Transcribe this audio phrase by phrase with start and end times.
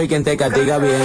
[0.00, 1.04] soy quien te castiga bien.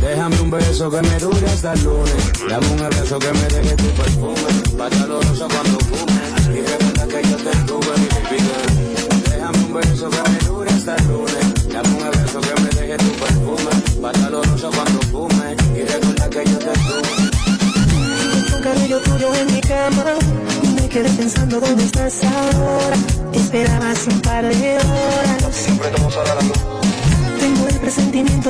[0.00, 2.32] Déjame un beso que me dure hasta el lunes.
[2.48, 4.76] Dame un abrazo que me deje tu perfume.
[4.78, 5.81] Pata rosa cuando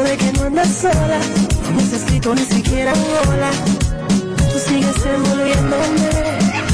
[0.00, 1.19] de que no andas sola.
[1.75, 3.50] No has escrito ni siquiera hola.
[4.36, 6.08] Tú sigues envolviéndome.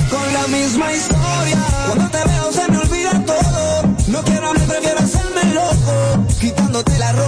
[0.08, 1.58] con la misma historia.
[1.86, 3.82] Cuando te veo se me olvida todo.
[4.08, 6.26] No quiero hablar, prefiero hacerme loco.
[6.40, 7.27] Quitándote la ropa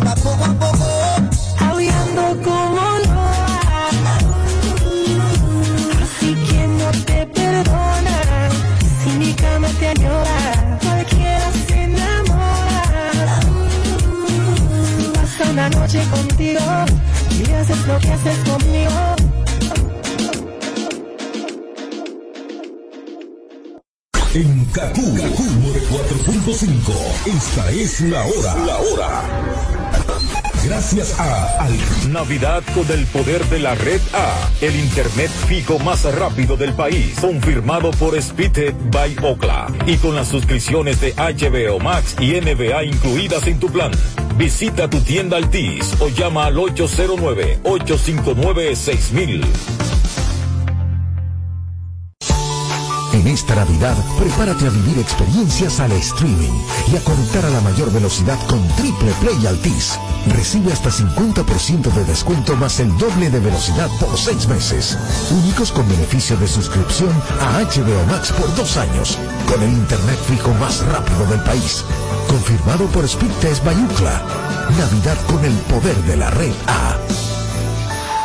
[16.00, 16.60] Noche contigo
[17.30, 19.16] y haces lo que haces conmigo.
[24.32, 25.44] En Kaku, Kaku
[25.90, 27.36] 4.5.
[27.36, 28.54] Esta es la hora.
[28.64, 29.90] La hora.
[30.64, 32.12] Gracias a Al.
[32.12, 37.18] Navidad con el poder de la red A, el internet fijo más rápido del país,
[37.18, 43.46] confirmado por Speedtech by Okla y con las suscripciones de HBO Max y NBA incluidas
[43.46, 43.90] en tu plan.
[44.40, 49.44] Visita tu tienda Altis o llama al 809-859-6000.
[53.12, 56.58] En esta Navidad, prepárate a vivir experiencias al streaming
[56.90, 59.98] y a conectar a la mayor velocidad con Triple Play Altis.
[60.34, 64.96] Recibe hasta 50% de descuento más el doble de velocidad por seis meses.
[65.32, 67.12] Únicos con beneficio de suscripción
[67.42, 69.18] a HBO Max por dos años.
[69.46, 71.84] Con el internet fijo más rápido del país.
[72.28, 74.22] Confirmado por Speedtest Bayucla.
[74.78, 76.96] Navidad con el poder de la red A.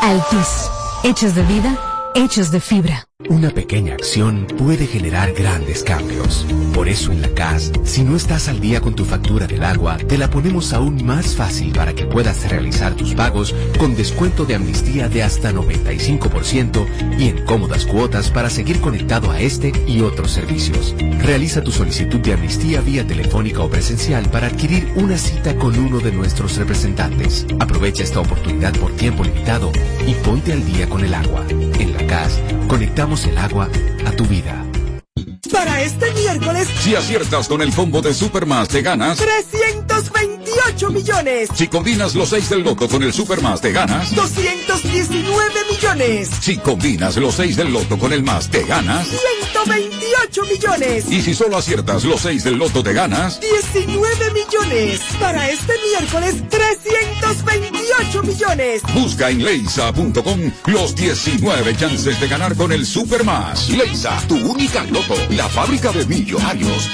[0.02, 0.70] Altis.
[1.04, 1.78] Hechos de vida,
[2.16, 3.08] hechos de fibra.
[3.30, 6.46] Una pequeña acción puede generar grandes cambios.
[6.76, 9.98] Por eso en la CAS, si no estás al día con tu factura del agua,
[9.98, 14.56] te la ponemos aún más fácil para que puedas realizar tus pagos con descuento de
[14.56, 16.86] amnistía de hasta 95%
[17.18, 20.94] y en cómodas cuotas para seguir conectado a este y otros servicios.
[21.24, 26.00] Realiza tu solicitud de amnistía vía telefónica o presencial para adquirir una cita con uno
[26.00, 27.48] de nuestros representantes.
[27.60, 29.72] Aprovecha esta oportunidad por tiempo limitado
[30.06, 31.44] y ponte al día con el agua.
[31.50, 32.05] En la
[32.68, 33.70] Conectamos el agua
[34.06, 34.66] a tu vida.
[35.52, 39.18] Para este miércoles, Si aciertas con el combo de Supermas te ganas.
[39.18, 41.50] 328 millones.
[41.54, 44.16] Si combinas los 6 del loto con el Supermas te ganas.
[44.16, 46.30] 219 millones.
[46.42, 49.08] Si combinas los 6 del loto con el más te ganas.
[49.66, 51.12] 128 millones.
[51.12, 53.40] Y si solo aciertas los 6 del loto te ganas.
[53.42, 55.02] 19 millones.
[55.20, 58.82] Para este miércoles, 328 millones.
[58.94, 63.70] Busca en leisa.com los 19 chances de ganar con el Supermas.
[63.70, 66.90] Leisa, tu única loto, la fábrica de millonarios.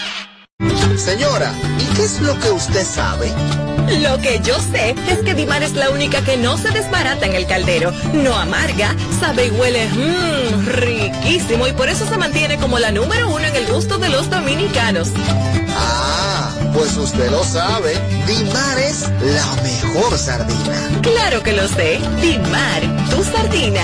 [0.95, 3.31] Señora, ¿y qué es lo que usted sabe?
[4.01, 7.35] Lo que yo sé es que Dimar es la única que no se desbarata en
[7.35, 12.79] el caldero, no amarga, sabe y huele mmm, riquísimo y por eso se mantiene como
[12.79, 15.09] la número uno en el gusto de los dominicanos.
[15.75, 17.93] Ah, pues usted lo sabe.
[18.27, 21.01] Dimar es la mejor sardina.
[21.01, 23.83] Claro que lo sé, Dimar, tu sardina.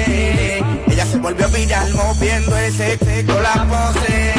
[1.21, 4.33] Volvió viral moviendo ese sexo la pose.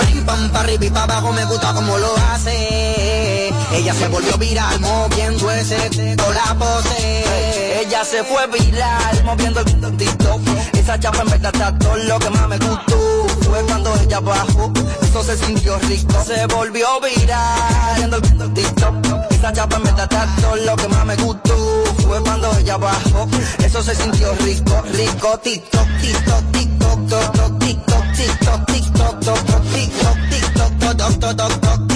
[0.00, 3.52] Pim pam, pa' arriba y pa' abajo, me gusta como lo hace.
[3.72, 7.80] Ella se volvió viral moviendo ese sexo la pose.
[7.82, 10.73] Ella se fue viral moviendo el TikTok.
[10.84, 13.26] Esa chapa en verdad está todo lo que más me gustó.
[13.48, 14.70] Fue cuando ella bajó,
[15.00, 16.22] eso se sintió rico.
[16.26, 18.94] Se volvió viral moviendo el TikTok.
[19.30, 21.56] Esa chapa en está todo lo que más me gustó.
[22.06, 23.26] Fue cuando ella bajó,
[23.64, 25.40] eso se sintió rico, rico.
[25.42, 29.66] TikTok, TikTok, TikTok, TikTok, TikTok, TikTok, TikTok,
[30.28, 31.93] TikTok, TikTok,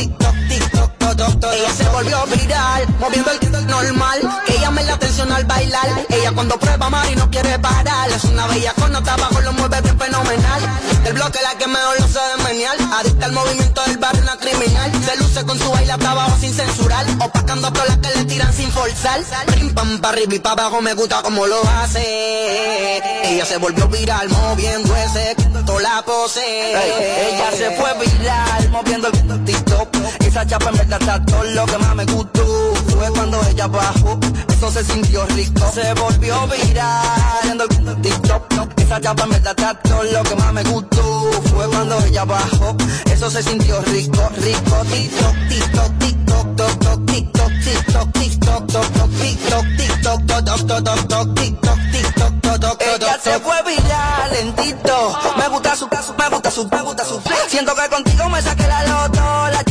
[1.18, 4.20] Ella se volvió viral, moviendo el TikTok normal.
[4.46, 6.06] Que ella me la atención al bailar.
[6.10, 8.08] Ella cuando prueba mar y no quiere parar.
[8.10, 10.62] Es una bella con nota abajo, lo mueve bien fenomenal.
[11.02, 12.76] Del bloque la que mejor lo sabe menear.
[13.00, 14.92] Adicta al movimiento del barrio, una criminal.
[15.04, 17.04] Se luce con su baile hasta abajo sin censurar.
[17.20, 19.20] Opacando a todas las que le tiran sin forzar.
[19.56, 23.02] Pim pam pa' arriba y pa' abajo me gusta como lo hace.
[23.24, 25.34] Ella se volvió viral moviendo ese
[25.66, 26.40] toda la pose.
[26.40, 29.88] Ella se fue viral moviendo el TikTok.
[30.20, 32.44] Esa chapa en verdad todo lo que más me gustó.
[32.88, 34.18] Fue cuando ella bajó,
[34.48, 35.70] eso se sintió rico.
[35.72, 37.38] Se volvió viral
[37.68, 38.78] moviendo el TikTok.
[38.78, 41.30] Esa chapa en verdad está todo lo que más me gustó.
[41.54, 42.76] Fue cuando ella bajó,
[43.10, 44.84] eso se sintió rico, rico.
[44.90, 53.18] TikTok, TikTok, TikTok, TikTok, TikTok, TikTok, TikTok, TikTok, TikTok, TikTok, TikTok, TikTok, TikTok, TikTok, Ella
[53.22, 55.18] se fue viral lentito.
[55.36, 57.20] Me gusta su caso, me gusta su, me gusta su.
[57.48, 59.48] Siento que contigo me saqué la loto.
[59.52, 59.64] La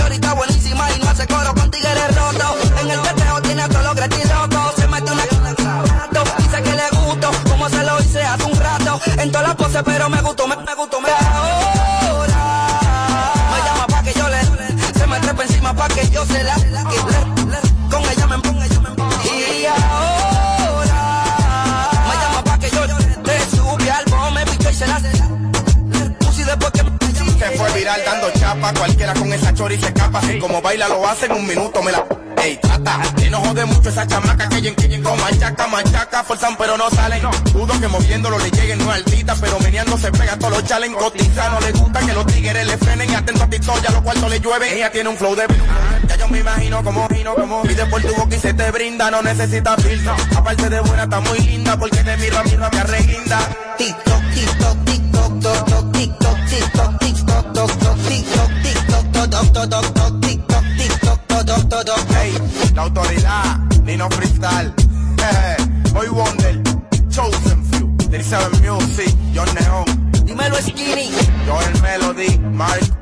[0.68, 2.56] buenísima y no hace coro con tigres roto.
[2.82, 4.76] En el teteo tiene a todos los locos.
[4.76, 6.24] Se mete una rato.
[6.38, 9.00] Dice que le gusto, como se lo hice hace un rato.
[9.18, 11.10] En todas las poses, pero me gustó, me, me gustó, me
[27.78, 30.20] viral dando chapa, cualquiera con esa chori se escapa.
[30.20, 32.04] Así como baila lo hace en un minuto, me la...
[32.44, 36.78] Ey, trata, que no jode mucho esa chamaca que que con machaca, machaca, forzan pero
[36.78, 37.22] no salen.
[37.52, 40.98] Dudo que moviéndolo le lleguen, no altita, pero meneando se pega todos los challenge.
[40.98, 44.02] Cotiza, no le gusta que los tigres le frenen y atento a TikTok, ya los
[44.02, 44.76] cuartos le llueve.
[44.76, 45.48] Ella tiene un flow de...
[46.08, 49.10] Ya yo me imagino como gino, como pide por tu boca y se te brinda,
[49.10, 50.16] no necesita filtro.
[50.36, 54.86] Aparte de buena, está muy linda, porque te miro a mí, me TikTok, TikTok, TikTok,
[54.86, 55.77] TikTok, TikTok, TikTok,
[57.58, 57.98] toc, toc,
[58.38, 58.52] toc,
[58.88, 62.12] toc, toc, toc, toc, toc, toc, toc, toc, toc, toc.
[62.14, 62.32] Hey,
[62.76, 64.74] la autoridad, Nino Freestyle.
[65.94, 66.62] Boy Wonder,
[67.10, 69.86] Chosen Few, 37 Music, John Neon.
[70.26, 71.10] Dímelo Skinny.
[71.46, 72.98] Yo el Melody, Mark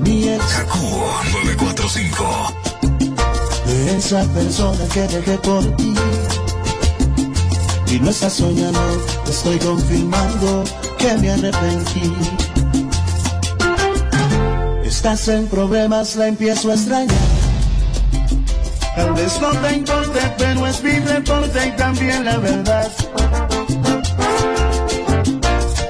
[0.00, 0.44] mi ex.
[0.66, 2.54] 945.
[3.66, 5.94] De esa persona que dejé por ti.
[7.88, 8.80] Y no estás soñando,
[9.28, 10.64] estoy confirmando
[10.98, 12.12] que me arrepentí.
[14.84, 17.14] Estás en problemas, la empiezo a extrañar.
[18.96, 22.90] Tal vez no te importe, pero es mi reporte y también la verdad.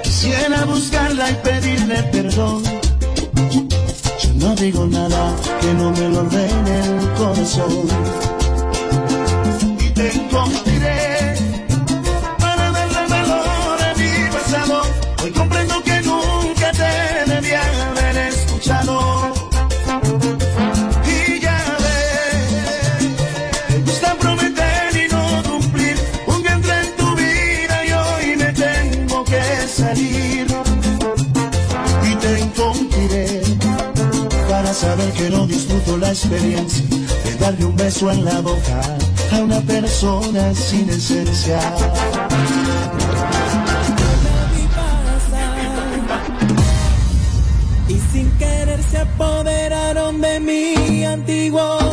[0.03, 2.74] Quisiera buscarla y pedirle perdón.
[4.45, 8.34] No digo nada que no me lo ordene el corazón.
[34.85, 36.85] Saber que no disfruto la experiencia
[37.25, 38.81] de darle un beso en la boca
[39.33, 41.59] a una persona sin esencia.
[47.89, 51.84] Y sin querer se apoderaron de mi antiguo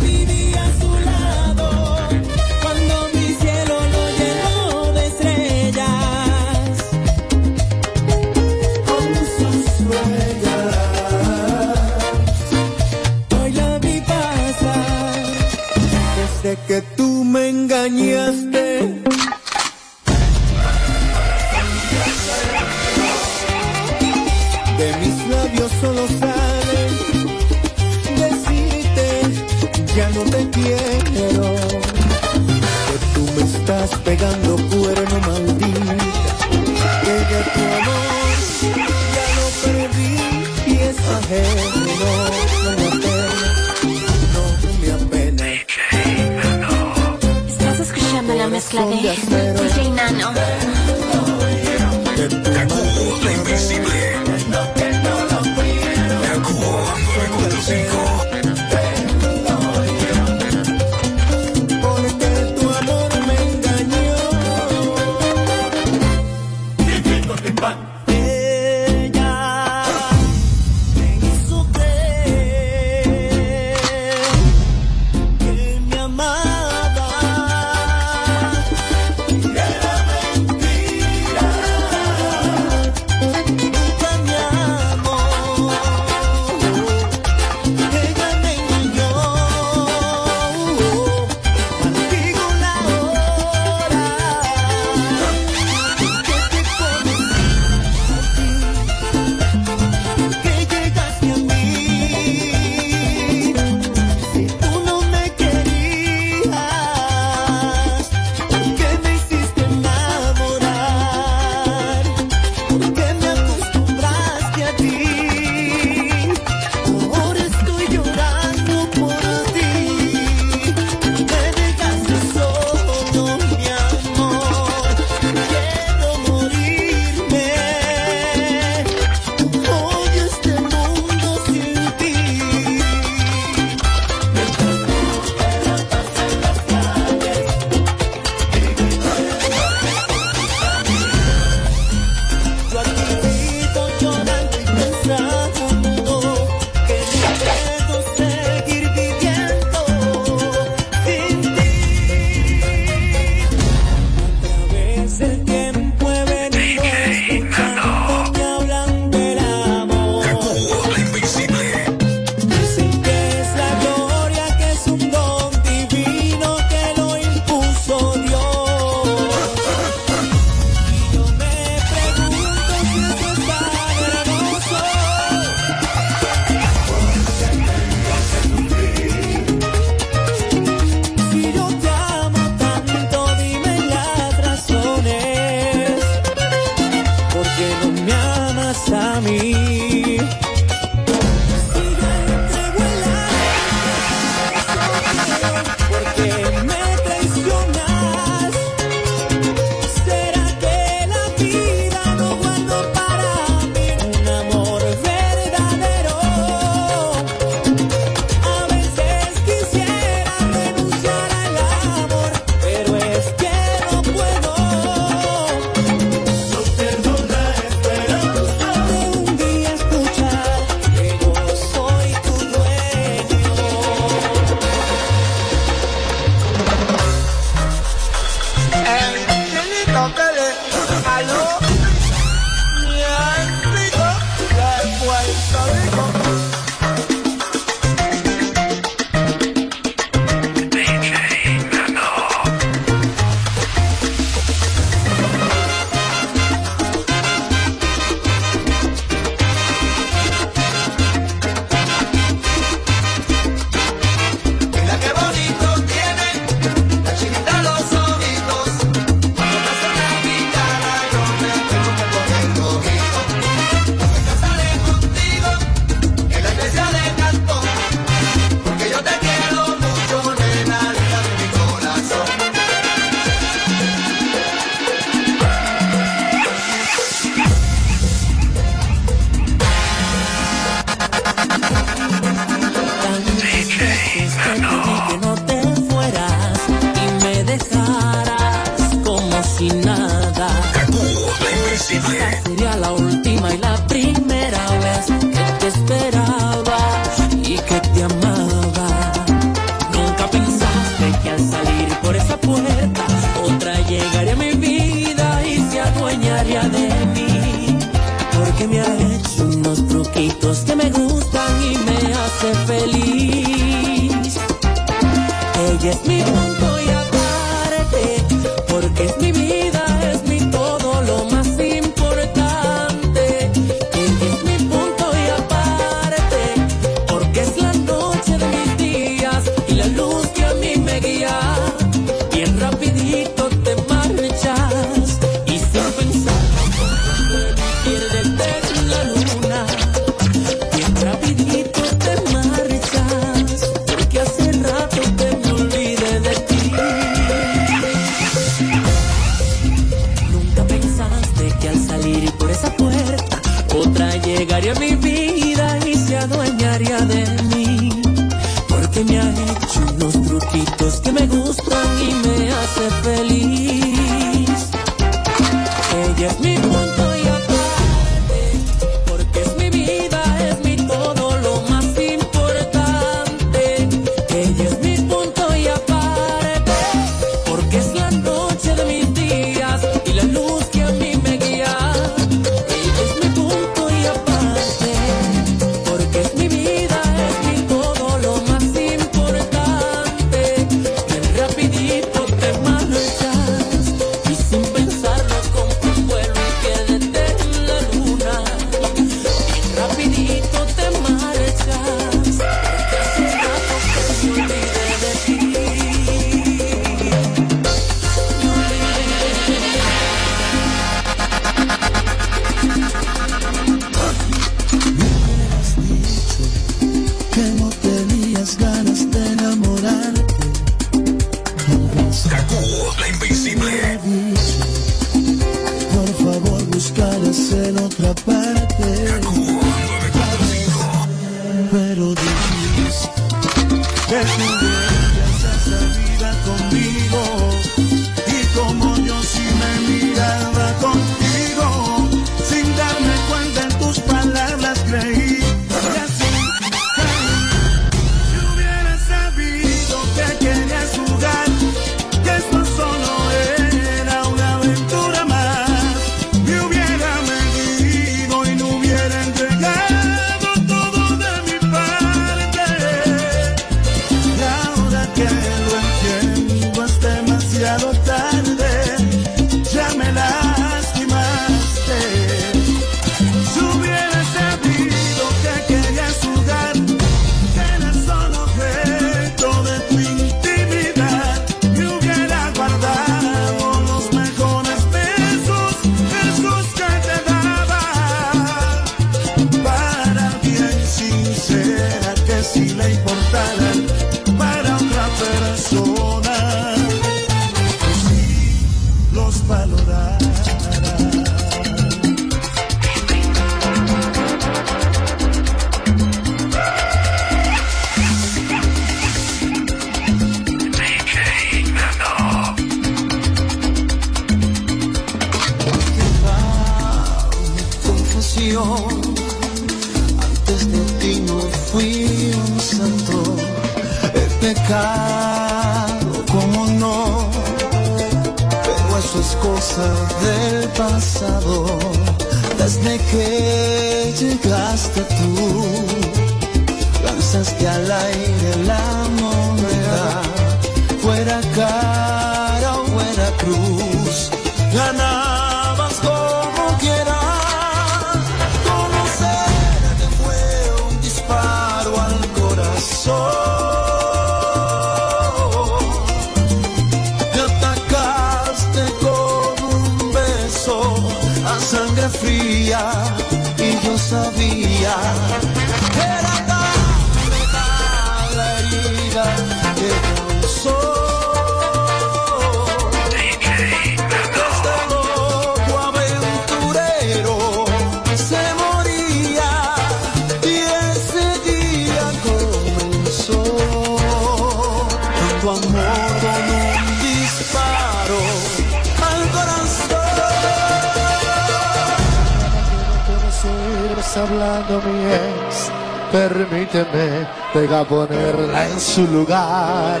[594.24, 595.70] hablando mi ex.
[596.10, 600.00] Permíteme, venga a ponerla en su lugar.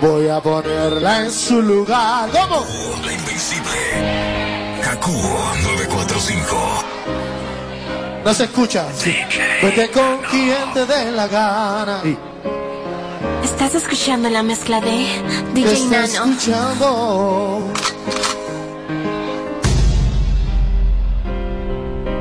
[0.00, 2.28] Voy a ponerla en su lugar.
[2.30, 2.64] ¿Cómo?
[3.04, 4.80] La Invencible.
[4.82, 6.56] Kaku 945.
[8.24, 8.86] No se escucha.
[8.94, 9.14] Sí.
[9.62, 12.00] Vete pues con quien te dé la gana.
[12.02, 12.16] Sí.
[13.44, 15.06] Estás escuchando la mezcla de
[15.54, 16.04] DJ Nano.
[16.04, 17.72] Escuchando.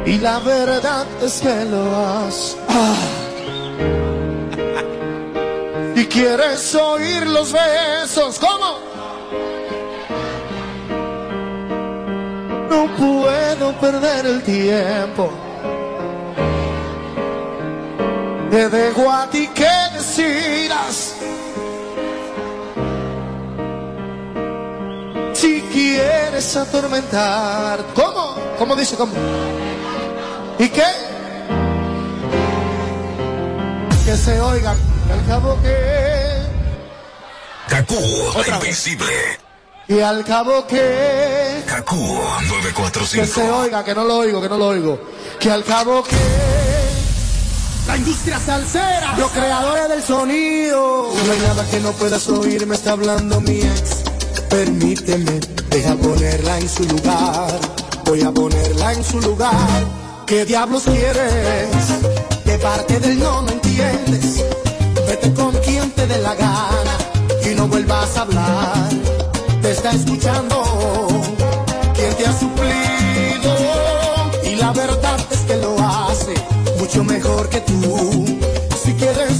[0.05, 2.55] Y la verdad es que lo has.
[2.69, 2.95] Ah.
[5.95, 8.37] Y quieres oír los besos.
[8.39, 8.77] ¿Cómo?
[12.69, 15.31] No puedo perder el tiempo.
[18.51, 21.15] Te dejo a ti que decidas.
[25.33, 27.79] Si quieres atormentar.
[27.95, 28.35] ¿Cómo?
[28.59, 28.95] ¿Cómo dice?
[28.95, 29.13] ¿Cómo?
[30.59, 30.83] ¿Y qué?
[34.05, 34.75] Que se oiga.
[35.07, 36.35] que Al cabo que.
[37.67, 37.95] Kaku,
[38.35, 38.67] Otra la vez.
[38.87, 39.13] invisible.
[39.87, 41.63] Y al cabo que.
[41.67, 41.95] Kaku
[42.39, 42.53] Que se
[43.43, 43.57] 945.
[43.57, 44.99] oiga, que no lo oigo, que no lo oigo.
[45.39, 46.15] Que al cabo que.
[47.87, 51.09] La industria salsera, los creadores del sonido.
[51.25, 54.03] No hay nada que no puedas oír, me está hablando mi ex.
[54.49, 55.39] Permíteme,
[55.69, 57.59] deja ponerla en su lugar.
[58.05, 59.83] Voy a ponerla en su lugar.
[60.25, 61.69] ¿Qué diablos quieres?
[62.45, 64.43] De parte del no, no entiendes.
[65.07, 66.97] Vete con quien te dé la gana
[67.45, 68.89] y no vuelvas a hablar.
[69.61, 71.07] Te está escuchando
[71.93, 73.55] quien te ha suplido
[74.45, 76.33] y la verdad es que lo hace
[76.79, 78.25] mucho mejor que tú.
[78.83, 79.34] Si quieres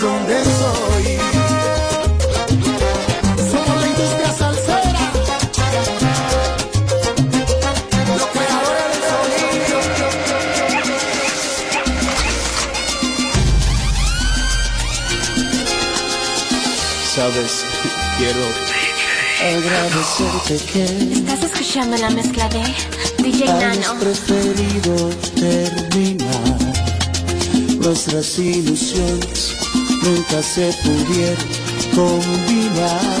[0.00, 1.24] del sonido.
[17.14, 17.64] Sabes,
[18.16, 18.40] quiero
[19.58, 22.62] agradecerte que Estás escuchando la mezcla de
[23.22, 24.00] DJ Nano.
[24.00, 26.56] preferido terminar.
[27.80, 29.49] Nuestras ilusiones
[30.02, 31.48] nunca se pudieron
[31.94, 33.20] combinar.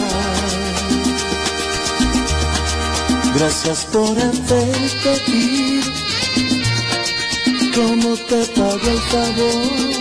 [3.34, 5.90] Gracias por haberte ido.
[7.74, 10.00] ¿Cómo te pago el favor?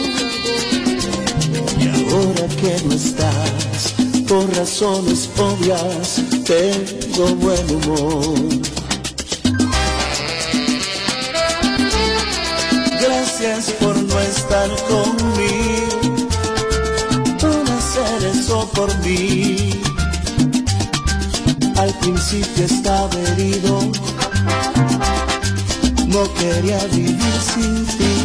[1.79, 3.93] Y ahora que no estás,
[4.27, 8.39] por razones obvias, tengo buen humor.
[13.01, 15.28] Gracias por no estar conmigo,
[18.79, 19.71] por mí.
[21.75, 23.73] Al principio estaba herido,
[26.07, 28.15] no quería vivir sin ti.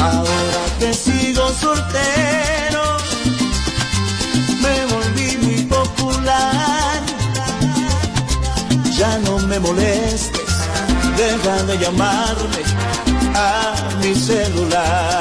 [0.00, 2.84] Ahora que sigo soltero,
[4.64, 7.00] me volví muy popular.
[8.98, 10.52] Ya no me molestes,
[11.20, 12.62] deja de llamarme
[13.34, 15.15] a mi celular.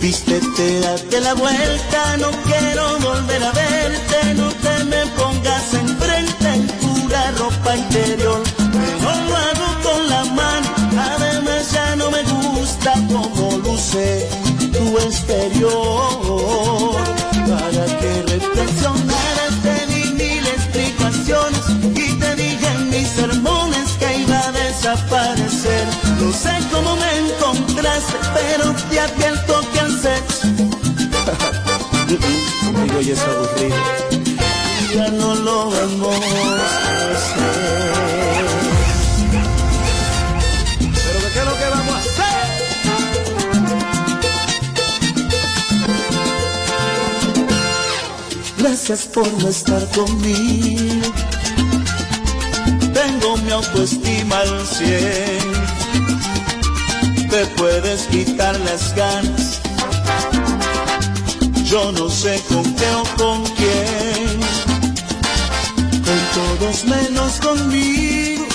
[0.00, 6.66] Vístete, date la vuelta, no quiero volver a verte, no te me pongas enfrente en
[6.68, 8.42] pura ropa interior.
[8.56, 10.68] Pero lo hago con la mano,
[11.14, 14.28] además ya no me gusta cómo luce
[14.72, 16.94] tu exterior.
[17.48, 24.38] Para que reflexionaras te di mil explicaciones y te dije en mis sermones que iba
[24.38, 25.86] a desaparecer.
[26.20, 29.47] No sé cómo me encontraste, pero te advierto
[32.98, 33.28] Conmigo
[34.92, 36.56] ya no lo vamos a
[37.12, 38.44] hacer.
[40.80, 42.48] Pero ¿qué es lo que vamos a hacer?
[48.58, 51.12] Gracias por no estar conmigo.
[52.92, 55.52] Tengo mi autoestima al cien.
[57.30, 59.47] Te puedes quitar las ganas.
[61.70, 64.40] Yo no sé con qué o con quién.
[66.06, 68.46] Con todos menos conmigo.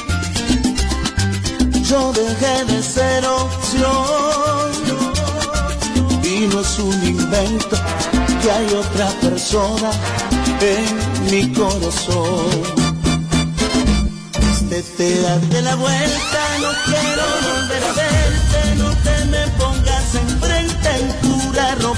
[1.89, 4.71] Yo dejé de ser opción.
[6.23, 7.77] Y no es un invento
[8.41, 9.91] que hay otra persona
[10.61, 12.83] en mi corazón.
[14.97, 18.22] Te date la vuelta, no quiero volver a verte,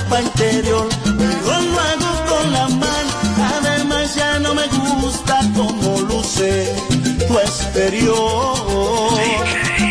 [0.05, 3.11] ropa interior, pero lo hago la mano.
[3.57, 6.75] Además ya no me gusta cómo luce
[7.27, 8.55] tu exterior.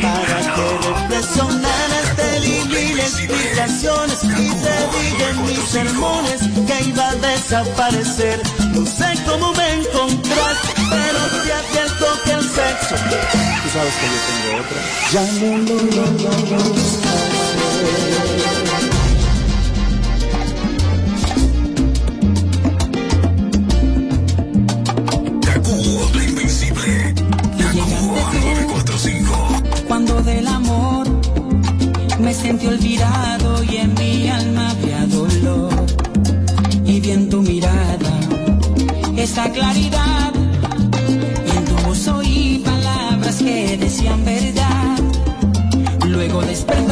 [0.03, 7.15] Para que reflexionaras te elimine explicaciones y te diga en mis sermones que iba a
[7.15, 8.43] desaparecer.
[8.73, 12.95] No sé cómo me encontraste, pero te advierto que el sexo,
[13.63, 14.81] tú sabes que yo tengo otra,
[15.13, 16.35] ya no lo logro
[17.85, 18.64] La
[39.43, 40.33] claridad.
[41.47, 44.99] Y en tu voz oí palabras que decían verdad.
[46.07, 46.84] Luego despertó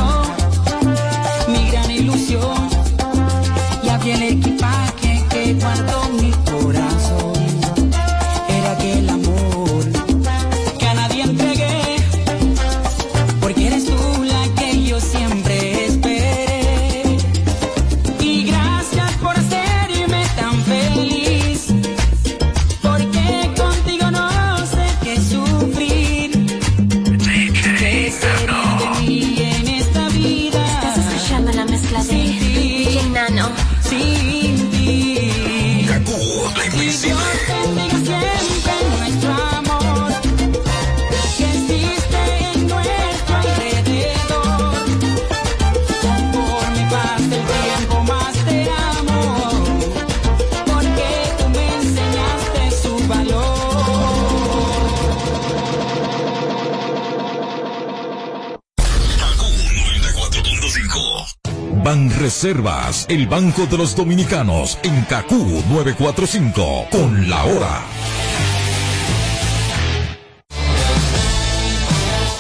[62.53, 67.81] Reservas, el Banco de los Dominicanos, en Cacú 945, con la hora.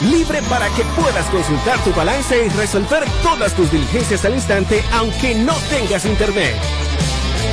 [0.03, 5.35] Libre para que puedas consultar tu balance y resolver todas tus diligencias al instante, aunque
[5.35, 6.57] no tengas internet.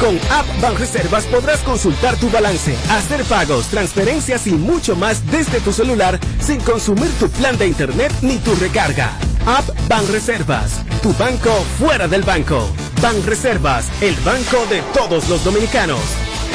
[0.01, 5.71] Con App Banreservas podrás consultar tu balance, hacer pagos, transferencias y mucho más desde tu
[5.71, 9.17] celular sin consumir tu plan de internet ni tu recarga.
[9.45, 12.69] App Banreservas, tu banco fuera del banco.
[13.01, 15.99] Banreservas, el banco de todos los dominicanos.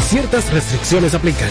[0.08, 1.50] Ciertas restricciones aplican.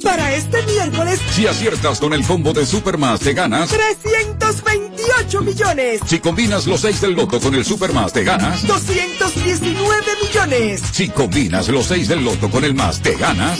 [0.00, 3.68] Para este miércoles, Si aciertas con el combo de Supermas, te ganas.
[3.68, 6.00] 328 millones.
[6.06, 8.66] Si combinas los 6 del loto con el Supermas, te ganas.
[8.66, 10.82] 219 millones.
[10.92, 13.58] Si combinas los 6 del loto con el más, te ganas.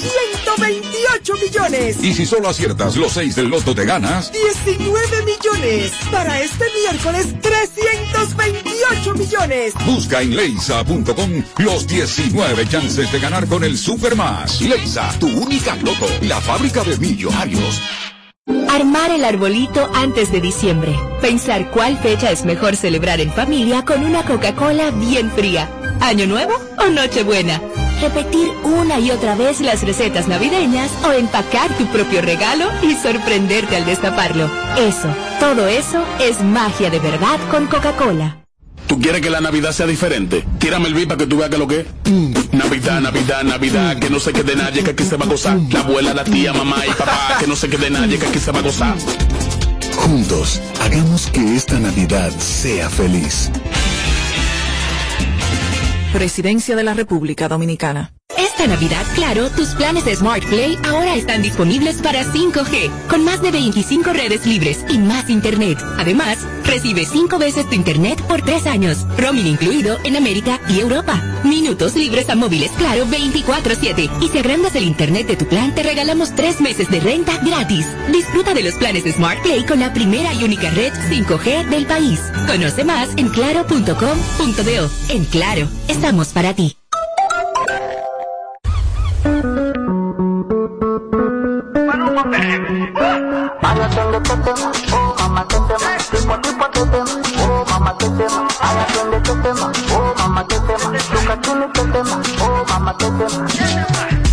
[1.03, 2.05] 128 millones.
[2.05, 4.31] Y si solo aciertas los 6 del loto, te ganas.
[4.33, 5.93] 19 millones.
[6.11, 9.75] Para este miércoles, 328 millones.
[9.87, 14.61] Busca en leisa.com los 19 chances de ganar con el Supermas.
[14.61, 17.81] Leisa, tu única loto, la fábrica de millonarios.
[18.69, 20.99] Armar el arbolito antes de diciembre.
[21.21, 25.71] Pensar cuál fecha es mejor celebrar en familia con una Coca-Cola bien fría.
[26.01, 27.61] ¿Año nuevo o Nochebuena?
[28.03, 33.77] Repetir una y otra vez las recetas navideñas o empacar tu propio regalo y sorprenderte
[33.77, 34.51] al destaparlo.
[34.77, 38.39] Eso, todo eso es magia de verdad con Coca-Cola.
[38.89, 40.45] ¿Tú quieres que la Navidad sea diferente?
[40.59, 41.87] Tírame el beat para que tú veas que lo que es.
[42.53, 45.57] Navidad, Navidad, Navidad, que no se quede nadie, que aquí se va a gozar.
[45.71, 48.51] La abuela, la tía, mamá y papá, que no se quede nadie, que aquí se
[48.51, 48.97] va a gozar.
[49.97, 53.49] Juntos, hagamos que esta Navidad sea feliz.
[56.13, 58.13] Presidencia de la República Dominicana.
[58.53, 63.41] Esta Navidad, claro, tus planes de Smart Play ahora están disponibles para 5G, con más
[63.41, 65.83] de 25 redes libres y más Internet.
[65.97, 71.21] Además, recibe 5 veces tu Internet por 3 años, roaming incluido en América y Europa.
[71.45, 74.11] Minutos libres a móviles, claro, 24-7.
[74.21, 77.87] Y si agrandas el Internet de tu plan, te regalamos 3 meses de renta gratis.
[78.13, 82.21] Disfruta de los planes Smart Play con la primera y única red 5G del país.
[82.47, 84.91] Conoce más en claro.com.do.
[85.09, 86.82] En Claro, estamos para ti.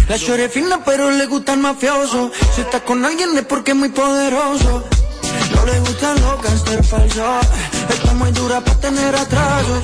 [0.09, 2.31] La chore fina pero le gusta el mafioso.
[2.53, 4.83] Si está con alguien es porque es muy poderoso.
[5.55, 7.45] No le gustan los gangster falsos.
[7.89, 9.83] Está muy dura para tener atrasos.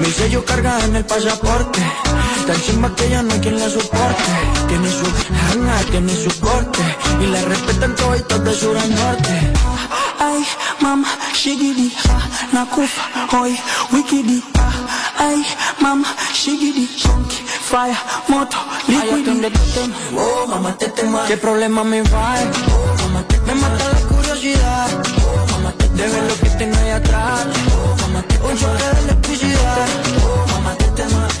[0.00, 1.80] Mi sello carga en el pasaporte.
[2.46, 4.30] Tan chimba que ya no hay quien la soporte.
[4.68, 5.06] Tiene su
[5.50, 6.80] hanga, tiene su corte.
[7.20, 9.52] Y la respetan todos de sur a norte.
[10.18, 10.44] Ay,
[10.80, 13.02] mama, shigidi, ah, nakufa,
[13.38, 13.58] hoy,
[13.92, 14.72] wikidi, ah,
[15.18, 15.44] ay,
[15.80, 17.38] mama, shigidi, chunky,
[17.70, 17.96] fire,
[18.28, 19.42] moto, liquidi.
[20.16, 21.24] Oh, mamá, te tema.
[21.26, 22.36] ¿Qué problema me va?
[22.38, 24.88] Oh, mamá, te me mata la curiosidad.
[25.26, 27.46] Oh, mamá, te de ver lo que tengo ahí atrás.
[27.76, 29.86] Oh, mamá, te un choque de electricidad.
[30.24, 30.92] Oh, mamá, te.
[31.02, 31.31] Pa'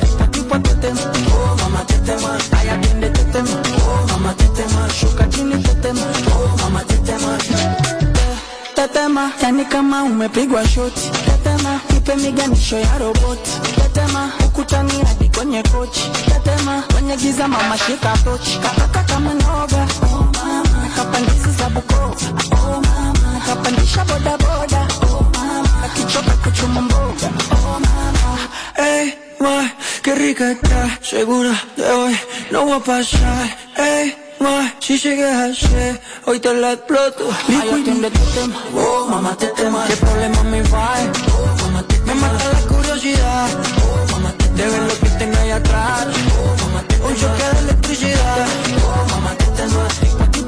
[8.74, 11.10] Tetema, yani kama umepigwa shoti.
[11.24, 13.50] Tetema, ipe miganisho ya roboti.
[13.76, 16.10] Tetema, ukutani hadi kwenye kochi.
[16.26, 18.58] Tetema, kwenye giza mama shika tochi.
[18.58, 19.86] kapaka kama noga.
[20.02, 22.16] Oh mama, kapandizi za Bukoba.
[22.52, 24.88] Oh mama, kapandisha boda boda.
[25.02, 27.30] Oh mama, akichoka kuchuma mboga.
[27.52, 28.38] Oh mama,
[28.76, 32.16] Ey, ma, qué rica está, segura de hoy
[32.50, 33.58] no voy a pasar.
[33.76, 37.28] Ey, ma, si sigues así, hoy te la exploto.
[37.48, 39.84] Ay, atiende tu tema, oh, mamá, te tema.
[39.88, 40.94] ¿Qué problema me va?
[41.34, 43.48] Oh, mamá, te me mata la curiosidad.
[43.84, 46.06] Oh, mamá, te de ver lo que tengo ahí atrás.
[46.38, 48.46] Oh, mamá, te un choque de electricidad.
[48.86, 49.88] Oh, mamá, te tema.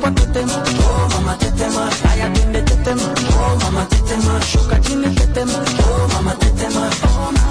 [0.00, 0.62] Pa' tema.
[0.86, 1.88] Oh, mamá, te tema.
[2.10, 3.14] Ay, atiende tu tema.
[3.38, 4.40] Oh, mamá, te tema.
[4.40, 5.58] Shuka chini, te tema.
[5.88, 6.90] Oh, mamá, te tema.
[7.02, 7.43] Oh, mamá.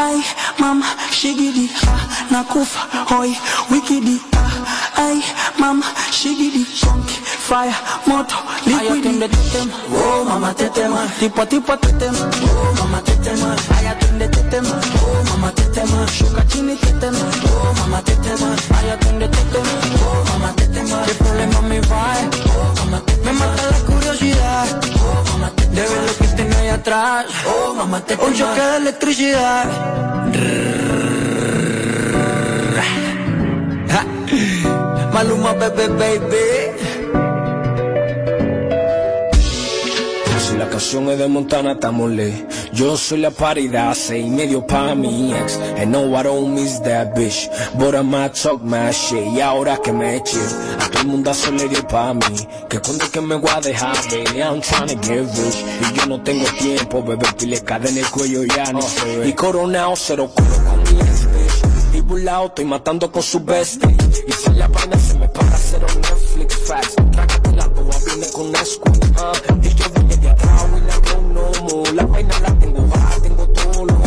[0.00, 0.24] Ay,
[0.58, 2.80] mama, shigidi, ah, nakufa,
[3.10, 3.36] hoy,
[3.70, 5.22] wikidi, ah, ay,
[5.58, 7.14] mama, shigidi, chunky,
[7.48, 7.74] fire,
[8.06, 8.36] moto,
[8.66, 9.10] liquidi.
[9.92, 11.06] Oh, mamá, te tema.
[11.18, 12.30] Tipo, tipo, te tema.
[12.42, 13.56] Oh, mamá, te tema.
[13.76, 14.80] Ay, atiende, te tema.
[15.04, 16.06] Oh, mamá, te tema.
[16.06, 17.18] Shuka chini, te tema.
[17.44, 18.56] Oh, mamá, te tema.
[18.78, 19.74] Ay, atiende, te tema.
[20.06, 21.02] Oh, mamá, te tema.
[21.04, 22.29] ¿Qué problema me va?
[26.90, 27.26] Atrás.
[27.46, 29.66] Oh, mamá, te Un choque de electricidad.
[35.12, 36.79] Maluma, bebé, baby.
[40.80, 42.10] Canción es de Montana, estamos.
[42.72, 45.58] Yo soy la paridad, seis y medio pa' mi ex.
[45.76, 47.50] And no, I don't miss that bitch.
[47.78, 49.26] But I might talk my shit.
[49.36, 50.38] Y ahora que me eche,
[50.78, 52.48] a todo el mundo le dio pa' mí.
[52.70, 55.64] Que cuando que me voy a dejar, baby, I'm trying to get rich.
[55.82, 59.28] Y yo no tengo tiempo, bebé, pile cadena en el cuello ya no ve.
[59.28, 61.94] Y coronado, cero coro con mi ex, bitch.
[61.94, 63.86] Y burlado, estoy matando con su bestie.
[64.26, 66.94] Y si la vaina se me para un Netflix facts.
[67.12, 69.18] Trágate la boba, viene con Nesquik.
[69.18, 69.32] ah.
[72.00, 73.98] La vaina la tengo baja, tengo todos los.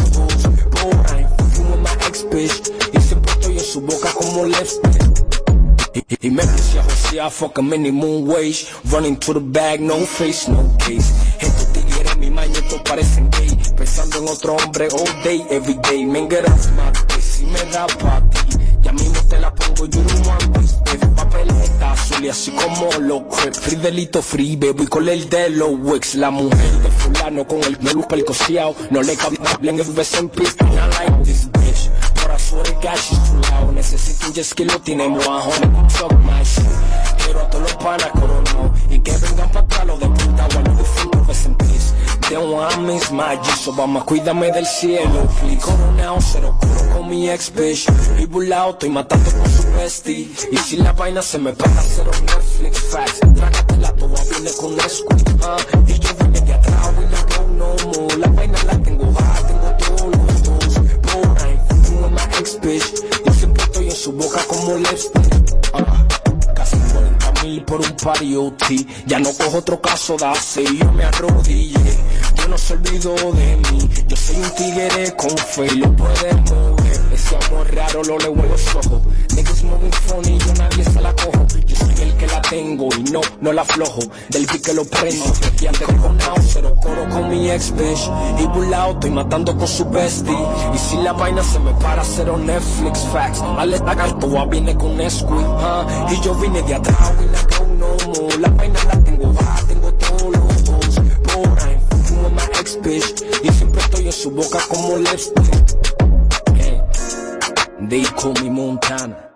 [0.71, 0.81] But
[1.11, 2.71] I'm fucking with my ex bitch.
[2.91, 5.03] Y siempre estoy en su boca como lipstick.
[5.93, 8.65] Y, y, y me puse a josear, fuck a minimum wage.
[8.91, 11.13] Running to the bag, no face, no case.
[11.39, 13.55] Estos tigres, mi mañetos parecen gay.
[13.77, 16.03] Pensando en otro hombre all day, every day.
[17.21, 18.57] Si me da pa' ti.
[18.81, 19.83] Ya mismo te la pongo,
[20.25, 20.62] want
[22.22, 23.53] y así como lo crep.
[23.53, 26.16] Free delito free, bebo y con el de los Wix.
[26.16, 28.76] La mujer de fulano con el melú pelcoseado.
[28.91, 30.66] No le cabe en el beso en pista.
[30.66, 31.89] I like this bitch.
[32.16, 33.74] But I swear to God.
[33.74, 35.89] Necesito un jet ski, lo tenemos a home.
[35.89, 36.64] Fuck my shit.
[37.24, 38.74] Quiero a todos los panas coronado.
[38.89, 40.47] Y que vengan pa' atrás los de puta.
[40.57, 41.62] One de
[42.34, 45.61] They want me my G, so vamos, cuídame del cielo, please.
[45.61, 47.86] Coronado, cero curo con mi ex bitch.
[48.19, 50.31] Y burlado, estoy matando con su bestie.
[50.51, 53.19] Y si la vaina se me pasa, cero Netflix facts.
[53.36, 55.29] Trágate la toda, viene con Nesquik.
[55.43, 55.57] ah.
[55.86, 58.17] Y yo vine de atrás, we no go no more.
[58.17, 60.79] La vaina la tengo baja, tengo todos los dos.
[61.03, 63.03] But I'm with my ex bitch.
[63.27, 65.55] Y siempre estoy en su boca como lipstick.
[65.75, 66.02] ah.
[67.53, 68.85] Casi 40 mil por un OT.
[69.05, 71.97] Ya no cojo otro caso de hace yo me arrodillé.
[72.35, 73.89] Yo no se olvido de mí.
[74.07, 77.01] Yo soy un tigre con fe y lo puedes mover.
[77.13, 79.01] Ese amor raro lo leo en los ojos.
[79.35, 81.45] Niggas moving funny, yo nadie se la cojo.
[81.65, 84.01] Yo soy el que la tengo y no, no la aflojo.
[84.29, 85.25] Del pique que lo prendo.
[85.61, 88.09] Y antes de conao, cero coro con mi ex bitch.
[88.39, 90.35] Y burlado, estoy matando con su bestie.
[90.73, 93.41] Y si la vaina se me para, cero Netflix facts.
[93.57, 95.29] Ale taga, toa viene con Nesquik.
[95.59, 96.07] ah.
[96.11, 97.13] Y yo vine de atrás,
[97.49, 98.37] go no more.
[98.37, 100.95] La vaina la tengo baja, tengo todos los dos.
[101.23, 103.23] But I'm fucking with my ex bitch.
[103.43, 105.53] Y siempre estoy en su boca como lipstick.
[106.55, 106.81] Hey.
[107.89, 109.32] They call me Montana.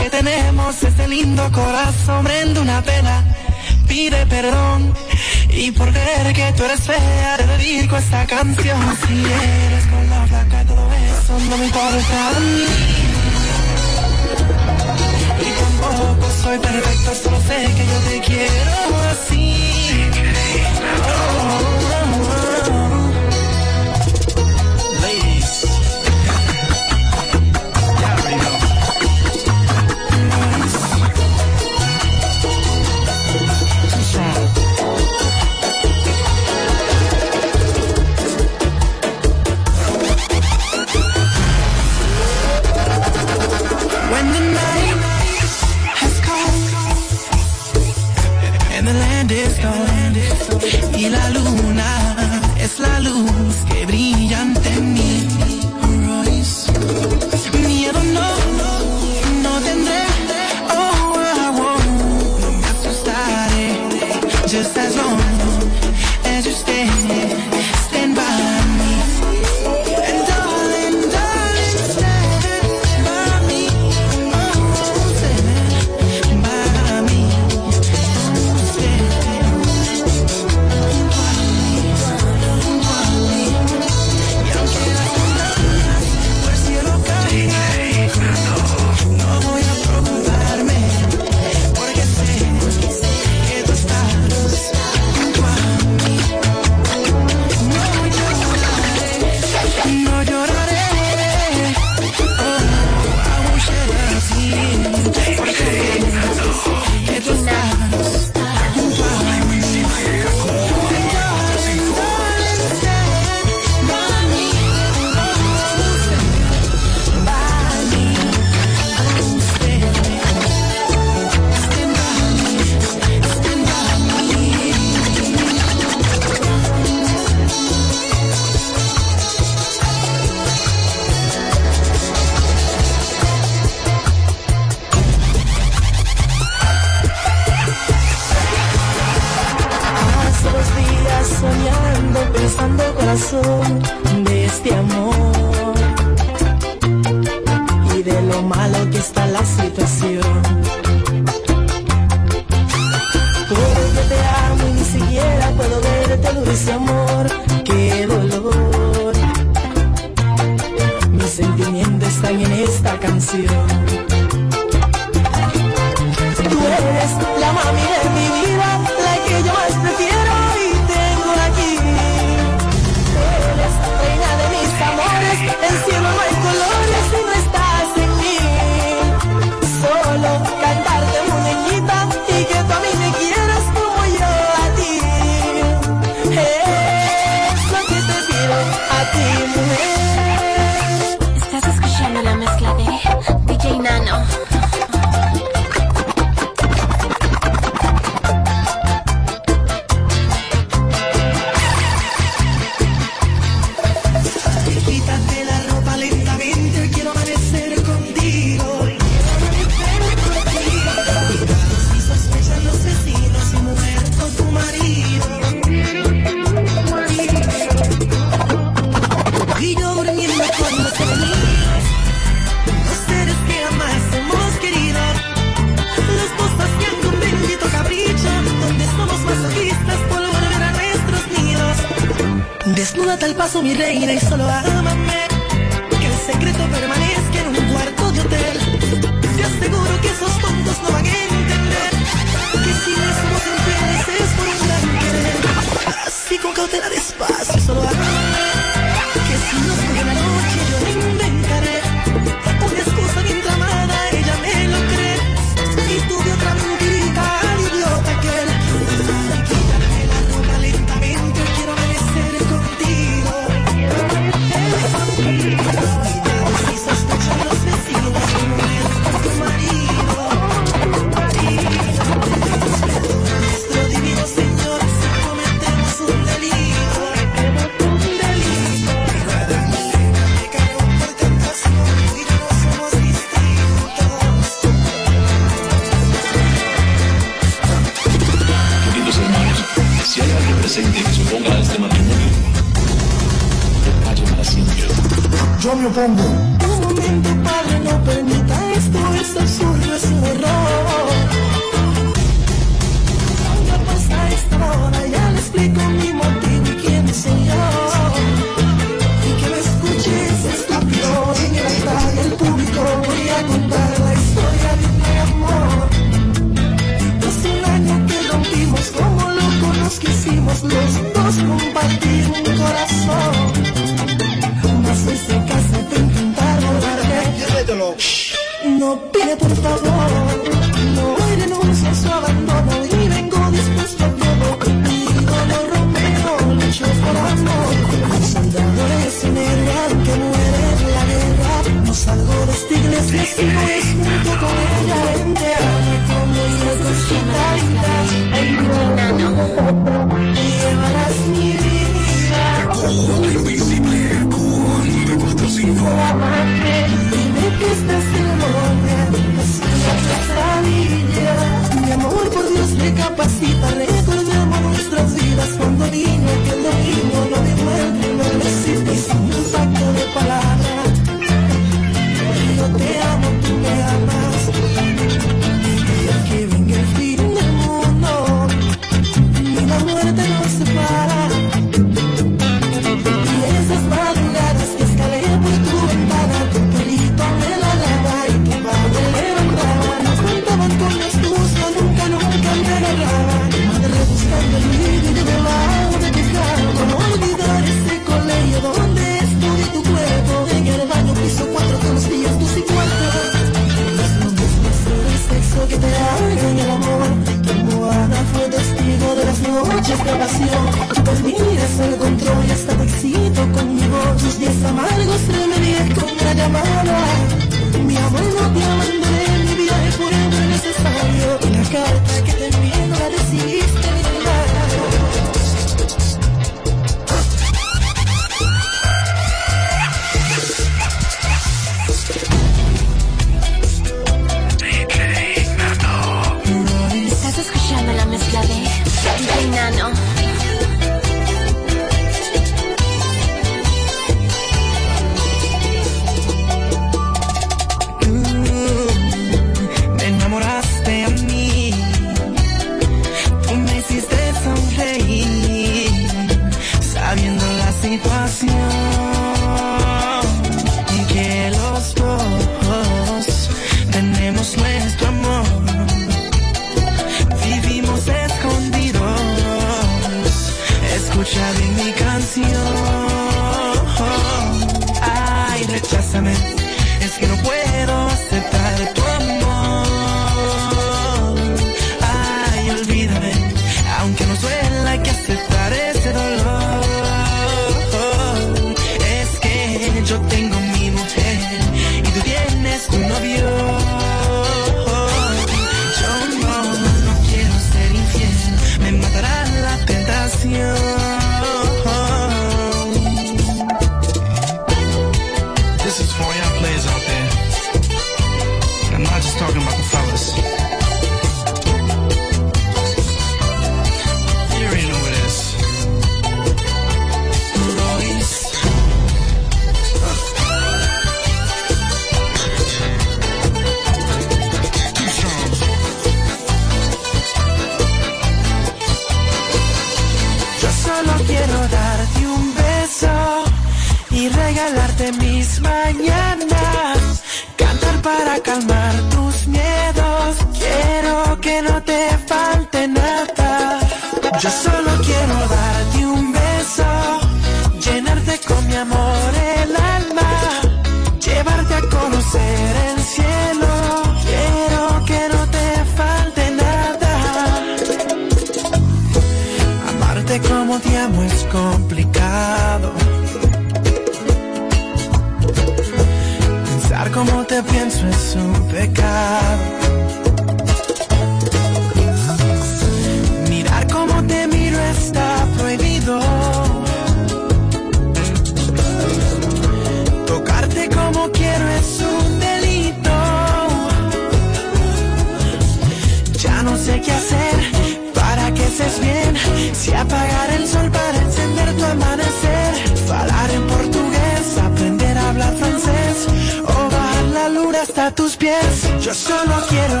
[599.11, 600.00] Yo solo quiero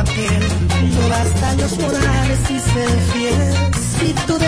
[0.00, 3.72] No bastan los morales y ser fiel.
[3.74, 4.38] Si tú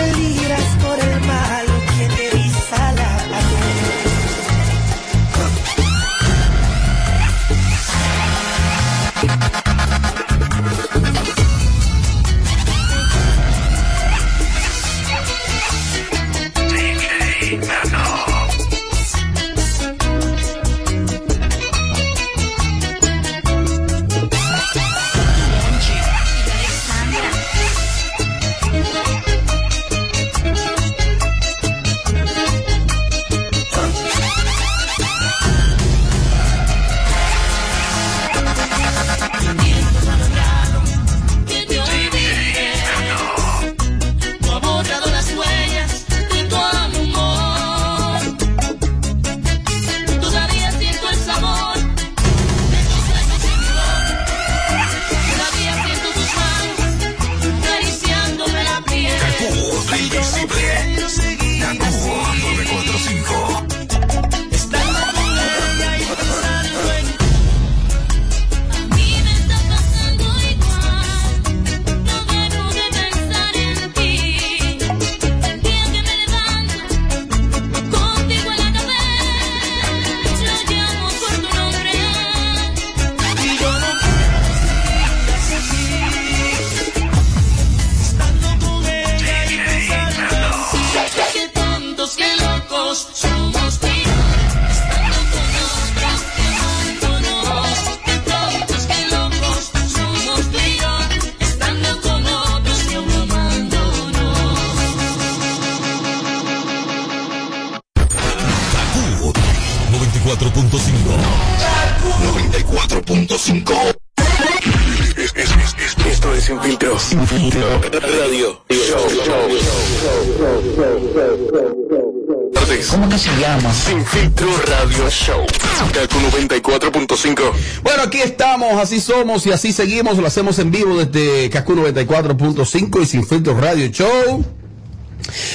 [128.93, 130.17] así somos y así seguimos.
[130.17, 134.45] Lo hacemos en vivo desde Kaku 94.5 y Sin Filtro Radio Show.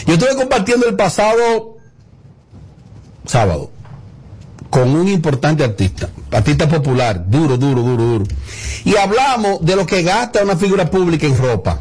[0.07, 1.77] Yo estuve compartiendo el pasado
[3.25, 3.71] sábado
[4.71, 8.25] con un importante artista, artista popular, duro, duro, duro, duro.
[8.85, 11.81] Y hablamos de lo que gasta una figura pública en ropa.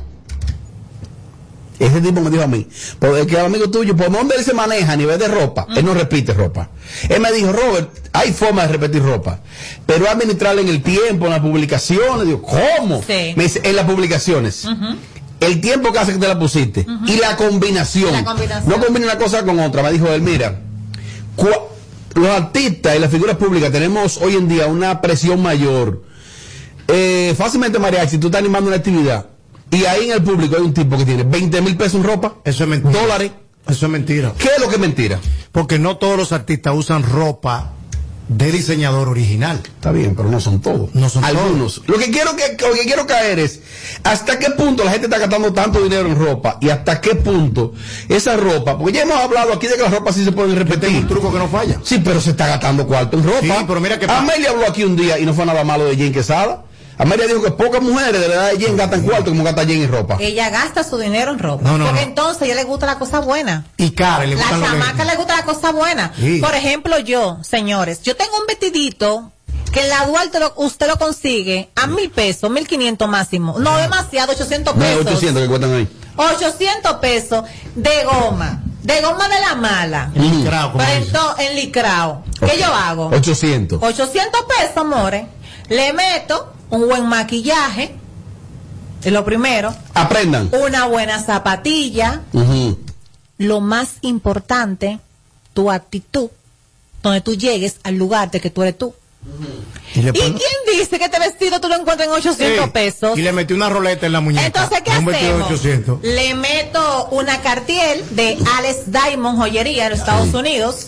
[1.80, 2.68] Ese tipo me dijo a mí,
[2.99, 5.93] porque el amigo tuyo, por dónde él se maneja a nivel de ropa, él no
[5.93, 6.70] repite ropa.
[7.08, 9.39] Él me dijo, Robert, hay forma de repetir ropa,
[9.88, 12.28] pero administrarla en el tiempo, en las publicaciones.
[12.28, 13.02] Digo, ¿cómo?
[13.02, 13.34] Sí.
[13.36, 14.68] Me dice, en las publicaciones.
[15.40, 18.12] El tiempo que hace que te la pusiste y la combinación.
[18.12, 18.70] La combinación.
[18.70, 19.82] No combina una cosa con otra.
[19.84, 20.60] Me dijo él, mira,
[22.16, 26.04] los artistas y las figuras públicas tenemos hoy en día una presión mayor.
[26.88, 29.28] Eh, fácilmente, Mariachi, si tú estás animando una actividad
[29.70, 32.36] y ahí en el público hay un tipo que tiene 20 mil pesos en ropa,
[32.44, 33.00] Eso es mentira.
[33.00, 33.32] dólares.
[33.68, 34.34] Eso es mentira.
[34.38, 35.20] ¿Qué es lo que es mentira?
[35.52, 37.74] Porque no todos los artistas usan ropa
[38.28, 39.62] de diseñador original.
[39.64, 40.94] Está bien, pero no son todos.
[40.94, 41.82] No son Algunos.
[41.88, 43.62] Lo que quiero que, lo que quiero caer es
[44.04, 47.74] hasta qué punto la gente está gastando tanto dinero en ropa y hasta qué punto
[48.10, 50.90] esa ropa, porque ya hemos hablado aquí de que las ropas sí se pueden repetir.
[50.90, 51.80] un truco que no falla.
[51.84, 53.40] Sí, pero se está gastando cuarto en ropa.
[53.42, 54.20] Sí, pero mira pasa.
[54.20, 56.64] Amelia habló aquí un día y no fue nada malo de Jane Quesada.
[56.98, 59.84] Amelia dijo que pocas mujeres de la edad de Jane gastan cuarto como gasta Jane
[59.84, 60.18] en ropa.
[60.20, 61.64] Ella gasta su dinero en ropa.
[61.64, 62.08] No, no, porque no.
[62.08, 63.66] entonces a ella le gusta la cosa buena.
[63.78, 66.12] Y cara, le La gustan los chamaca le gusta la cosa buena.
[66.20, 66.39] Sí.
[66.39, 69.32] Por ejemplo, yo, señores, yo tengo un vestidito
[69.72, 73.60] que en la Duarte lo- usted lo consigue a mil pesos, mil quinientos máximo.
[73.60, 75.06] No demasiado, 800 No, pesos.
[75.06, 75.88] 800 que cuestan ahí.
[76.16, 77.43] 800 pesos
[77.76, 80.12] de goma, de goma de la mala.
[80.16, 80.84] En licrao, como
[81.38, 82.24] en licrao.
[82.39, 83.08] ¿Qué yo hago?
[83.14, 83.80] 800.
[83.84, 85.28] 800 pesos, more.
[85.70, 87.95] Le meto un buen maquillaje.
[89.03, 89.74] Es lo primero.
[89.93, 90.49] Aprendan.
[90.53, 92.22] Una buena zapatilla.
[93.38, 94.99] Lo más importante,
[95.53, 96.30] tu actitud.
[97.03, 98.93] Donde tú llegues al lugar de que tú eres tú.
[99.93, 102.72] Y le ¿Y pon- quién dice que este vestido tú lo encuentras en 800 Sí,
[102.72, 103.18] pesos?
[103.18, 104.45] Y le metí una roleta en la muñeca.
[104.47, 105.47] Entonces, ¿qué de hacemos?
[105.51, 105.99] 800.
[106.03, 110.88] Le meto una Cartier de Alex Diamond Joyería en los Estados Unidos,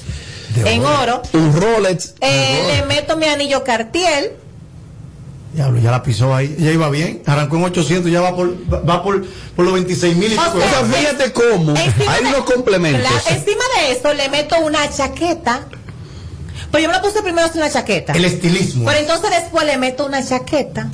[0.65, 1.21] en oro.
[1.33, 2.15] Un Rolex.
[2.21, 4.35] Eh, le meto mi anillo Cartier.
[5.53, 6.55] Diablo, ya la pisó ahí.
[6.59, 7.23] Ya iba bien.
[7.25, 8.53] Arrancó en 800, ya va por,
[8.87, 9.25] va por,
[9.55, 10.59] por los 26 mil y O pico.
[10.69, 13.11] sea, O sea, fíjate cómo hay unos complementos.
[13.29, 15.65] Encima de eso le meto una chaqueta.
[16.71, 18.13] Pues yo me la puse primero sin la chaqueta.
[18.13, 18.85] El estilismo.
[18.85, 20.87] Pero entonces después le meto una chaqueta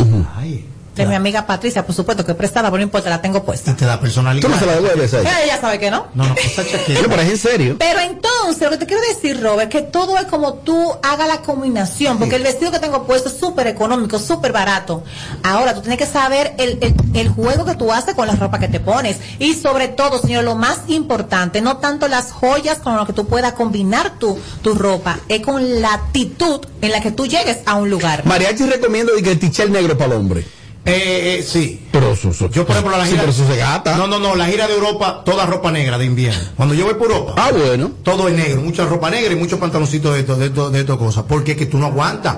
[0.96, 3.72] de mi amiga Patricia, por supuesto que prestada, pero no importa, la tengo puesta.
[3.72, 4.48] Y te da personalidad.
[4.48, 5.26] Tú no se la devuelves ahí.
[5.43, 6.08] Ella sabe que no.
[6.14, 6.84] No, no, chaqueta.
[6.88, 7.76] Oye, pero es en serio.
[7.78, 11.41] Pero entonces, lo que te quiero decir, Robert, que todo es como tú hagas la
[11.41, 15.04] combinación, porque el vestido que tengo puesto es súper económico, súper barato.
[15.43, 18.60] Ahora, tú tienes que saber el, el, el juego que tú haces con la ropa
[18.60, 19.18] que te pones.
[19.39, 23.28] Y sobre todo, señor, lo más importante, no tanto las joyas con lo que tú
[23.28, 27.76] puedas combinar tu, tu ropa, es con la actitud en la que tú llegues a
[27.76, 28.26] un lugar.
[28.26, 30.46] Mariachi recomiendo que el tichel negro para el hombre.
[30.88, 31.88] Eh, eh, sí.
[31.91, 33.23] Pero eso, eso- Yo, por ejemplo, la sí, gira.
[33.23, 33.97] pero eso se gata.
[33.97, 36.39] No, no, no, la gira de Europa, toda ropa negra de invierno.
[36.55, 37.91] Cuando yo voy por Europa, Ah, bueno.
[38.03, 40.97] todo es negro, mucha ropa negra y muchos pantaloncitos de esto, de esto, de esto
[40.99, 41.25] cosas.
[41.27, 42.38] Porque es que tú no aguantas.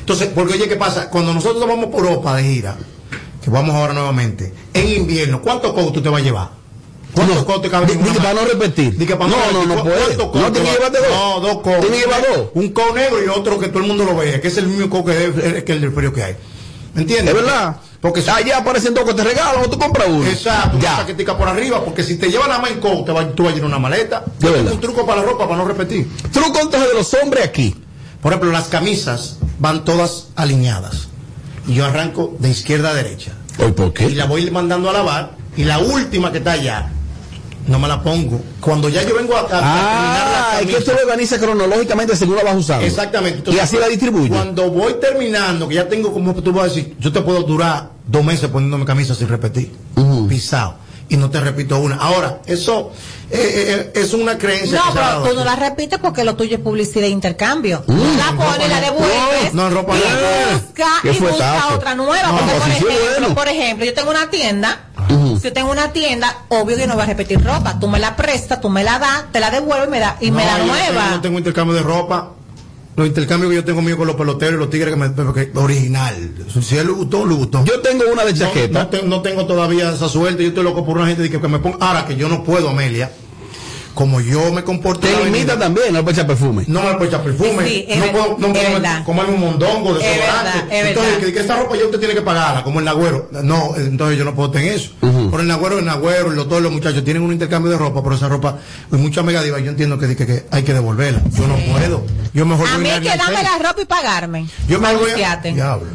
[0.00, 1.08] Entonces, porque oye, ¿qué pasa?
[1.08, 2.76] Cuando nosotros vamos por Europa de gira,
[3.42, 6.50] que vamos ahora nuevamente, en invierno, ¿cuántos coats tú te vas a llevar?
[7.14, 8.98] ¿Cuántos coats te caben Di- en di una que para no repetir.
[8.98, 10.16] Di que para No, no, no ¿Cu- puede.
[10.16, 11.08] No, tiene que va- llevarte dos.
[11.10, 11.80] No, dos coats.
[11.80, 12.48] Tiene que llevar dos.
[12.52, 14.90] Un coat negro y otro que todo el mundo lo vea, que es el mismo
[14.90, 16.36] coat que, que el del frío que hay.
[16.92, 17.34] ¿Me entiendes?
[17.34, 17.76] Es verdad.
[18.00, 20.26] Porque si- allá aparecen dos que te regalan o tú compras uno.
[20.28, 20.96] Exacto, una Ya.
[20.96, 23.54] chaquetica por arriba, porque si te llevan la main coat, te va, tú vas a
[23.56, 24.24] llenar una maleta.
[24.38, 24.72] De verdad.
[24.72, 26.08] Un truco para la ropa, para no repetir.
[26.32, 27.74] Truco entonces de los hombres aquí.
[28.22, 31.08] Por ejemplo, las camisas van todas alineadas.
[31.66, 33.32] Y yo arranco de izquierda a derecha.
[33.74, 34.04] ¿por qué?
[34.06, 35.32] Y la voy mandando a lavar.
[35.56, 36.90] Y la última que está allá,
[37.66, 38.40] no me la pongo.
[38.60, 41.38] Cuando ya yo vengo a, a- a terminar Ah, la es que tú lo organizas
[41.38, 42.86] cronológicamente según la vas usando.
[42.86, 43.50] Exactamente.
[43.50, 44.28] y así la distribuye.
[44.28, 47.90] Cuando voy terminando, que ya tengo como tú vas a decir, yo te puedo durar
[48.06, 49.72] dos meses poniéndome camisa sin repetir.
[50.28, 50.86] Pisado.
[51.08, 51.94] Y no te repito una.
[51.96, 52.90] Ahora, eso
[53.30, 54.76] eh, eh, eh, es una creencia.
[54.84, 57.84] No, pero tú no la repites porque lo tuyo es publicidad e intercambio.
[57.86, 60.58] la pones, la devuelves No, ropa y no.
[60.58, 62.26] busca, ¿Qué y busca otra nueva.
[62.26, 63.34] No, porque, por ejemplo, bueno.
[63.36, 64.80] por ejemplo, yo tengo una tienda.
[65.36, 67.78] Si yo tengo una tienda, obvio que no voy a repetir ropa.
[67.80, 70.30] Tú me la prestas, tú me la das, te la devuelves y me da, y
[70.30, 70.86] me No, da yo no nueva.
[71.02, 72.30] tengo- No tengo intercambio de ropa.
[72.96, 75.50] Los intercambios que yo tengo mío con los peloteros y los tigres que me porque
[75.54, 76.14] original.
[76.62, 77.64] Si es Louboutin, Louboutin.
[77.66, 78.78] Yo tengo una de chaqueta.
[78.84, 80.42] No, te- no tengo todavía esa suerte.
[80.44, 81.76] Yo estoy loco por una gente que, que me ponga.
[81.80, 83.10] Ahora que yo no puedo, Amelia.
[83.96, 85.06] Como yo me comporto.
[85.06, 86.64] en Te la limita avenida, también, no puedes echar perfume.
[86.68, 87.66] No me puedo echar perfume.
[87.66, 90.06] Sí, no puedo, no puedo comerme un mondongo, verdad,
[90.70, 91.18] es entonces, verdad.
[91.26, 93.28] que, que esta ropa ya usted tiene que pagarla, como el Nagüero.
[93.42, 94.90] No, entonces yo no puedo tener eso.
[95.00, 98.14] Pero el Nagüero, el Nagüero, el todos los muchachos tienen un intercambio de ropa, pero
[98.14, 98.58] esa ropa,
[98.92, 99.58] hay mucha negativa.
[99.60, 101.22] Yo entiendo que, que, que hay que devolverla.
[101.34, 102.04] Yo no puedo.
[102.34, 104.46] Yo mejor A voy mí es que dame la ropa y pagarme.
[104.68, 105.36] Yo me voy a.
[105.38, 105.86] Diablo.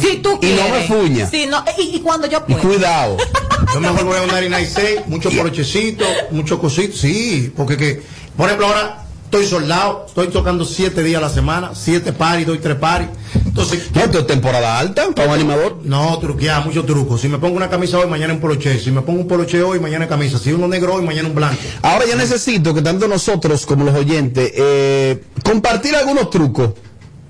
[0.00, 0.90] Si tú Y no quieres.
[0.90, 1.26] me fuña.
[1.30, 2.68] Si no, y, y cuando yo Y puedo.
[2.68, 3.16] cuidado.
[3.76, 6.98] Yo mejor voy a un 96, muchos polochecitos, muchos cositos.
[6.98, 8.02] Sí, porque que,
[8.34, 12.56] por ejemplo, ahora estoy soldado, estoy tocando siete días a la semana, siete paris, doy
[12.56, 13.08] tres paris.
[13.34, 13.90] Entonces.
[13.94, 15.80] ¿Esto es temporada alta para un animador?
[15.84, 17.20] no, truquear, muchos trucos.
[17.20, 18.78] Si me pongo una camisa hoy, mañana un poloche.
[18.78, 20.38] Si me pongo un poloche hoy, mañana camisa.
[20.38, 21.60] Si uno negro hoy, mañana un blanco.
[21.82, 26.70] Ahora yo necesito que tanto nosotros como los oyentes eh, compartir algunos trucos.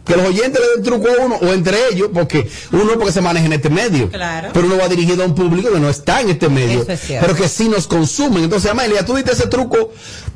[0.07, 3.21] Que los oyentes le den truco a uno o entre ellos, porque uno porque se
[3.21, 4.09] maneja en este medio.
[4.11, 4.51] Claro.
[4.53, 6.83] Pero uno va dirigido a un público que no está en este medio.
[6.83, 7.27] Eso es cierto.
[7.27, 8.45] pero que sí nos consumen.
[8.45, 9.93] Entonces, Amelia, tú diste ese truco,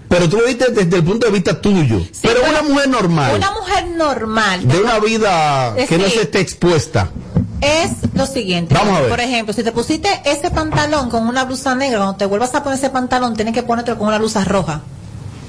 [0.08, 2.00] pero tú lo diste desde el punto de vista tuyo.
[2.20, 4.66] pero, pero una mujer normal, Una mujer normal.
[4.66, 7.10] de una vida Es que no se esté expuesta.
[7.60, 8.74] es lo siguiente.
[8.74, 9.10] Vamos a ver.
[9.10, 12.64] Por ejemplo, si te pusiste ese pantalón con una blusa negra, cuando te vuelvas a
[12.64, 14.80] poner ese pantalón, tienes que ponértelo con una blusa roja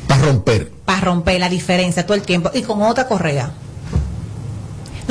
[0.08, 0.72] Para romper.
[0.86, 3.52] para romper la diferencia todo el tiempo y con otra correa.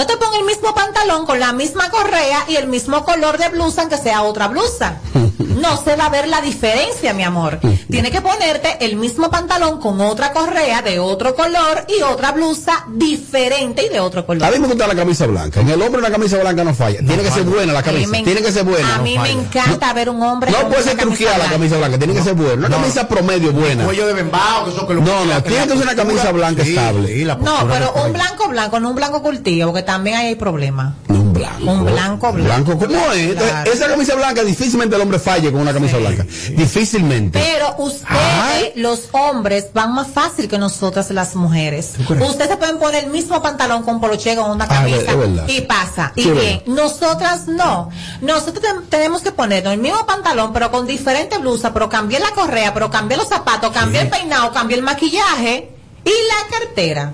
[0.01, 3.51] No te pongas el mismo pantalón con la misma correa y el mismo color de
[3.51, 4.96] blusa, aunque sea otra blusa.
[5.40, 7.61] No se va a ver la diferencia, mi amor.
[7.90, 12.84] Tienes que ponerte el mismo pantalón con otra correa de otro color y otra blusa
[12.88, 14.44] diferente y de otro color.
[14.44, 15.61] A mí me gusta la camisa blanca.
[15.61, 17.01] En el hombre una camisa blanca no falla.
[17.01, 18.11] Tiene que ser buena la mí camisa.
[18.11, 18.94] me- Tiene que ser buena.
[18.94, 21.76] A no mí me encanta ver un hombre No con puede ser truqueada la camisa
[21.76, 22.55] blanca, tiene que ser buena.
[22.66, 23.84] Una camisa promedio buena.
[23.84, 26.64] Cuello de bembao, que eso que lo No, no, tiene que ser una camisa blanca
[26.64, 27.24] Sí, estable.
[27.24, 30.95] la No, pero un blanco blanco, no un blanco cultivo, porque también hay problemas.
[31.09, 31.70] Un blanco.
[31.72, 33.36] Un blanco, Blanco, ¿cómo es?
[33.72, 36.22] Esa camisa blanca, difícilmente el hombre falle con una camisa blanca.
[36.51, 37.41] Difícilmente.
[37.41, 41.95] Pero ustedes, los hombres, van más fácil que nosotras las mujeres.
[42.09, 45.12] Ustedes se pueden poner el mismo pantalón con poloche con una Ah, camisa
[45.49, 46.12] y pasa.
[46.14, 47.91] Y Sí, bien, nosotras no.
[48.20, 52.30] Nosotros ten- tenemos que ponernos el mismo pantalón, pero con diferente blusa, pero cambié la
[52.30, 55.70] correa, pero cambié los zapatos, cambié el peinado, cambié el maquillaje
[56.05, 57.12] y la cartera.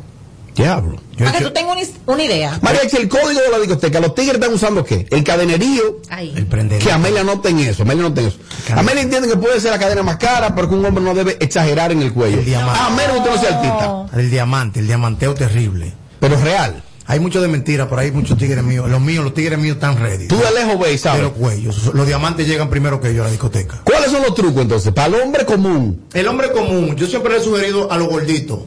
[0.56, 0.98] Diablo.
[1.18, 2.58] Para que tú tengas una, idea.
[2.62, 5.06] María, el código de la discoteca, los tigres están usando qué?
[5.10, 6.00] El cadenerío.
[6.08, 6.34] Ahí.
[6.80, 8.38] Que Amelia no ten eso, Amelia no ten eso.
[8.74, 11.36] Amelia entiende que puede ser la cadena más cara, pero que un hombre no debe
[11.40, 12.38] exagerar en el cuello.
[12.38, 14.18] A menos que usted no sea artista.
[14.18, 15.92] El diamante, el diamanteo terrible.
[16.20, 16.82] Pero real.
[17.08, 18.90] Hay mucho de mentira, pero hay muchos tigres míos.
[18.90, 20.26] Los míos, los tigres míos están ready.
[20.26, 21.20] Tú de lejos ves, ¿sabes?
[21.20, 21.94] De los cuellos.
[21.94, 23.80] Los diamantes llegan primero que yo a la discoteca.
[23.84, 24.92] ¿Cuáles son los trucos entonces?
[24.92, 26.06] Para el hombre común.
[26.12, 28.60] El hombre común, yo siempre le he sugerido a los gorditos.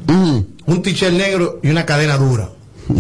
[0.70, 2.50] Un t-shirt negro y una cadena dura.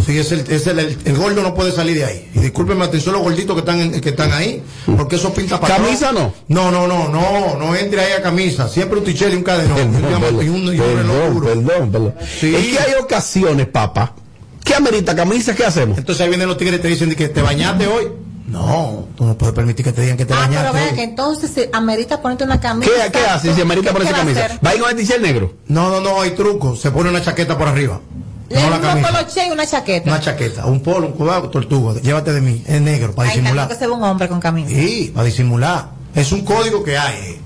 [0.05, 2.29] Sí, es el, es el, el- el gordo no puede salir de ahí.
[2.35, 4.61] Y discúlpenme atención los gorditos que están, en- que están ahí,
[4.97, 6.31] porque eso pinta para ¿Camisa no?
[6.47, 8.67] No, no, no, no, no entre ahí a camisa.
[8.69, 9.91] Siempre un t-shirt y un cadenón.
[10.07, 11.47] diamante, y un, y un Perdón, duro.
[11.47, 12.13] perdón, perdón.
[12.39, 12.53] Sí.
[12.55, 14.13] Es que hay ocasiones, papá.
[14.63, 15.55] ¿Qué amerita camisa?
[15.55, 15.97] ¿Qué hacemos?
[15.97, 18.09] Entonces ahí vienen los tigres y te dicen que te bañaste hoy.
[18.49, 20.95] No, tú no puedes permitir que te digan que te Ah, pero bañaste vean hoy.
[20.95, 22.91] que entonces se amerita ponerte una camisa.
[23.05, 24.59] ¿Qué, qué hace si amerita ¿Qué- ponerse camisa?
[24.65, 25.53] ¿Va a ir con el negro?
[25.67, 26.75] No, no, no, hay truco.
[26.75, 27.99] Se pone una chaqueta por arriba.
[28.49, 29.07] Le No la un camisa.
[29.11, 30.09] poloche y una chaqueta.
[30.09, 32.01] Una chaqueta, un polo, un cuidado, tortuga.
[32.01, 32.63] Llévate de mí.
[32.65, 33.67] Es negro, para tanto disimular.
[33.67, 34.69] que se ve un hombre con camisa.
[34.69, 35.89] Sí, para disimular.
[36.15, 37.39] Es un código que hay.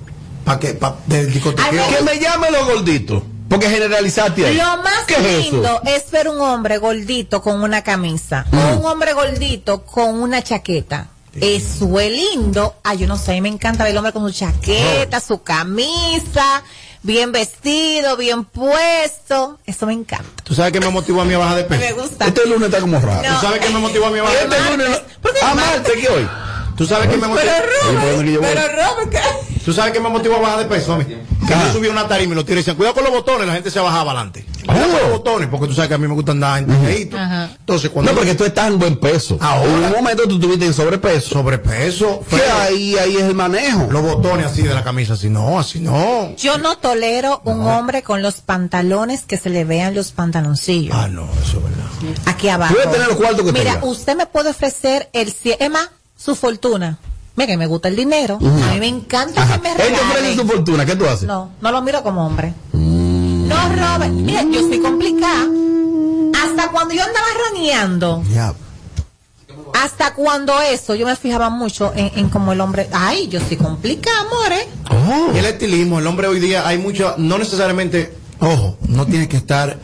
[0.45, 1.84] Para que, pa, del discotequeo.
[1.89, 3.23] Que me llame los gorditos.
[3.53, 4.55] Porque generalizaste ahí.
[4.55, 5.51] Lo más ¿Qué es eso?
[5.51, 8.57] lindo es ver un hombre gordito con una camisa Mm.
[8.57, 11.07] o un hombre gordito con una chaqueta.
[11.39, 12.75] Eso es lindo.
[12.84, 16.63] Ay, yo no sé, me encanta ver el hombre con su chaqueta, su camisa,
[17.01, 19.57] bien vestido, bien puesto.
[19.65, 20.43] Eso me encanta.
[20.43, 21.81] ¿Tú sabes qué me motivó a mí a bajar de peso?
[21.81, 22.25] Me gusta.
[22.27, 23.21] Este lunes está como raro.
[23.21, 24.77] ¿Tú sabes qué me motivó a mí a bajar de Este peso?
[24.77, 25.01] lunes.
[25.43, 26.27] Ah, martes, ¿qué hoy?
[26.75, 27.41] ¿Tú sabes qué me motivó?
[27.51, 28.47] Oye, ¿por dónde que voy?
[28.47, 29.19] Robert, ¿qué?
[29.63, 31.05] ¿Tú sabes qué me motivó a bajar de peso a mí?
[31.05, 33.69] Que yo subí una tarima y los tigres decían, cuidado con los botones, la gente
[33.71, 34.45] se bajaba adelante.
[34.65, 36.71] Cuidado con los botones, porque tú sabes que a mí me gusta andar en.
[36.71, 39.37] Entonces, cuando No, porque tú estás en buen peso.
[39.39, 39.69] Ahora.
[39.71, 41.29] En un momento tú estuviste en sobrepeso.
[41.29, 42.57] sobrepeso, ¿Qué feo.
[42.61, 43.87] ahí, ahí es el manejo?
[43.91, 46.35] los botones así de la camisa, así no, así no.
[46.37, 50.95] Yo no tolero un hombre con los pantalones que se le vean los pantaloncillos.
[50.97, 52.19] Ah, no, eso es verdad.
[52.25, 52.73] Aquí abajo.
[52.73, 53.85] Puede tener los cuartos que Mira, tenga.
[53.85, 55.33] usted me puede ofrecer el
[55.71, 55.89] más,
[56.23, 56.97] su fortuna.
[57.35, 58.37] Mira que me gusta el dinero.
[58.41, 59.55] A mí me encanta Ajá.
[59.55, 60.37] que me Él te ofrece regalen.
[60.39, 61.23] su fortuna, ¿qué tú haces?
[61.27, 62.53] No, no lo miro como hombre.
[62.73, 63.47] Mm.
[63.47, 64.13] No, Robert.
[64.13, 65.47] Mira, yo soy complicada.
[66.43, 68.53] Hasta cuando yo andaba raneando, Ya.
[69.73, 72.87] hasta cuando eso, yo me fijaba mucho en, en cómo el hombre.
[72.91, 74.67] Ay, yo soy complicada, amores.
[75.33, 79.37] Y el estilismo, el hombre hoy día hay mucho, no necesariamente, ojo, no tienes que
[79.37, 79.77] estar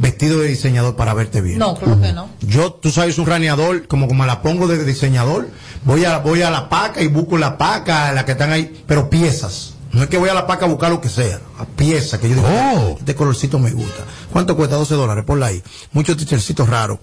[0.00, 1.58] vestido de diseñador para verte bien.
[1.58, 2.28] No, creo que no.
[2.40, 5.48] Yo, tú sabes, un raneador, como como la pongo de diseñador,
[5.84, 9.08] voy a, voy a la paca y busco la paca, la que están ahí, pero
[9.10, 9.74] piezas.
[9.92, 12.28] No es que voy a la paca a buscar lo que sea, a piezas, que
[12.28, 12.96] yo digo, Oh.
[12.98, 14.04] este colorcito me gusta.
[14.32, 14.76] ¿Cuánto cuesta?
[14.76, 15.62] 12 dólares, ponla ahí.
[15.92, 17.00] Muchos tichercitos raros,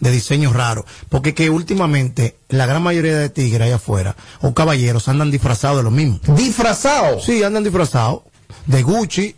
[0.00, 5.06] de diseños raros, porque que últimamente la gran mayoría de tigres allá afuera, o caballeros,
[5.08, 6.18] andan disfrazados de lo mismo.
[6.34, 7.20] ¿Disfrazado?
[7.20, 8.20] Sí, andan disfrazados.
[8.64, 9.36] De Gucci,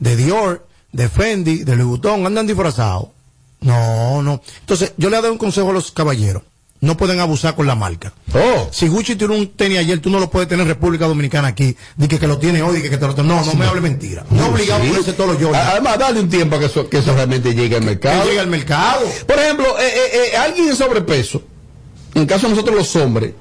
[0.00, 3.08] de Dior, de Fendi, de Louis Vuitton, andan disfrazados.
[3.60, 4.40] No, no.
[4.60, 6.42] Entonces, yo le doy un consejo a los caballeros.
[6.80, 8.12] No pueden abusar con la marca.
[8.32, 8.68] Oh.
[8.70, 11.76] Si Gucci tiene un tenis ayer, tú no lo puedes tener en República Dominicana aquí.
[11.96, 14.24] Dice que, lo tiene hoy, dice que te lo No, no me hable mentira.
[14.30, 15.66] No obligado a ponerse todos los Jordan.
[15.66, 18.22] Además, dale un tiempo a que eso, que eso realmente llegue al mercado.
[18.22, 19.00] Que llegue al mercado.
[19.26, 21.42] Por ejemplo, eh, eh, eh, alguien en sobrepeso,
[22.14, 23.32] en el caso de nosotros los hombres,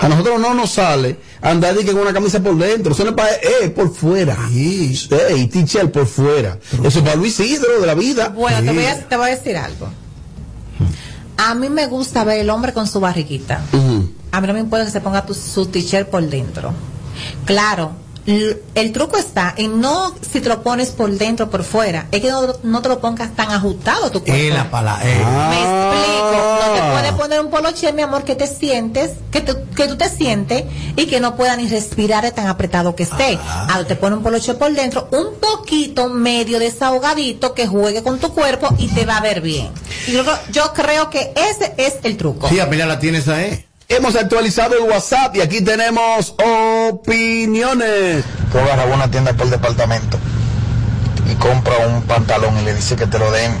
[0.00, 3.30] a nosotros no nos sale andar con una camisa por dentro, eso no es para,
[3.34, 4.36] eh, por fuera.
[4.52, 6.58] Eh, t-shirt por fuera.
[6.82, 8.28] Eso es para Luis Isidro de la vida.
[8.30, 8.74] Bueno, te, Sí.
[8.74, 9.88] voy a, te voy a decir algo.
[11.36, 13.60] A mí me gusta ver el hombre con su barriguita.
[14.32, 16.72] A mí no me importa que se ponga tu- su t-shirt por dentro.
[17.44, 17.92] Claro,
[18.26, 22.06] el truco está en no si te lo pones por dentro o por fuera.
[22.12, 24.32] Es que no, no te lo pongas tan ajustado tu cuerpo.
[24.42, 25.02] Es la palabra.
[25.04, 25.18] eh.
[25.18, 26.58] Me explico.
[26.66, 26.90] No te Ah.
[26.92, 30.64] puedes poner un poloche, mi amor, que te sientes, que, tú- que tú te sientes
[30.96, 33.38] y que no pueda ni respirar de tan apretado que esté.
[33.68, 38.32] Ahora te pone un poloche por dentro, un poquito medio desahogadito que juegue con tu
[38.32, 39.68] cuerpo y te va a ver bien.
[40.06, 42.48] Y yo, creo- yo creo que ese es el truco.
[42.48, 43.66] Sí, Amelia la tiene esa, eh.
[43.94, 46.34] Hemos actualizado el WhatsApp y aquí tenemos
[46.90, 48.24] opiniones.
[48.50, 50.16] Tú agarras una tienda por departamento
[51.30, 53.52] y compra un pantalón y le dice que te lo den,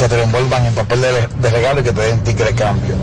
[0.00, 2.54] que te lo envuelvan en papel de, de regalo y que te den ticket de
[2.56, 2.96] cambio.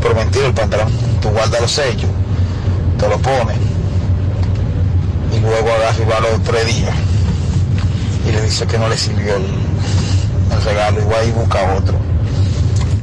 [0.00, 2.10] Pero mentira, el pantalón, tú guardas los sellos,
[2.98, 3.58] te lo pones
[5.30, 6.94] y luego agarras a los tres días
[8.26, 11.98] y le dice que no le sirvió el, el regalo y va y busca otro.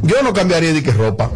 [0.02, 1.30] Yo no cambiaría de que ropa.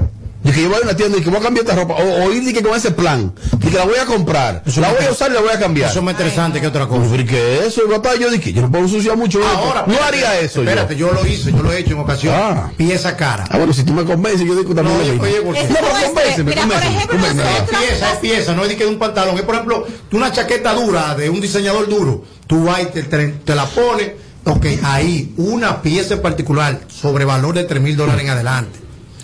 [0.44, 1.94] De que yo voy a una tienda y que voy a cambiar esta ropa.
[1.96, 3.32] O, o ir de que con ese plan.
[3.54, 4.64] Y que la voy a comprar.
[4.78, 5.90] la voy a usar y la voy a cambiar.
[5.92, 7.06] Eso es más interesante que otra cosa.
[7.12, 9.40] Pero que eso, papá, yo dije, yo no puedo ensuciar mucho.
[9.46, 10.62] Ahora, no haría eso.
[10.62, 11.12] Espérate, yo.
[11.14, 12.34] lo hice, yo lo he hecho en ocasión.
[12.36, 12.72] Ah.
[12.76, 13.46] Pieza cara.
[13.50, 15.24] Ah, bueno, si tú me convences, yo digo también No, lo mismo.
[15.24, 17.44] oye, porque- No, pero convénceme, convénceme, convénceme.
[17.58, 19.36] Es pieza, es pieza, no es de que de un pantalón.
[19.36, 23.04] Es, por ejemplo, tú una chaqueta dura de un diseñador duro, tú vas y te,
[23.04, 24.12] te- te la pones,
[24.46, 28.80] ok, ahí, una pieza en particular, sobre valor de 3 mil dólares en adelante.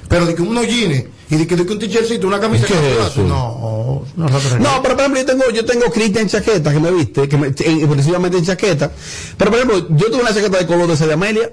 [0.10, 2.74] Pero de que unos jeans y de que, de que un t-shirtcito, una camisa ¿Qué
[2.74, 3.22] es eso?
[3.24, 6.92] no, no, no, No, pero por ejemplo, yo tengo, yo tengo Cristian chaqueta que me
[6.92, 8.92] viste, que me, en- precisamente en chaqueta.
[9.38, 11.52] Pero por ejemplo, yo tuve una chaqueta de color de esa de Amelia.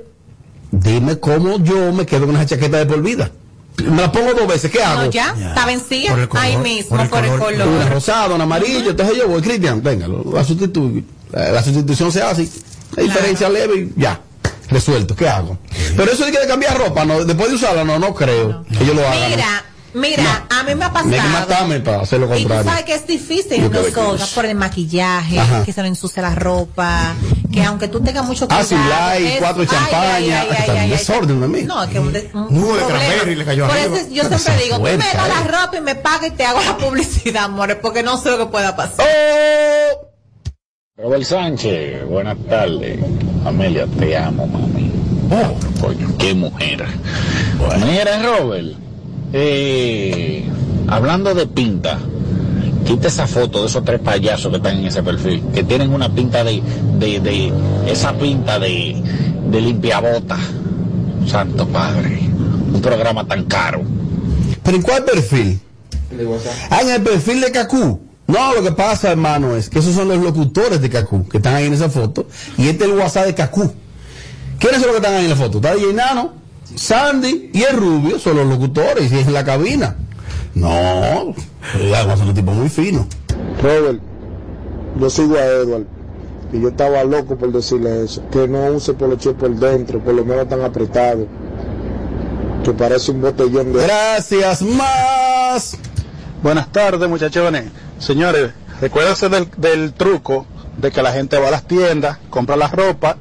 [0.70, 3.30] Dime cómo yo me quedo con esa chaqueta de por vida.
[3.84, 5.04] Me la pongo dos veces, ¿qué hago?
[5.06, 6.10] No, ya, está vencida.
[6.10, 7.52] Por el color, Ahí mismo, por por el color.
[7.54, 7.68] color.
[7.68, 11.02] Un rosado, un amarillo, entonces yo voy, Cristian, venga, lo- la, sustitu-
[11.32, 12.48] la, la sustitución se hace,
[12.96, 14.20] la diferencia leve y ya,
[14.68, 15.58] resuelto, ¿qué hago?
[15.96, 18.84] Pero eso de que de cambiar ropa, no, después de usarla, no, no creo que
[18.86, 19.28] yo lo haga.
[19.28, 19.64] Mira,
[19.94, 21.28] mira, a mí me ha pasado.
[21.30, 22.64] matarme para hacer lo Y tú contrario.
[22.70, 24.28] sabes que es difícil nosotros es.
[24.30, 25.64] por el maquillaje, Ajá.
[25.64, 27.14] que se nos ensucia la ropa,
[27.52, 28.64] que aunque tú tengas mucho cuidado.
[28.64, 31.46] Ah, sin light, es- cuatro ay, champaña, ay, ay, hasta ay, un ay, desorden de
[31.48, 31.62] mí.
[31.62, 32.86] No, es que un, de- un de problema.
[32.88, 35.18] cranberry le cayó Por eso yo Esa siempre digo, tú me das eh.
[35.28, 38.38] la ropa y me pagas y te hago la publicidad, amores, porque no sé lo
[38.38, 39.06] que pueda pasar.
[39.06, 40.08] Oh.
[40.96, 43.00] Robert Sánchez, buenas tardes.
[43.44, 44.92] Amelia, te amo, mami.
[45.28, 46.84] Oh, coño, qué mujer.
[47.84, 48.76] Mira, Robert,
[49.32, 50.44] eh,
[50.86, 51.98] hablando de pinta,
[52.86, 56.14] quita esa foto de esos tres payasos que están en ese perfil, que tienen una
[56.14, 56.62] pinta de,
[57.00, 57.52] de, de
[57.88, 58.94] esa pinta de,
[59.50, 60.38] de limpiabota.
[61.26, 62.20] Santo Padre,
[62.72, 63.82] un programa tan caro.
[64.62, 65.58] ¿Pero en cuál perfil?
[66.70, 68.00] Ah, en el perfil de Cacú.
[68.26, 71.54] No, lo que pasa, hermano, es que esos son los locutores de Cacú, que están
[71.54, 72.26] ahí en esa foto,
[72.56, 73.70] y este es el WhatsApp de Cacú.
[74.58, 75.58] ¿Quiénes son los que están ahí en la foto?
[75.58, 76.32] Está DJ Nano,
[76.74, 79.96] Sandy y el Rubio, son los locutores, y es en la cabina.
[80.54, 81.34] No,
[81.90, 83.06] ya, son un tipo muy fino.
[83.62, 84.00] Robert,
[84.98, 85.84] yo sigo a Edward
[86.52, 90.24] y yo estaba loco por decirle eso, que no use poloche por dentro, por lo
[90.24, 91.26] menos tan apretado,
[92.64, 93.82] que parece un botellón de...
[93.82, 95.76] Gracias, más.
[96.42, 97.64] Buenas tardes, muchachones.
[98.04, 98.52] Señores,
[98.82, 103.16] recuérdense del, del truco de que la gente va a las tiendas, compra la ropa,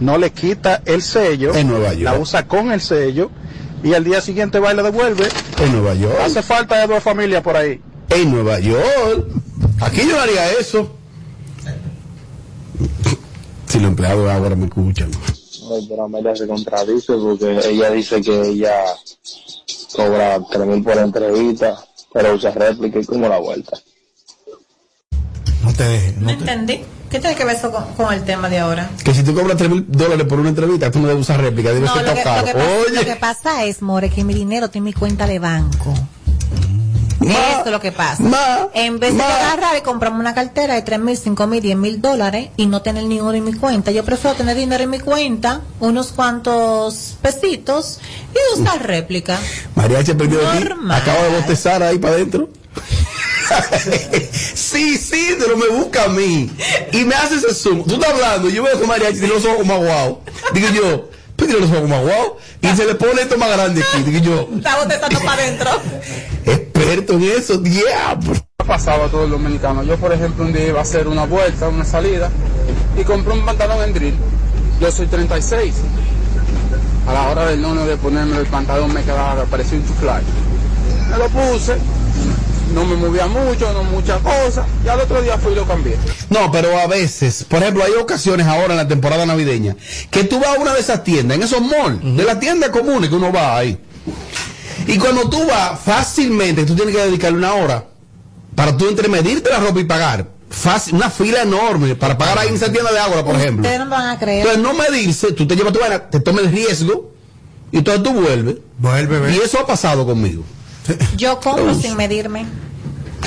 [0.00, 2.02] no le quita el sello, En Nueva York.
[2.02, 3.30] la usa con el sello
[3.84, 5.28] y al día siguiente va y le devuelve.
[5.62, 6.16] En Nueva York.
[6.24, 7.80] Hace falta de dos familias por ahí.
[8.10, 9.28] En Nueva York.
[9.80, 10.90] Aquí yo haría eso.
[13.66, 15.10] Si los empleados ahora me escuchan.
[15.88, 18.74] Pero Amelia se contradice porque ella dice que ella
[19.94, 21.76] cobra 3 mil por entrevista,
[22.12, 23.76] pero usa réplica y como la vuelta.
[25.66, 26.16] No te dejes.
[26.18, 26.84] No entendí.
[27.10, 28.88] ¿Qué tiene que ver eso con, con el tema de ahora?
[29.04, 31.72] Que si tú cobras 3 mil dólares por una entrevista, tú no debes usar réplica,
[31.72, 34.86] debe No, que, que pasa, Oye, lo que pasa es, More, que mi dinero tiene
[34.86, 35.92] mi cuenta de banco.
[37.20, 38.22] Eso es lo que pasa.
[38.74, 42.00] en vez de agarrar y comprarme una cartera de 3 mil, 5 mil, 10 mil
[42.00, 45.00] dólares y no tener ni uno en mi cuenta, yo prefiero tener dinero en mi
[45.00, 47.98] cuenta, unos cuantos pesitos
[48.32, 49.38] y usar réplica.
[49.74, 50.64] Mariachi perdió de ti.
[50.64, 51.02] Normal.
[51.02, 52.48] Acaba de bostezar ahí para adentro.
[54.54, 56.50] sí, sí, pero me busca a mí.
[56.92, 57.84] Y me hace ese zoom.
[57.84, 60.18] Tú estás hablando, yo veo que Mariachi tiene los ojos como aguados.
[60.52, 62.32] Digo yo, ¿pero tiene los ojos como aguados?
[62.62, 64.02] Y se le pone esto más grande aquí.
[64.10, 65.70] Digo yo, Está botezando para adentro.
[66.46, 68.34] experto en eso, diablo.
[68.58, 69.82] ha pasado a todo el dominicano.
[69.82, 72.30] Yo, por ejemplo, un día iba a hacer una vuelta, una salida,
[72.98, 74.14] y compré un pantalón en drill.
[74.80, 75.74] Yo soy 36.
[77.08, 80.22] A la hora del nono de ponerme el pantalón me quedaba, parecía un chuflay.
[81.10, 81.76] Me lo puse,
[82.74, 85.96] no me movía mucho, no muchas cosas, y al otro día fui y lo cambié.
[86.30, 89.76] No, pero a veces, por ejemplo, hay ocasiones ahora en la temporada navideña
[90.10, 93.08] que tú vas a una de esas tiendas, en esos malls, de las tiendas comunes
[93.08, 93.78] que uno va ahí.
[94.86, 97.84] Y cuando tú vas, fácilmente tú tienes que dedicarle una hora
[98.54, 100.26] para tú entremedirte la ropa y pagar.
[100.48, 103.62] Fácil, una fila enorme para pagar ahí en esa tienda de agua, por ejemplo.
[103.62, 104.46] Ustedes no van a creer.
[104.46, 107.12] Entonces no medirse, tú te llevas tu vaina, te tomas el riesgo
[107.72, 108.56] y entonces tú vuelves.
[108.78, 110.44] Vuelve, Y eso ha pasado conmigo.
[111.16, 112.46] Yo compro sin medirme.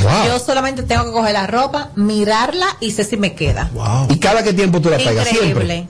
[0.03, 0.27] Wow.
[0.27, 3.69] Yo solamente tengo que coger la ropa, mirarla y sé si me queda.
[4.09, 5.27] ¿Y cada qué tiempo tú la pegas?
[5.27, 5.49] Siempre.
[5.49, 5.87] Increíble.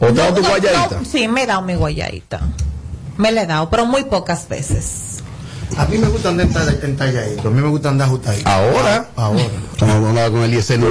[0.00, 0.98] ¿O te das tu No, guayadita?
[0.98, 2.40] no, sí, me he dado mi guayadita.
[3.16, 5.22] Me la he dado, pero muy pocas veces.
[5.76, 8.48] A mí me gusta andar enta- entalladito, a mí me gusta andar ajustadito.
[8.48, 9.08] Ahora.
[9.16, 9.42] Ahora.
[9.72, 10.84] Estamos hablando con el ISN.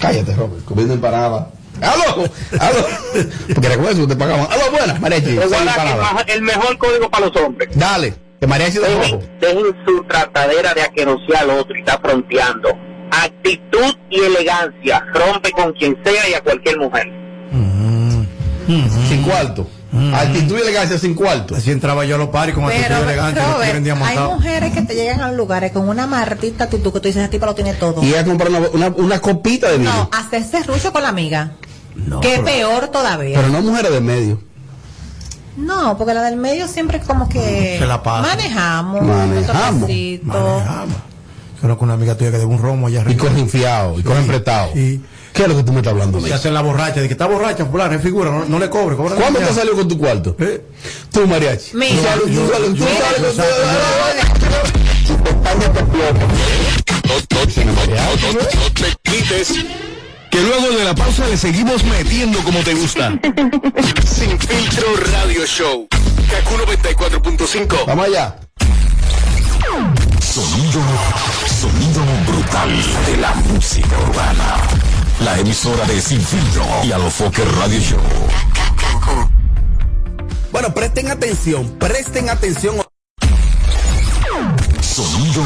[0.00, 1.50] Cállate, Robert, comiendo empanada.
[1.80, 2.24] ¡Aló!
[2.58, 2.86] ¡Aló!
[3.54, 4.48] Porque eso que te pagaban.
[4.50, 4.94] ¡Aló, buena!
[4.94, 6.24] Empanadas.
[6.28, 7.68] el mejor código para los hombres.
[7.74, 8.78] Dale, que Mariachi.
[8.78, 12.68] Dejen, dejen su tratadera de aquerosear al otro y está fronteando.
[13.10, 17.06] Actitud y elegancia rompe con quien sea y a cualquier mujer.
[19.08, 19.66] Sin cuarto.
[20.14, 21.56] Actitud y elegancia sin cuarto.
[21.56, 23.40] Así entraba yo a los paris con actitud Pero, elegante.
[23.40, 27.00] Robert, vendía hay mujeres que te llegan a los lugares con una maldita actitud que
[27.00, 28.02] tú dices, esa tipa lo tiene todo.
[28.04, 29.90] Y a comprar una, una, una copita de vino.
[29.92, 31.52] No, hacerse rucho con la amiga.
[32.20, 33.38] que pero- peor todavía.
[33.40, 34.42] Pero no mujeres de medio.
[35.58, 38.22] No, porque la del medio siempre como que Se la pasa.
[38.28, 39.02] manejamos.
[39.02, 39.74] Manejamos.
[39.82, 40.62] un toquecito.
[41.60, 43.24] Conozco una amiga tuya que debe un romo allá Y arriba.
[43.28, 44.70] cogen fiado, y cogen prestado.
[44.72, 46.20] ¿Qué es lo que tú me estás hablando?
[46.20, 48.94] Se hace la borracha, de que está borracha, fulano, es figura, no, no le cobre.
[48.96, 50.36] ¿Cuándo te salió con tu cuarto?
[51.12, 51.76] Tú, mariachi.
[51.76, 52.14] Mira.
[52.14, 53.42] Tú sales- tú sales- tú sales con tu-
[58.34, 58.40] No
[58.74, 59.54] te quites.
[60.38, 63.10] Que luego de la pausa le seguimos metiendo como te gusta.
[64.06, 65.88] Sin filtro radio show.
[66.30, 67.86] Kaku 94.5.
[67.88, 68.36] Vamos allá.
[70.22, 70.80] Sonido,
[71.60, 72.70] sonido brutal
[73.06, 74.56] de la música urbana.
[75.24, 78.00] La emisora de Sin Filtro y Alofoque Radio Show.
[80.52, 82.76] Bueno, presten atención, presten atención.
[84.82, 85.42] Sonido,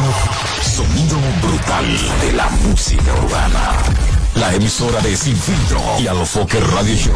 [0.60, 1.86] sonido brutal
[2.20, 4.11] de la música urbana.
[4.34, 7.14] La emisora de Sin Filtro y Alofoque Radio Show.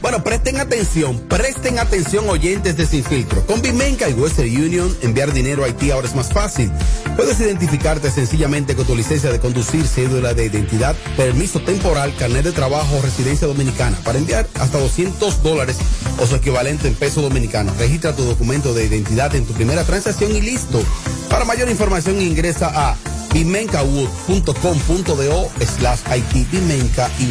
[0.00, 3.44] Bueno, presten atención, presten atención oyentes de Sin Filtro.
[3.46, 6.70] Con Bimenca y Western Union, enviar dinero a Haití ahora es más fácil.
[7.16, 12.52] Puedes identificarte sencillamente con tu licencia de conducir, cédula de identidad, permiso temporal, carnet de
[12.52, 15.76] trabajo o residencia dominicana para enviar hasta 200 dólares
[16.20, 17.72] o su equivalente en peso dominicano.
[17.78, 20.82] Registra tu documento de identidad en tu primera transacción y listo.
[21.30, 22.96] Para mayor información ingresa a
[23.34, 26.00] bimencawood.com.do slash
[27.18, 27.26] y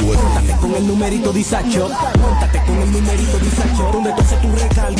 [0.60, 1.90] con el numerito disacho.
[2.68, 3.90] Con el numerito disacho.
[3.94, 4.50] Donde tú haces tu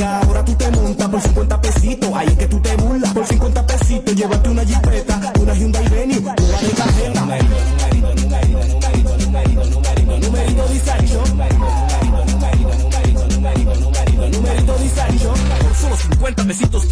[0.06, 2.10] ahora tú te montas por 50 pesitos.
[2.16, 3.14] Ahí que tú te burlas.
[3.14, 6.36] Por 50 pesitos, llévate una jipeta, una Hyundai Venue, una.
[7.74, 8.60] Numerito, numerito,
[10.30, 10.68] numerito,
[15.80, 16.86] solo 50 pesitos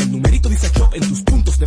[0.00, 0.48] en numerito
[0.94, 1.66] en tus puntos de.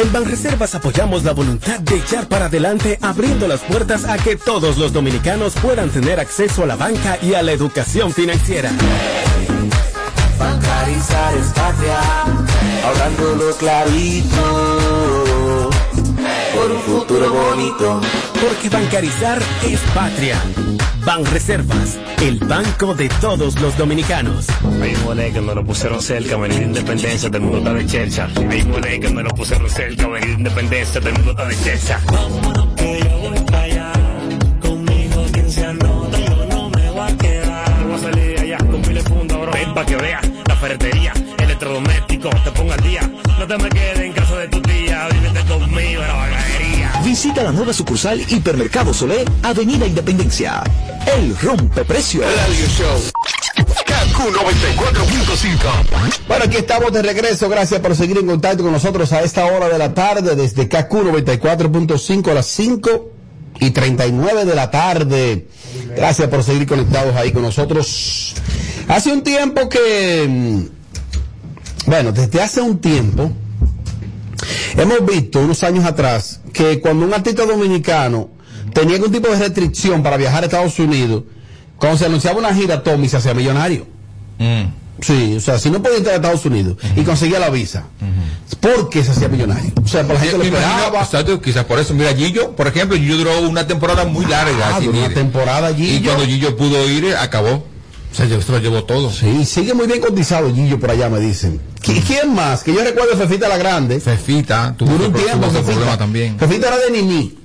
[0.00, 4.78] En Banreservas apoyamos la voluntad de echar para adelante abriendo las puertas a que todos
[4.78, 8.70] los dominicanos puedan tener acceso a la banca y a la educación financiera.
[10.38, 11.34] Bancarizar
[13.58, 14.40] clarito,
[16.54, 18.00] por un futuro bonito.
[18.40, 20.36] Porque bancarizar es patria.
[21.04, 24.46] Banreservas, el banco de todos los dominicanos.
[24.80, 27.86] Hay un mole que me lo pusieron cerca, venir independencia, todo el mundo está de
[27.86, 28.28] chercha.
[28.50, 31.56] Hay un mole que me lo pusieron cerca, venir independencia, todo el mundo está de
[31.62, 32.00] chercha.
[32.06, 33.92] Vámonos que yo voy para allá,
[34.60, 37.84] conmigo quien se anota, yo no me voy a quedar.
[37.84, 39.52] Voy a salir de allá con miles de fundos, bro.
[39.52, 43.10] Ven pa' que veas la ferretería, electrodomésticos, te pongo al día.
[43.38, 46.49] No te me quedes en casa de tu tía, vívete conmigo la.
[47.04, 50.62] Visita la nueva sucursal Hipermercado Solé, Avenida Independencia.
[51.16, 52.20] El rompe precio.
[52.22, 53.00] Radio Show.
[53.86, 56.28] Kaku 94.5.
[56.28, 57.48] Bueno, aquí estamos de regreso.
[57.48, 60.92] Gracias por seguir en contacto con nosotros a esta hora de la tarde desde KQ
[60.92, 63.10] 94.5 a las 5
[63.60, 65.48] y 39 de la tarde.
[65.96, 68.34] Gracias por seguir conectados ahí con nosotros.
[68.88, 73.30] Hace un tiempo que, mm, bueno, desde hace un tiempo,
[74.76, 78.28] hemos visto unos años atrás que cuando un artista dominicano
[78.74, 81.24] tenía algún tipo de restricción para viajar a Estados Unidos,
[81.76, 83.86] cuando se anunciaba una gira, Tommy se hacía millonario.
[85.00, 87.84] Sí, o sea, si no podía entrar a Estados Unidos y conseguía la visa,
[88.60, 89.72] ¿por qué se hacía millonario?
[89.82, 91.00] O sea, por la gente lo esperaba.
[91.02, 91.94] exacto, quizás por eso.
[91.94, 94.74] Mira, Gillo, por ejemplo, Gillo duró una temporada muy larga.
[94.76, 96.10] Ah, una temporada Y Gillo.
[96.12, 97.66] cuando Gillo pudo ir, acabó.
[98.12, 99.10] O sea, se lo llevó todo.
[99.10, 101.60] Sí, sigue muy bien cotizado Gillo por allá, me dicen.
[101.82, 102.62] ¿Qui- ¿Quién más?
[102.64, 104.00] Que yo recuerdo Fefita la Grande.
[104.00, 105.72] Fefita, tuvo un tiempo, tuvo ese Fefita.
[105.72, 106.38] problema también.
[106.38, 107.38] Fefita era de Nini.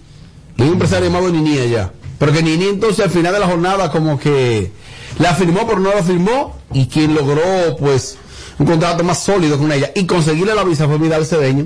[0.58, 1.92] Un empresario llamado Nini allá.
[2.18, 4.72] Pero que Nini entonces al final de la jornada como que
[5.20, 8.18] la firmó pero no la firmó y quien logró pues
[8.58, 11.66] un contrato más sólido con ella y conseguirle la visa fue Vidal Cedeño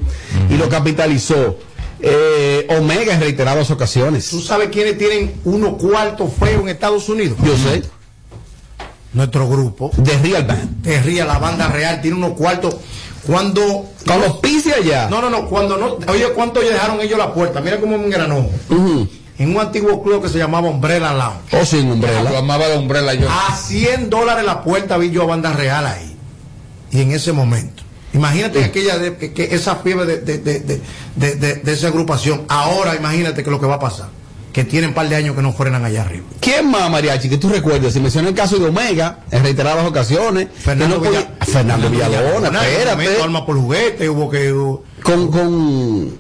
[0.50, 1.58] y lo capitalizó.
[2.02, 4.30] Eh, Omega en reiteradas ocasiones.
[4.30, 7.38] ¿Tú sabes quiénes tienen unos cuartos feos en Estados Unidos?
[7.44, 7.84] Yo sé.
[9.14, 9.91] Nuestro grupo.
[9.98, 10.81] De Real Band.
[10.84, 12.76] De Real, la banda real, tiene unos cuartos.
[13.26, 13.86] Cuando.
[14.06, 15.07] Con los pise allá.
[15.10, 15.48] No, no, no.
[15.48, 15.98] Cuando no.
[16.11, 17.60] Oye, ¿cuánto dejaron ellos la puerta?
[17.61, 18.45] Mira cómo me engranó.
[19.40, 21.57] En un antiguo club que se llamaba Umbrella Lounge.
[21.61, 22.23] Oh, sin Umbrella.
[22.30, 23.27] Lo amaba de Umbrella yo.
[23.30, 26.15] A 100 dólares la puerta vi yo a banda real ahí.
[26.91, 27.84] Y en ese momento.
[28.14, 30.81] Imagínate aquella de, que, que esa fiebre de, de, de, de,
[31.15, 32.41] de- de- de esa agrupación.
[32.49, 34.10] Ahora imagínate que lo que va a pasar.
[34.60, 36.26] Que tienen un par de años que no frenan allá arriba.
[36.41, 37.94] ¿Quién más, Mariachi, que tú recuerdes?
[37.94, 40.48] Si mencioné el caso de Omega, en reiteradas ocasiones.
[40.61, 43.22] Fernando, no podía- Villa- Fernando Villalona, espérate.
[43.23, 44.49] Alma por juguete, hubo que.
[45.02, 46.18] Con, con,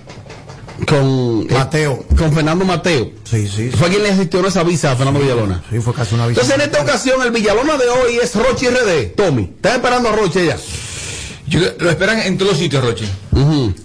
[0.87, 1.47] con.
[1.47, 2.05] Mateo.
[2.17, 3.11] con Fernando Mateo.
[3.25, 3.71] Sí, sí.
[3.71, 5.61] Fue quien le gestionó esa visa a Fernando Villalona.
[5.69, 6.39] Sí, fue casi una visa.
[6.41, 9.15] Entonces, en esta ocasión, el Villalona de hoy es Rochi RD.
[9.17, 10.57] Tommy, ¿estás esperando a Rochi ya?
[11.47, 13.05] Yo- lo esperan en todos los sitios, Rochi.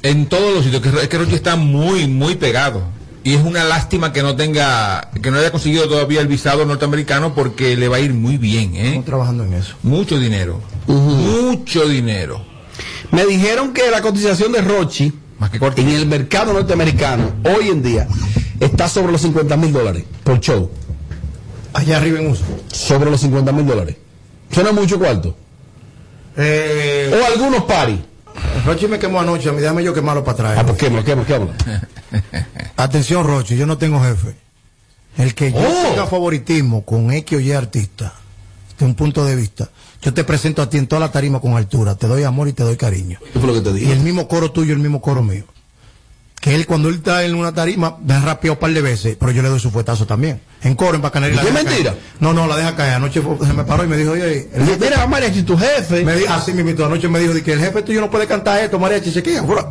[0.03, 0.81] En todos los sitios.
[0.81, 2.83] Que, es que Rochi está muy, muy pegado.
[3.25, 7.35] Y es una lástima que no tenga, que no haya conseguido todavía el visado norteamericano
[7.35, 8.87] porque le va a ir muy bien, ¿eh?
[8.89, 9.75] Estamos trabajando en eso.
[9.83, 10.61] Mucho dinero.
[10.87, 12.45] Mucho dinero.
[13.11, 15.13] Me dijeron que la cotización de Rochi
[15.77, 18.07] en el mercado norteamericano hoy en día
[18.61, 20.71] está sobre los 50 mil dólares por show.
[21.73, 22.45] Allá arriba en uso.
[22.71, 23.97] Sobre los 50 mil dólares.
[24.51, 25.37] Suena mucho cuarto.
[26.37, 27.99] Eh, O algunos paris.
[28.67, 30.59] Rochi me quemó anoche, déjame yo quemarlo para atrás.
[30.59, 31.53] Ah, pues quémalo, quémalo, quémalo.
[32.77, 34.35] Atención, Rochi, yo no tengo jefe.
[35.17, 35.89] El que yo Oh.
[35.91, 38.15] tenga favoritismo con X o Y artista,
[38.79, 39.69] de un punto de vista,
[40.03, 42.53] yo te presento a ti en toda la tarima con altura, te doy amor y
[42.53, 43.19] te doy cariño.
[43.33, 45.45] ¿Qué fue lo que te Y el mismo coro tuyo, el mismo coro mío.
[46.45, 49.17] Que él cuando él está en una tarima, me ha rapeado un par de veces,
[49.19, 50.43] pero yo le doy su fuetazo también.
[50.63, 51.41] En coro, en bacanería.
[51.43, 51.93] ¿Y qué mentira?
[51.93, 52.03] caer.
[52.21, 52.93] No, no, la deja caer.
[52.93, 56.05] Anoche fue- se me paró y me dijo, oye, el jefe- Mira, Mariachi, tu jefe.
[56.05, 58.63] me dijo, así me invitó anoche me dijo que el jefe tuyo no puede cantar
[58.63, 59.71] esto, mariachi, chequea, fuera.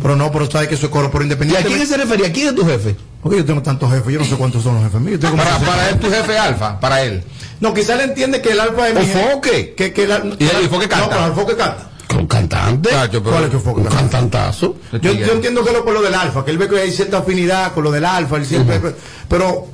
[0.00, 1.68] Pero no, pero sabes que eso es coro por ¿Y a independiente.
[1.68, 2.32] quién se refería?
[2.32, 2.96] ¿Quién es tu jefe?
[3.22, 5.20] Porque yo tengo tantos jefes, yo no sé cuántos son los jefes míos.
[5.20, 7.24] Para, para él, tu jefe alfa, para él.
[7.60, 9.74] No, quizá él entiende que el alfa es mi jefe.
[9.76, 11.04] Que, que la- ¿Y el Foque canta?
[11.04, 11.90] No, pero el Foque canta.
[12.08, 12.90] Con cantante.
[12.90, 13.50] Pero- ¿Cuál es?
[13.54, 14.76] Un cantantazo.
[14.92, 17.18] Yo, yo entiendo que lo por lo del alfa, que él ve que hay cierta
[17.18, 18.80] afinidad con lo del alfa, él siempre,
[19.28, 19.66] pero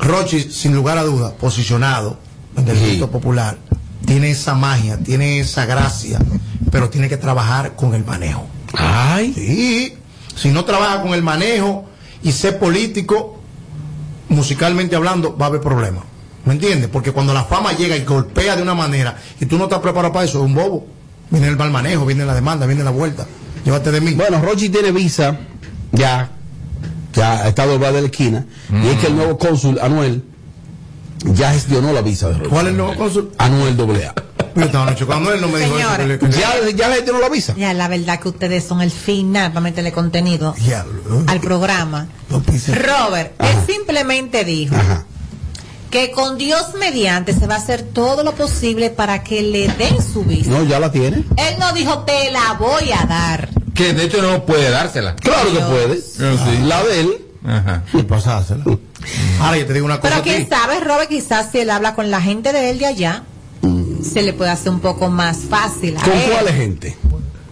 [0.00, 2.18] Rochi, sin lugar a dudas, posicionado
[2.56, 3.56] en el gusto popular,
[4.04, 6.18] tiene esa magia, tiene esa gracia,
[6.70, 8.46] pero tiene que trabajar con el manejo.
[8.76, 9.32] Ay.
[9.32, 9.94] Sí,
[10.36, 11.84] si no trabaja con el manejo
[12.22, 13.38] y ser político,
[14.28, 16.04] musicalmente hablando, va a haber problemas.
[16.44, 16.90] ¿Me entiendes?
[16.92, 20.12] Porque cuando la fama llega y golpea de una manera y tú no estás preparado
[20.12, 20.86] para eso, es un bobo.
[21.30, 23.26] Viene el mal manejo, viene la demanda, viene la vuelta.
[23.64, 24.12] Llévate de mí.
[24.14, 25.36] Bueno, Rochi tiene visa,
[25.92, 26.30] ya,
[27.12, 30.22] ya está doblada de la esquina, y es que el nuevo cónsul, Anuel,
[31.32, 32.50] ya gestionó la visa de Rochi.
[32.50, 33.32] ¿Cuál es el nuevo cónsul?
[33.38, 34.14] Anuel AA.
[34.56, 35.88] Yo estaba anoche cuando él no me dijo eso.
[35.96, 36.18] Señores.
[36.20, 37.54] que le- Ya, ya le gestionó la visa.
[37.56, 41.24] Ya, la verdad que ustedes son el final para meterle contenido Diablo.
[41.26, 42.06] al programa.
[42.30, 45.04] Robert, él simplemente dijo Ajá.
[45.94, 50.02] Que con Dios mediante se va a hacer todo lo posible para que le den
[50.02, 50.50] su visa.
[50.50, 51.18] No, ya la tiene.
[51.36, 53.48] Él no dijo te la voy a dar.
[53.74, 55.14] Que de hecho no puede dársela.
[55.14, 56.00] Claro que puede.
[56.00, 56.58] sí.
[56.64, 57.18] La de él.
[57.46, 57.84] Ajá.
[57.92, 58.64] Y pasársela.
[59.38, 62.10] Ahora yo te digo una cosa Pero quién sabe, Robert, quizás si él habla con
[62.10, 63.22] la gente de él de allá,
[64.02, 65.96] se le puede hacer un poco más fácil.
[65.96, 66.30] a ¿Con él.
[66.32, 66.96] cuál gente?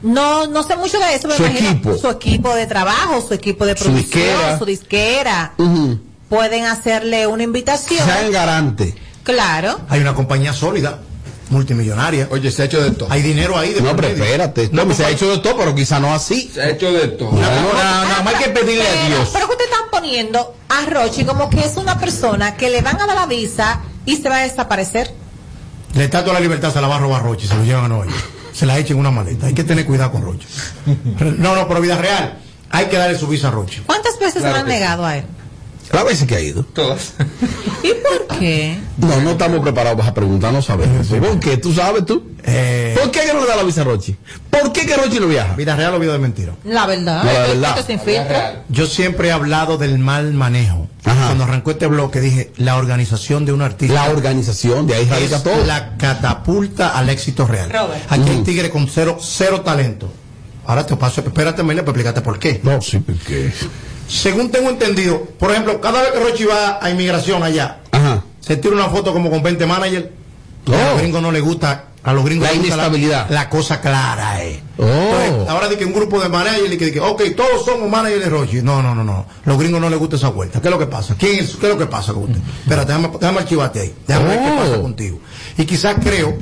[0.02, 1.96] No, no sé mucho de eso, pero Su imagino equipo.
[1.96, 4.58] su equipo de trabajo, su equipo de Su producción, disquera.
[4.58, 5.52] su disquera.
[6.32, 8.02] Pueden hacerle una invitación.
[8.06, 8.94] Sean garante.
[9.22, 9.78] Claro.
[9.90, 10.98] Hay una compañía sólida,
[11.50, 12.26] multimillonaria.
[12.30, 13.12] Oye, se ha hecho de todo.
[13.12, 14.70] Hay dinero ahí de No, pero espérate.
[14.72, 16.50] No, No, se ha hecho de todo, pero quizá no así.
[16.54, 17.32] Se ha hecho de todo.
[17.32, 19.28] No, Nada, no, nada más hay que pedirle a Dios.
[19.30, 22.98] pero que ustedes están poniendo a Rochi como que es una persona que le van
[22.98, 25.12] a dar la visa y se va a desaparecer.
[25.94, 27.88] La estatua de la libertad se la va a robar Roche, se lo llevan a
[27.88, 28.24] Nueva York.
[28.54, 29.48] Se la echen en una maleta.
[29.48, 30.48] Hay que tener cuidado con Roche.
[31.36, 32.38] No, no, pero vida real.
[32.70, 33.82] Hay que darle su visa a Roche.
[33.84, 35.26] ¿Cuántas veces Claro se han negado a él?
[35.92, 36.64] La veces que ha ido.
[36.64, 37.12] Todas.
[37.82, 38.78] ¿Y por qué?
[38.96, 41.06] No, no estamos preparados para preguntar, no sabemos.
[41.06, 41.58] ¿Por qué?
[41.58, 42.30] ¿Tú sabes tú?
[42.44, 44.16] Eh, ¿Por qué que no le da la visa a Rochi?
[44.50, 45.54] ¿Por qué que Rochi no viaja?
[45.54, 46.54] vida real o vida de mentira.
[46.64, 47.22] La verdad.
[47.24, 47.78] No, la verdad.
[47.78, 48.36] esto sin filtro.
[48.70, 50.88] Yo siempre he hablado del mal manejo.
[51.04, 53.94] cuando arrancó este bloque, dije, la organización de un artista.
[53.94, 55.64] La organización, de ahí radica es todo.
[55.66, 57.70] La catapulta al éxito real.
[57.70, 58.02] Robert.
[58.08, 58.44] Aquí hay Mm.
[58.44, 60.10] tigre con cero, cero talento.
[60.64, 62.60] Ahora te paso, espérate, Amelia, para explicarte por qué.
[62.62, 63.52] No, sí, porque.
[64.12, 68.22] Según tengo entendido, por ejemplo, cada vez que Rochi va a inmigración allá, Ajá.
[68.40, 70.06] se tira una foto como con 20 managers.
[70.68, 70.74] Oh.
[70.74, 73.30] A los gringos no les gusta, a los gringos La les gusta inestabilidad.
[73.30, 74.62] La, cosa clara, eh.
[74.78, 74.82] Oh.
[74.84, 77.88] Entonces, ahora de que un grupo de managers y que, de que, ok, todos somos
[77.88, 78.60] managers de Rochi.
[78.62, 79.24] No, no, no, no.
[79.46, 80.60] Los gringos no les gusta esa vuelta.
[80.60, 81.16] ¿Qué es lo que pasa?
[81.18, 82.38] ¿Quién es- ¿Qué es lo que pasa con usted?
[82.64, 83.94] Espérate, déjame, déjame archivarte ahí.
[84.06, 84.56] Déjame ver qué Oh.
[84.62, 85.18] pasa contigo.
[85.56, 86.36] Y quizás creo,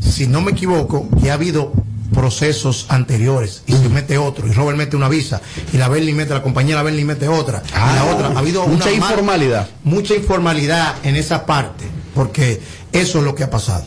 [0.00, 1.72] si no me equivoco, que ha habido
[2.16, 6.32] procesos anteriores y se mete otro y Robert mete una visa y la Berlin mete
[6.32, 8.28] la compañera Berlin mete otra y la Ah, otra.
[8.28, 9.68] Ha habido mucha una mal- informalidad.
[9.84, 11.84] mucha informalidad en esa parte
[12.14, 12.60] porque
[12.90, 13.84] eso es lo que ha pasado.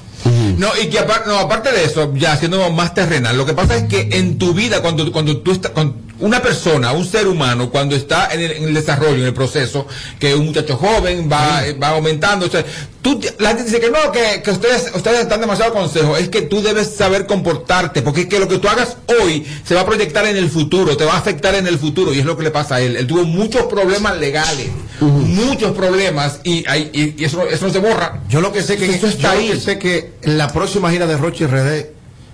[0.58, 3.78] No, y que aparte, no, aparte de eso, ya siendo más terrenal, lo que pasa
[3.78, 7.70] es que en tu vida, cuando, cuando tú estás, con una persona, un ser humano,
[7.70, 9.88] cuando está en el, en el desarrollo, en el proceso,
[10.20, 12.64] que un muchacho joven va, eh, va aumentando, o sea,
[13.02, 16.41] tú, la gente dice que no, que, que ustedes, ustedes están demasiado consejos, es que
[16.44, 19.86] tú debes saber comportarte, porque es que lo que tú hagas hoy se va a
[19.86, 22.44] proyectar en el futuro, te va a afectar en el futuro, y es lo que
[22.44, 22.96] le pasa a él.
[22.98, 24.68] Él tuvo muchos problemas legales,
[25.00, 28.22] muchos problemas, y, y, y eso, eso no se borra.
[28.30, 29.48] yo lo que sé que Eso está yo ahí.
[29.48, 31.86] lo que sé que en la próxima gira de Roche RD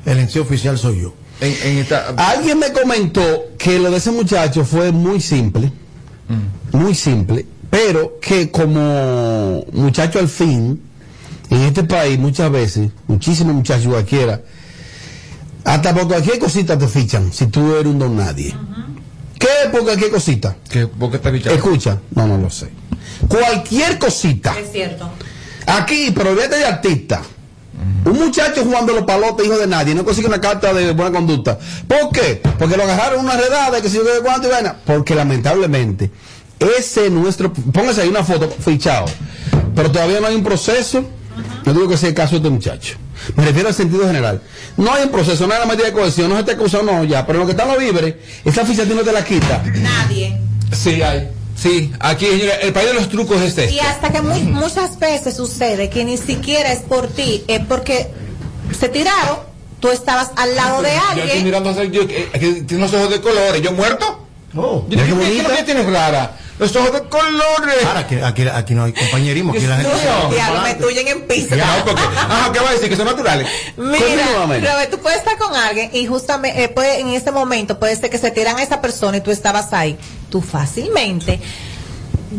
[0.06, 4.12] el enceo oficial soy yo En, en esta, Alguien me comentó que lo de ese
[4.12, 5.72] muchacho fue muy simple,
[6.72, 10.82] muy simple, pero que como muchacho al fin,
[11.50, 14.42] en este país muchas veces, muchísimos muchachos cualquiera,
[15.66, 18.56] hasta por cualquier cosita te fichan, si tú eres un don nadie.
[19.38, 20.56] ¿Qué por cualquier cosita?
[20.70, 21.56] que, ¿por qué está bichado?
[21.56, 22.70] Escucha, no, no lo sé.
[23.28, 24.58] Cualquier cosita.
[24.58, 25.10] Es cierto.
[25.68, 27.22] Aquí, pero olvídate de artista.
[28.06, 31.58] Un muchacho jugando los palotes, hijo de nadie, no consigue una carta de buena conducta.
[31.88, 32.42] ¿Por qué?
[32.58, 34.76] Porque lo agarraron en una redada, que si yo qué cuánto y vaina.
[34.86, 36.12] Porque lamentablemente,
[36.60, 37.52] ese es nuestro.
[37.52, 39.06] Póngase ahí una foto, fichado.
[39.76, 41.04] Pero todavía no hay un proceso.
[41.66, 42.96] No digo que sea el caso de este muchacho.
[43.36, 44.42] Me refiero al sentido general.
[44.78, 47.04] No hay un proceso, no hay una medida de cohesión, no se te acusa, no,
[47.04, 47.26] ya.
[47.26, 48.16] Pero lo que están los víveres,
[48.46, 49.64] esa ficha no te la quita.
[49.64, 50.40] Nadie.
[50.72, 51.30] Sí, hay.
[51.56, 52.26] Sí, aquí
[52.62, 53.72] el país de los trucos es este.
[53.72, 58.08] Y hasta que mu- muchas veces sucede que ni siquiera es por ti, es porque
[58.78, 59.38] se tiraron,
[59.80, 61.44] tú estabas al lado de Yo estoy alguien.
[61.46, 63.62] mirando yo, que, que tiene los ojos de colores.
[63.62, 64.25] ¿Yo muerto?
[64.58, 64.86] Oh.
[64.88, 65.56] Yo, qué ¿qué- qué- bonita.
[65.58, 66.38] ¿Qué tienes rara?
[66.58, 67.86] Los ojos de colores.
[67.86, 69.92] ahora aquí, aquí, aquí no hay compañerismo aquí la gente
[70.32, 71.26] Diablo, me tuyen en.
[71.50, 72.88] Ya, porque, ajá, ¿qué va a decir?
[72.90, 73.48] Que son naturales.
[73.76, 74.26] Mira.
[74.46, 78.10] Robert, tú puedes estar con alguien y justamente eh, puede- en ese momento puede ser
[78.10, 79.98] que se tiran a esa persona y tú estabas ahí.
[80.30, 81.42] Tú fácilmente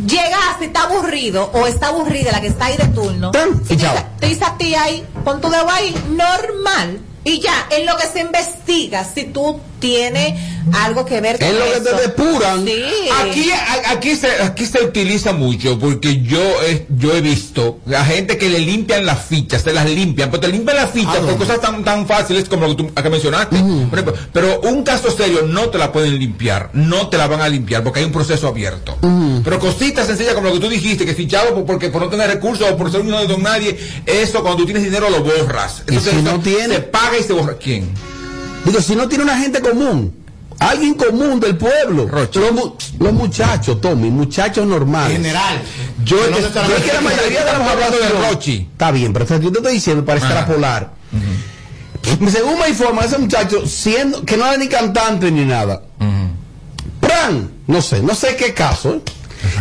[0.07, 3.31] llegas y está aburrido o está aburrida la que está ahí de turno.
[3.69, 7.01] Y te dice a ti ahí, pon tu dedo ahí, normal.
[7.25, 10.35] Y ya, en lo que se investiga, si tú tienes
[10.73, 12.65] algo que ver con Es lo que te depuran.
[12.65, 12.83] Sí.
[13.21, 13.51] Aquí,
[13.87, 18.49] aquí, se, aquí se utiliza mucho porque yo he, yo he visto a gente que
[18.49, 21.61] le limpian las fichas, se las limpian, pero te limpian las fichas ¿A por cosas
[21.61, 23.57] tan, tan fáciles como lo que tú acá mencionaste.
[23.59, 27.41] Por ejemplo, pero un caso serio no te la pueden limpiar, no te la van
[27.41, 28.97] a limpiar porque hay un proceso abierto.
[29.45, 32.29] Pero cositas sencillas como lo que tú dijiste, que fichado por- porque por no tener
[32.29, 35.83] recursos o por ser uno de don nadie, eso cuando tú tienes dinero lo borras.
[35.89, 37.57] Y si eso no tiene- se paga y se borra.
[37.59, 37.89] ¿Quién?
[38.67, 40.13] Digo, si no tiene una gente común,
[40.59, 42.07] alguien común del pueblo.
[42.35, 45.17] Los, mu- los muchachos, Tommy, muchachos normales.
[45.17, 45.63] general
[46.05, 48.69] Yo, no es- yo que la mayoría de los hablando de Rochi.
[48.73, 50.29] Está bien, pero yo te estoy diciendo para Ajá.
[50.29, 50.93] extrapolar.
[52.31, 55.83] Según me informa ese muchacho, siendo que no era ni cantante ni nada.
[57.01, 57.51] ¡Pran!
[57.67, 58.95] No sé, no sé qué caso.
[58.95, 59.03] ¿eh?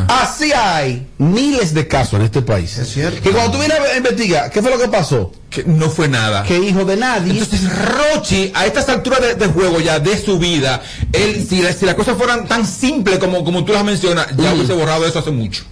[0.08, 2.78] Así hay miles de casos en este país.
[2.78, 3.22] Es cierto.
[3.22, 5.32] Que cuando tú vienes a investigar, ¿qué fue lo que pasó?
[5.50, 6.44] Que no fue nada.
[6.44, 7.32] Que hijo de nadie.
[7.32, 10.82] Entonces, Rochi, a estas alturas de, de juego ya, de su vida,
[11.14, 14.52] él, si, la- si las cosas fueran tan simples como, como tú las mencionas, ya
[14.52, 14.56] Mm.
[14.56, 15.64] hubiese borrado eso hace mucho.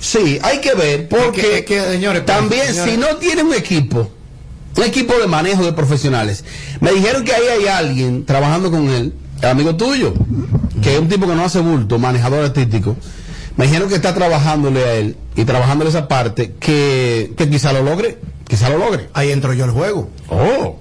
[0.00, 2.92] Sí, hay que ver, porque Es que- es que, señores, también señores.
[2.94, 4.10] si no tiene un equipo,
[4.76, 6.44] un equipo de manejo de profesionales,
[6.80, 9.12] me dijeron que ahí hay alguien trabajando con él,
[9.42, 10.14] el amigo tuyo,
[10.82, 12.96] que es un tipo que no hace bulto, manejador artístico,
[13.56, 17.82] me dijeron que está trabajándole a él y trabajándole esa parte, que, que quizá lo
[17.82, 19.08] logre, quizá lo logre.
[19.14, 20.78] ahí entro yo al juego Oh,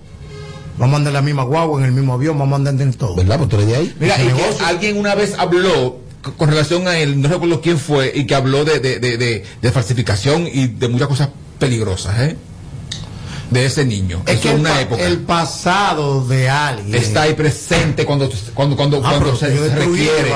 [0.77, 2.93] vamos a andar en la misma guagua en el mismo avión vamos a andar en
[2.93, 3.37] todo ¿verdad?
[3.37, 3.95] Pues tú eres de ahí.
[3.99, 5.99] Mira, y que alguien una vez habló
[6.37, 9.43] con relación a él, no recuerdo quién fue, y que habló de, de, de, de-
[9.61, 11.29] de falsificación y de muchas cosas
[11.59, 12.35] peligrosas, ¿eh?
[13.55, 14.21] De ese niño.
[14.25, 15.03] es Eso que es el, una época.
[15.03, 20.29] el pasado de alguien Está ahí presente cuando, cuando, cuando, Ah, cuando se, se requiere.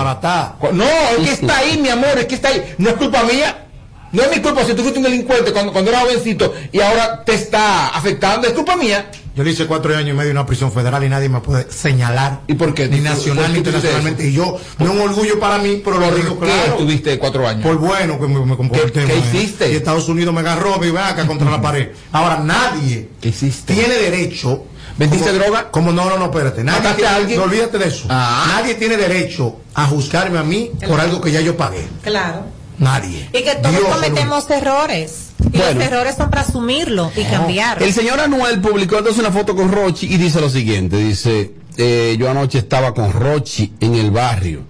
[0.71, 2.75] No, es que está ahí, mi amor, es que está ahí.
[2.77, 3.65] No es culpa mía.
[4.11, 7.23] No es mi culpa si tú fuiste un delincuente cuando, cuando eras jovencito y ahora
[7.23, 8.47] te está afectando.
[8.47, 9.11] Es culpa mía.
[9.39, 11.71] Yo le hice cuatro años y medio en una prisión federal y nadie me puede
[11.71, 12.41] señalar.
[12.47, 12.89] ¿Y por qué?
[12.89, 14.27] Ni ¿Por- nacional ni internacionalmente.
[14.27, 16.73] Y yo, no es un orgullo para mí, pero lo ¿Por digo qué claro.
[16.75, 17.63] tuviste cuatro años?
[17.63, 18.91] Por bueno que me, me comporté.
[18.91, 19.71] ¿Qué- qué hiciste?
[19.71, 21.87] Y Estados Unidos me agarró, mi vaca contra la pared.
[22.11, 23.73] Ahora, nadie ¿Qué hiciste?
[23.75, 24.65] tiene derecho.
[24.97, 25.71] ¿Vendiste como- droga?
[25.71, 26.61] Como no, no, no, espérate.
[26.61, 27.39] Nadie ¿Mataste tiene- a alguien?
[27.39, 28.07] no, olvídate de eso.
[28.09, 28.45] Ah.
[28.57, 31.87] Nadie tiene derecho a juzgarme a mí por algo que ya yo pagué.
[32.03, 32.43] Claro.
[32.79, 33.29] Nadie.
[33.33, 35.29] Y que todos Dios, cometemos errores.
[35.51, 35.73] Y Bueno.
[35.79, 37.81] los errores son para asumirlo y cambiar.
[37.81, 42.15] El señor Anuel publicó entonces una foto con Rochi y dice lo siguiente, dice, eh,
[42.19, 44.61] yo anoche estaba con Rochi en el barrio.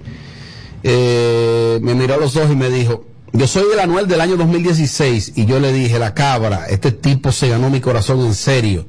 [0.84, 4.38] Eh, me miró a los ojos y me dijo, yo soy el Anuel del año
[4.38, 8.88] 2016 y yo le dije, la cabra, este tipo se ganó mi corazón en serio,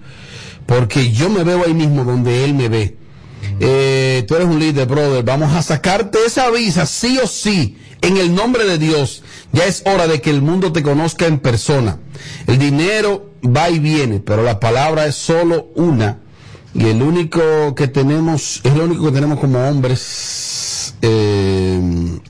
[0.67, 2.97] porque yo me veo ahí mismo donde él me ve.
[3.59, 5.23] Eh, tú eres un líder, brother.
[5.25, 9.23] Vamos a sacarte esa visa, sí o sí, en el nombre de Dios.
[9.53, 11.99] Ya es hora de que el mundo te conozca en persona.
[12.47, 16.19] El dinero va y viene, pero la palabra es solo una.
[16.73, 21.81] Y el único que tenemos, es lo único que tenemos como hombres eh,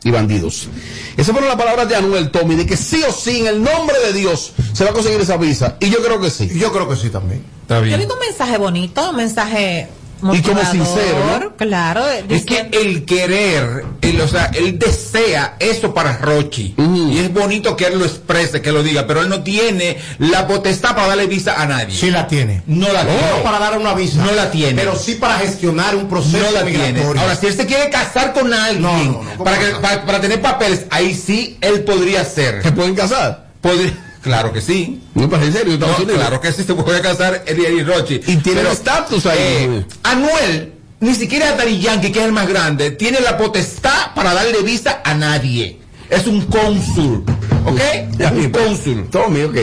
[0.02, 0.68] y bandidos.
[1.16, 3.96] Esas fueron las palabras de Anuel Tommy, de que sí o sí, en el nombre
[3.98, 5.76] de Dios, se va a conseguir esa visa.
[5.80, 6.48] Y yo creo que sí.
[6.54, 7.44] Yo creo que sí también.
[7.62, 9.88] Está Yo digo un mensaje bonito, un mensaje
[10.32, 11.56] Y como sincero, ¿no?
[11.56, 12.02] Claro.
[12.28, 16.74] Es que el querer, el, o sea, él desea eso para Rochi.
[16.78, 20.46] Y es bonito que él lo exprese, que lo diga, pero él no tiene la
[20.46, 21.94] potestad para darle visa a nadie.
[21.96, 22.62] Sí la tiene.
[22.66, 23.20] No la tiene.
[23.36, 24.22] No para dar una visa.
[24.24, 24.74] No la tiene.
[24.80, 27.02] Pero sí para gestionar un proceso no la tiene.
[27.02, 30.06] Ahora, si él se quiere casar con alguien No, no, no, ¿cómo para, que- para,
[30.06, 32.62] para tener papeles, ahí sí él podría ser.
[32.62, 33.46] ¿Se pueden casar?
[33.60, 33.92] Podría-
[34.22, 35.00] claro que sí.
[35.14, 36.18] No, pero en serio, No, Estados Unidos.
[36.20, 38.14] claro que sí se puede casar Eddie Rochi.
[38.26, 39.38] Y tiene Pero, estatus ahí.
[39.40, 44.34] eh, Anuel, ni siquiera Daddy Yankee, que es el más grande, tiene la potestad para
[44.34, 45.78] darle visa a nadie.
[46.08, 47.24] Es un cónsul.
[47.64, 47.78] ¿Ok?
[48.18, 49.08] Es un cónsul.
[49.10, 49.56] Tommy, ok.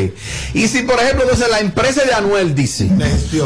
[0.54, 2.90] Y si, por ejemplo, entonces la empresa de Anuel dice,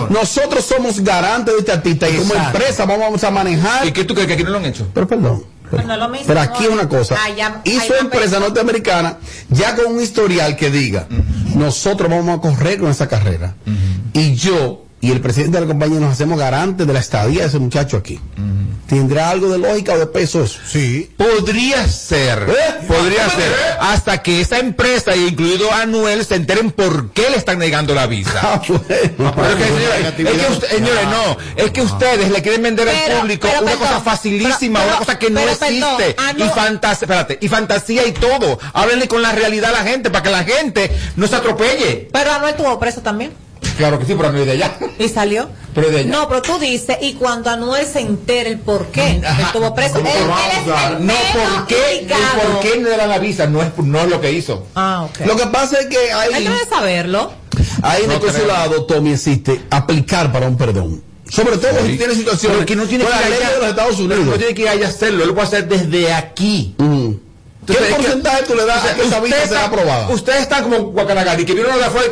[0.10, 2.58] nosotros somos garantes de este artista y como Exacto.
[2.60, 3.88] empresa vamos a manejar.
[3.88, 4.88] ¿Y qué tú crees que aquí no lo han hecho?
[4.94, 5.44] Pero perdón.
[5.72, 7.18] Pero no es lo mismo, Pero aquí es una cosa.
[7.64, 9.18] Y su empresa norteamericana,
[9.50, 11.08] ya con un historial que diga,
[11.56, 13.56] nosotros vamos a correr con esa carrera.
[14.14, 17.48] Y yo y el presidente de la compañía nos hacemos garantes de la estadía de
[17.48, 18.20] ese muchacho aquí.
[18.88, 20.60] ¿Tendrá algo de lógica o de peso eso?
[20.68, 21.10] Sí.
[21.16, 22.86] Podría ser, ¿Eh?
[22.88, 27.94] podría ser, hasta que esa empresa, incluido Anuel, se enteren por qué le están negando
[27.96, 28.32] la visa.
[28.44, 29.34] Ah, bueno.
[29.36, 32.86] Pero es que, señores, es que usted- señores, no, es que ustedes le quieren vender
[32.88, 35.80] Pero- al público pero una perdón, cosa facilísima, pero- una cosa que no pero existe,
[35.80, 36.46] perdón, ah, no.
[36.46, 38.60] y fantasía, espérate, y fantasía y todo.
[38.74, 42.10] Háblenle con la realidad a la gente para que la gente no se atropelle.
[42.12, 43.32] Pero Anuel tuvo preso también.
[43.78, 44.76] Claro que sí, pero no es de allá.
[45.00, 45.50] Y salió.
[45.74, 46.12] Pero de allá.
[46.12, 49.98] No, pero tú dices, y cuando Anuel se entere el por qué él estuvo preso,
[50.00, 51.96] él, ¿Cómo que él el No, ¿por qué?
[52.02, 52.22] indicado.
[52.22, 53.48] ¿Y por qué no le dan la visa?
[53.48, 54.68] No es, no es lo que hizo.
[54.76, 55.26] Ah, ok.
[55.26, 57.32] Lo que pasa es que Hay ahí, que saberlo.
[57.82, 58.32] ahí en No el creo.
[58.34, 61.02] consulado, Tommy, existe aplicar para un perdón.
[61.30, 63.52] Sobre todo si tiene situaciones Pero que no tiene que ir ley allá.
[63.54, 64.26] de los Estados Pero Unidos.
[64.26, 66.76] No tiene que ir allá a hacerlo, él lo puede hacer desde aquí.
[66.78, 67.12] Mm.
[67.68, 70.10] ¿Qué porcentaje tú le das a que esa visa sea aprobada?
[70.10, 72.08] Usted está como Guacanagari, que vieron de afuera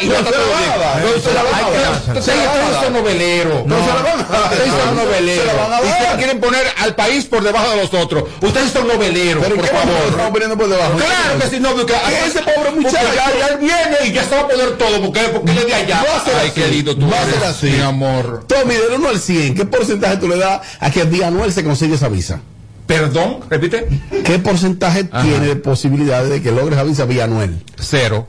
[0.00, 0.80] y No está se la todo van a bien.
[0.80, 1.04] dar.
[1.04, 2.18] No se la van a dar.
[2.18, 3.66] Ustedes son noveleros.
[3.66, 4.52] No se la van a dar.
[4.52, 5.52] Ustedes son noveleros.
[5.82, 8.24] Ustedes quieren poner al país por debajo de los otros.
[8.40, 9.94] Ustedes son noveleros, por ¿qué favor.
[10.08, 10.92] estamos poniendo por debajo?
[10.96, 11.94] Claro que sí, no, porque
[12.26, 12.96] Ese pobre muchacho.
[13.14, 16.04] ya, viene y ya se va a poner todo, porque, es de allá.
[16.08, 16.34] Va a ser
[16.64, 17.66] Ay, lindo tú Va a ser así.
[17.66, 18.44] mi amor.
[18.46, 21.64] Tommy, del 1 al 100, ¿qué porcentaje tú le das a que Día Anuel se
[21.64, 22.40] consigue esa visa?
[22.88, 23.86] Perdón, repite.
[24.24, 25.22] ¿Qué porcentaje Ajá.
[25.22, 27.62] tiene de posibilidades de que logre esa visa vía Anuel?
[27.78, 28.28] Cero.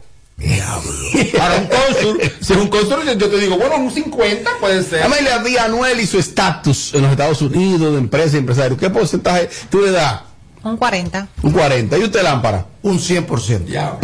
[1.37, 5.03] Para un cónsul, si es un cónsul, yo te digo, bueno, un 50 puede ser.
[5.03, 8.77] Amelia Díaz Anuel y su estatus en los Estados Unidos de empresa y empresario.
[8.77, 10.21] ¿Qué porcentaje tú le das?
[10.61, 11.27] Un 40.
[11.41, 11.97] Un 40.
[11.97, 12.65] ¿Y usted, Lámpara?
[12.81, 13.65] Un 100%.
[13.65, 13.97] Ya.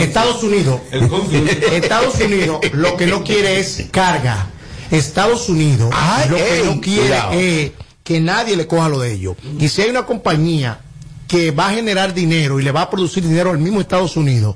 [0.00, 1.48] Estados Unidos, El cónsul.
[1.48, 4.46] Estados Unidos lo que no quiere es carga.
[4.90, 7.72] Estados Unidos Ay, lo que no quiere es
[8.06, 9.36] que nadie le coja lo de ellos.
[9.58, 10.78] Y si hay una compañía
[11.26, 14.54] que va a generar dinero y le va a producir dinero al mismo Estados Unidos,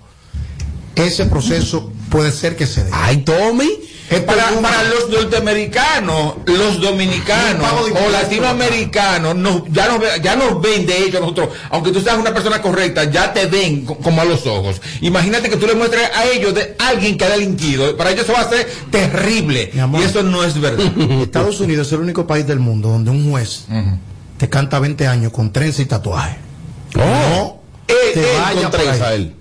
[0.94, 2.90] ese proceso puede ser que se dé.
[2.92, 3.68] Ay, Tommy.
[4.10, 7.64] Es Para, para los norteamericanos, los dominicanos
[8.06, 12.18] o latinoamericanos, nos- ya, nos, ya nos ven de hecho a nosotros, aunque tú seas
[12.18, 14.80] una persona correcta, ya te ven co- como a los ojos.
[15.00, 18.32] Imagínate que tú le muestres a ellos de alguien que ha delinquido, para ellos eso
[18.32, 19.70] va a ser terrible.
[19.80, 20.00] Amor.
[20.00, 20.84] Y eso no es verdad.
[21.22, 23.66] Estados Unidos es el único país del mundo donde un juez
[24.38, 26.36] te canta 20 años con trenza y tatuaje.
[26.96, 29.34] No Él, te él vaya con trenza, él.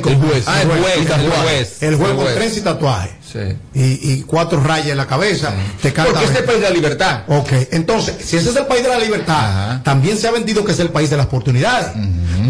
[0.00, 0.44] Con El juez.
[0.46, 1.82] Ah, el juez, el juez.
[1.82, 3.10] El juez El con trenza y tatuaje.
[3.32, 3.38] Sí.
[3.74, 5.52] Y, y cuatro rayas en la cabeza.
[5.82, 6.46] Te canta Porque este 20.
[6.52, 7.22] país de la libertad.
[7.26, 9.82] Ok, entonces, si ese es el país de la libertad, Ajá.
[9.82, 11.88] también se ha vendido que es el país de las oportunidades.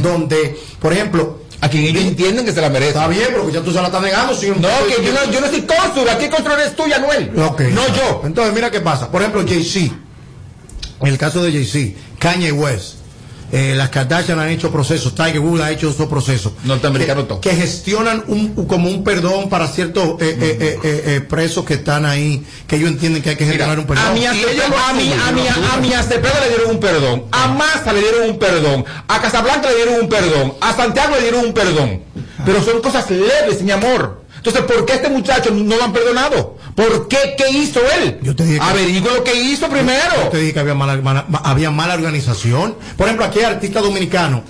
[0.02, 2.90] Donde, por ejemplo, A quien ellos entienden que se la merece.
[2.90, 4.34] Está bien, pero ya tú se la estás negando.
[4.34, 4.56] Si No,
[4.86, 6.06] que yo no, yo no soy cónsul.
[6.10, 7.32] Aquí el cónsul eres tú, Anuel.
[7.42, 7.60] Ok.
[7.72, 8.22] No yo.
[8.26, 9.10] Entonces, mira qué pasa.
[9.10, 9.94] Por ejemplo, Jay-Z.
[11.00, 12.96] En el caso de Jay-Z, Kanye West.
[13.56, 16.52] Eh, las Kardashian han hecho procesos, Tiger Woods ha hecho esos procesos.
[16.64, 17.40] Norteamericano que, todo.
[17.40, 21.74] que gestionan un, como un perdón para ciertos eh, eh, eh, eh, eh, presos que
[21.74, 24.06] están ahí, que ellos entienden que hay que gestionar un perdón.
[24.06, 25.70] A mi, Y Acevedo- ellos lo a mi, asumen, a mi, lo asumen.
[25.70, 27.24] a mi Acevedo le dieron un perdón.
[27.30, 28.84] A Massa le dieron un perdón.
[29.08, 30.54] A Casablanca le dieron un perdón.
[30.60, 32.02] A Santiago le dieron un perdón.
[32.44, 34.23] Pero son cosas leves, mi amor.
[34.46, 36.58] Entonces, ¿por qué este muchacho no lo han perdonado?
[36.74, 37.34] ¿Por qué?
[37.38, 38.18] ¿Qué hizo él?
[38.22, 40.24] Yo te dije Averigua lo que hizo primero.
[40.24, 42.74] Yo te dije que había mala, mala- ma- había mala organización.
[42.98, 44.42] Por ejemplo, aquí hay artistas dominicanos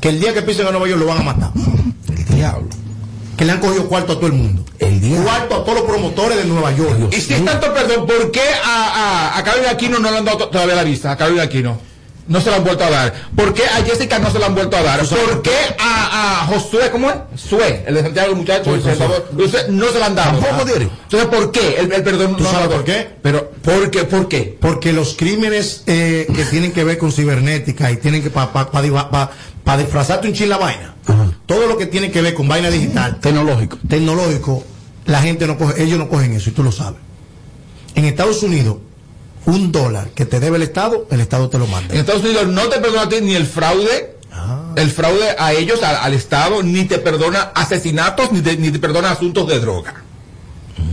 [0.00, 1.50] que el día que pisen a Nueva York lo van a matar.
[2.08, 2.68] El diablo.
[3.36, 4.64] Que le han cogido cuarto a todo el mundo.
[4.80, 5.24] El diablo.
[5.24, 7.12] Cuarto a todos los promotores de Nueva York.
[7.16, 10.38] Y si es tanto perdón, ¿por qué a, a, a Aquino no le han dado
[10.38, 11.12] to- todavía la vista?
[11.12, 11.78] A Carolina Aquino.
[12.30, 13.12] No se la han vuelto a dar.
[13.34, 15.00] ¿Por qué a Jessica no se la han vuelto a dar?
[15.04, 17.16] ¿Por qué a, a Josué, ¿cómo es?
[17.34, 20.38] Sue, el de Santiago, el muchacho, el senador, Josué, no se la han dado?
[20.38, 20.90] Tampoco dieron.
[21.02, 23.08] Entonces, ¿por qué el, el perdón ¿Tú no sabes lo- por qué?
[23.20, 24.04] Pero, ¿por qué?
[24.04, 24.56] ¿Por qué?
[24.60, 30.28] Porque los crímenes eh, que tienen que ver con cibernética y tienen que para disfrazarte
[30.28, 30.94] un chin la vaina,
[31.46, 33.76] todo lo que tiene que ver con vaina digital, Tecnológico.
[33.88, 34.64] tecnológico,
[35.06, 37.00] la gente no coge, ellos no cogen eso y tú lo sabes.
[37.96, 38.76] En Estados Unidos,
[39.46, 41.94] un dólar que te debe el Estado, el Estado te lo manda.
[41.94, 44.16] En Estados Unidos no te perdona a ti ni el fraude,
[44.76, 48.78] el fraude a ellos, al, al Estado, ni te perdona asesinatos, ni te, ni te
[48.78, 49.94] perdona asuntos de droga.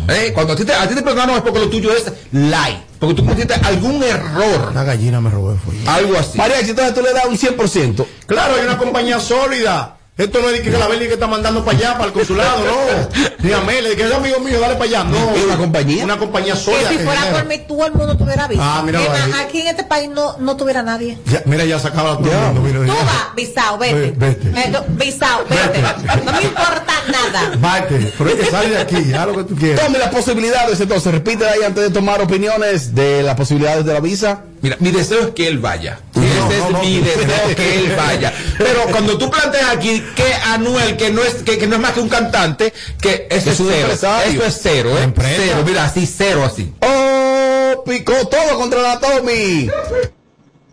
[0.10, 0.32] ¿Eh?
[0.34, 3.16] Cuando a ti, te, a ti te perdonan es porque lo tuyo es lie, porque
[3.16, 5.74] tú cometiste algún error, La gallina me robó fue.
[5.86, 6.38] algo así.
[6.38, 8.06] María, entonces tú le das un 100%.
[8.26, 9.97] Claro, hay una compañía sólida.
[10.18, 13.28] Esto no es de que la que está mandando para allá, para el consulado, no.
[13.40, 15.04] Dígame, le que es amigo mío, dale para allá.
[15.04, 16.04] No, ¿Es una compañía?
[16.06, 16.90] Una compañía Que sólida.
[16.90, 17.40] si que fuera genera.
[17.40, 18.62] por mí, todo el mundo tuviera visa.
[18.64, 19.46] Ah, míralo Es más, ahí.
[19.46, 21.20] aquí en este país no, no tuviera nadie.
[21.28, 22.62] Ya, mira, ya sacaba todo el mundo.
[22.62, 23.94] mira, Tú vas, visao, vete.
[23.94, 24.48] Ve- vete.
[24.60, 25.82] Eh, no, Visao, vete.
[26.26, 27.80] No me importa nada.
[27.82, 29.86] Vete, pero es que sale de aquí, haz lo que tú quieras.
[29.86, 34.00] Tome las posibilidades, entonces, repite ahí antes de tomar opiniones de las posibilidades de la
[34.00, 34.42] visa.
[34.62, 36.00] Mira, mi deseo es que él vaya.
[36.16, 36.80] No, Ese es no, no.
[36.84, 38.34] mi deseo que él vaya.
[38.58, 41.92] Pero cuando tú planteas aquí que Anuel, que no es, que, que no es más
[41.94, 43.90] que un cantante, que eso es, cero.
[43.92, 45.04] Eso es cero, ¿eh?
[45.04, 45.36] Empresa.
[45.38, 46.74] Cero, mira, así, cero así.
[46.82, 47.84] ¡Oh!
[47.86, 49.70] Picó todo contra la Tommy.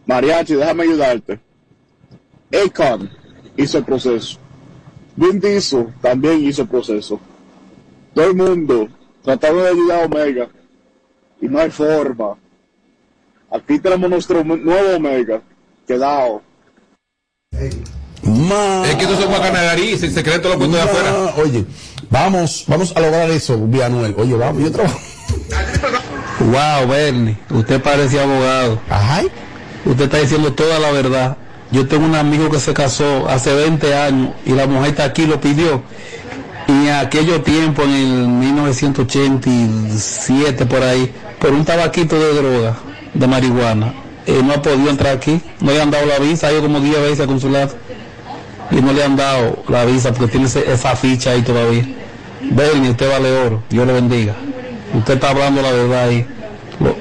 [0.06, 1.38] Mariachi, déjame ayudarte.
[2.64, 3.10] Akon
[3.56, 4.38] hizo el proceso.
[5.16, 7.20] Vin Diesel también hizo el proceso.
[8.14, 8.88] Todo el mundo
[9.22, 10.48] tratando de ayudar a Omega.
[11.40, 12.36] Y no hay forma.
[13.54, 15.40] Aquí tenemos nuestro nuevo Omega.
[15.86, 16.42] Quedado.
[18.24, 21.34] Ma- Es que tú se va a ganar nariz, el secreto lo puesto de afuera.
[21.36, 21.64] Oye,
[22.10, 24.14] vamos, vamos a lograr eso, Villanuel.
[24.18, 24.98] Oye, vamos, yo trabajo.
[26.40, 28.80] Wow, Bernie, usted parece abogado.
[28.90, 29.22] Ajá.
[29.84, 31.36] Usted está diciendo toda la verdad.
[31.70, 35.26] Yo tengo un amigo que se casó hace 20 años y la mujer está aquí,
[35.26, 35.82] lo pidió.
[36.66, 42.74] Y en aquello tiempo, en el 1987 por ahí, por un tabaquito de droga,
[43.14, 43.94] de marihuana,
[44.26, 45.40] eh, no ha podido entrar aquí.
[45.60, 47.74] No le han dado la visa, ha ido como 10 veces al consulado.
[48.70, 51.86] Y no le han dado la visa porque tiene ese- esa ficha ahí todavía.
[52.42, 53.62] Bernie, usted vale oro.
[53.70, 54.34] Dios le bendiga.
[54.94, 56.26] Usted está hablando la verdad ahí.
[56.80, 56.96] Lo-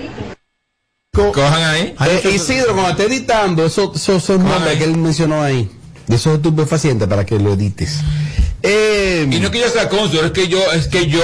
[1.31, 1.95] Cojan ahí.
[2.23, 5.69] Eh, Isidro, cuando esté editando esos, esos, esos nombres que él mencionó ahí,
[6.07, 7.99] de esos estupefacientes para que lo edites.
[8.65, 11.21] Eh, Y no es que yo sea cónsul, es que yo, es que yo,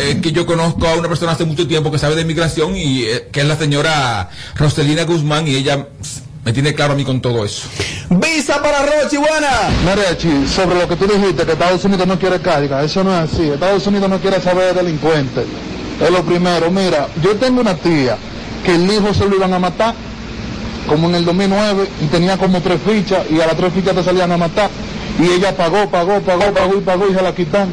[0.00, 3.02] es que yo conozco a una persona hace mucho tiempo que sabe de inmigración y
[3.02, 5.88] eh, que es la señora Roselina Guzmán y ella
[6.44, 7.68] me tiene claro a mí con todo eso.
[8.10, 9.50] Visa para Rochi, buena.
[9.84, 13.32] Mariachi, sobre lo que tú dijiste, que Estados Unidos no quiere carga, eso no es
[13.32, 13.50] así.
[13.50, 15.44] Estados Unidos no quiere saber de delincuentes.
[16.00, 16.70] Es lo primero.
[16.70, 18.16] Mira, yo tengo una tía
[18.64, 19.94] que el hijo se lo iban a matar,
[20.88, 24.02] como en el 2009, y tenía como tres fichas, y a las tres fichas te
[24.02, 24.70] salían a matar.
[25.18, 27.72] Y ella pagó, pagó, pagó, pagó y pagó y se la quitan.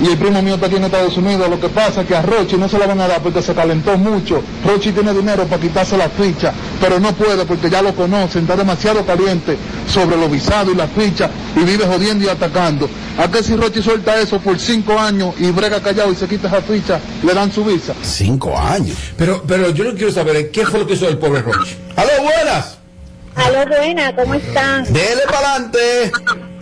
[0.00, 1.50] Y el primo mío está aquí en Estados Unidos.
[1.50, 3.54] Lo que pasa es que a Rochi no se la van a dar porque se
[3.54, 4.42] calentó mucho.
[4.64, 8.42] Rochi tiene dinero para quitarse la ficha, pero no puede porque ya lo conocen.
[8.42, 9.56] Está demasiado caliente
[9.88, 12.88] sobre los visados y las fichas y vive jodiendo y atacando.
[13.18, 16.46] ¿A qué si Rochi suelta eso por cinco años y brega callado y se quita
[16.46, 17.94] esa ficha, le dan su visa?
[18.02, 18.96] Cinco años.
[19.16, 21.42] Pero, pero yo lo que quiero saber es qué fue lo que hizo el pobre
[21.42, 21.76] Roche.
[21.96, 22.78] ¡Aló, buenas!
[23.34, 24.84] Aló, buena, ¿cómo están?
[24.92, 26.12] Dele para adelante.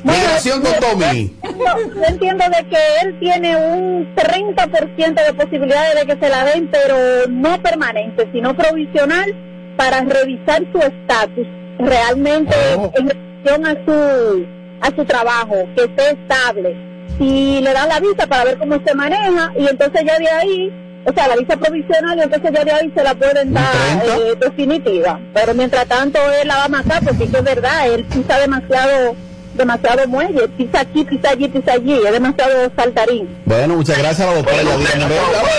[0.06, 1.36] Migración con Tommy.
[1.42, 6.70] Yo, entiendo de que él tiene un 30% de posibilidades de que se la den,
[6.70, 6.96] pero
[7.28, 9.34] no permanente, sino provisional
[9.76, 11.46] para revisar su estatus
[11.78, 12.54] realmente
[12.94, 16.76] en relación a su a su trabajo, que esté estable.
[17.18, 20.72] Si le dan la visa para ver cómo se maneja y entonces ya de ahí,
[21.04, 23.64] o sea, la visa provisional y entonces ya de ahí se la pueden dar
[24.04, 25.18] eh, definitiva.
[25.32, 29.16] Pero mientras tanto él la va a matar porque es verdad, él usa demasiado
[29.56, 33.28] demasiado muelle, pisa aquí, pisa allí, pisa allí, es demasiado saltarín.
[33.44, 35.06] Bueno, muchas gracias a la doctora Yadira Moreno.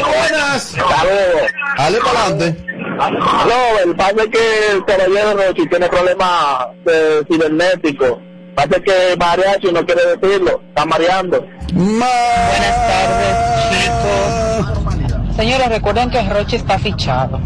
[0.07, 0.63] Buenas.
[0.63, 1.51] Saludos.
[1.77, 2.63] Dale para adelante.
[2.97, 8.17] No, el pasa es que el caballero Rochi tiene problemas eh, cibernéticos.
[8.55, 11.45] Pasa que mariachi no quiere decirlo, está mareando.
[11.73, 15.35] Buenas tardes, chicos.
[15.35, 17.39] Señores, recuerden que Rochi está fichado.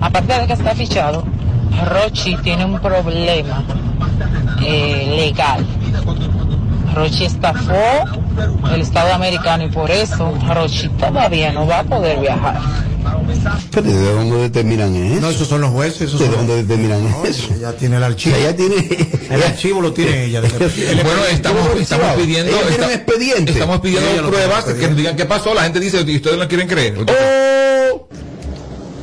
[0.00, 1.24] Aparte de que está fichado,
[1.86, 3.62] Rochi tiene un problema
[4.64, 5.64] eh, legal.
[6.94, 7.74] Rochi estafó
[8.72, 12.60] el Estado americano y por eso Rochi todavía no va a poder viajar.
[13.70, 15.20] Pero ¿de dónde determinan eso?
[15.20, 16.02] No, esos son los jueces.
[16.02, 17.52] Esos ¿De son dónde determinan No, eso?
[17.54, 18.36] Ella tiene el archivo.
[18.36, 18.76] Ella tiene...
[19.30, 20.40] El archivo lo tiene ella.
[20.40, 23.52] Bueno, estamos, estamos pidiendo, Ella tiene esta- un expediente.
[23.52, 25.52] estamos pidiendo pruebas que nos digan qué pasó.
[25.52, 26.96] La gente dice y ustedes no quieren creer.
[26.98, 27.04] Oh.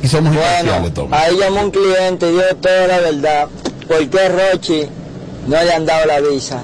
[0.02, 1.14] Y somos imparciales, Bueno, Tommy.
[1.14, 3.48] ahí llamó un cliente y dio toda la verdad.
[3.86, 4.86] ¿Por qué Rochi
[5.46, 6.62] no le han dado la visa?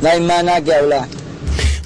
[0.00, 1.06] No hay más nada que hablar.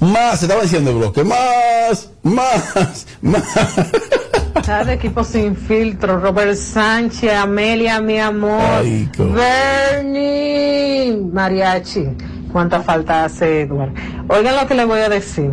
[0.00, 1.24] Más, se estaba diciendo el bloque.
[1.24, 4.86] Más, más, más.
[4.86, 12.04] de equipo sin filtro, Robert Sánchez, Amelia, mi amor, Ay, Bernie, Mariachi.
[12.52, 13.92] ¿Cuánta falta hace Edward?
[14.28, 15.50] Oigan lo que les voy a decir.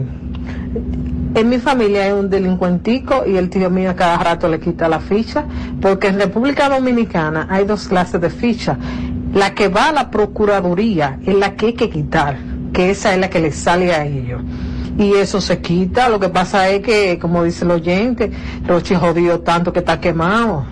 [1.36, 4.88] En mi familia hay un delincuentico y el tío mío a cada rato le quita
[4.88, 5.44] la ficha,
[5.82, 8.78] porque en República Dominicana hay dos clases de ficha.
[9.34, 12.38] La que va a la Procuraduría es la que hay que quitar,
[12.72, 14.42] que esa es la que le sale a ellos.
[14.98, 18.32] Y eso se quita, lo que pasa es que, como dice el oyente,
[18.66, 20.66] Rochi jodido tanto que está quemado.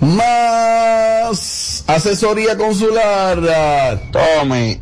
[0.00, 3.38] Más asesoría consular.
[4.10, 4.80] Tommy,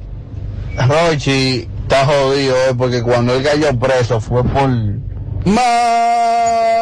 [0.88, 4.68] Rochi está jodido eh, porque cuando él cayó preso fue por...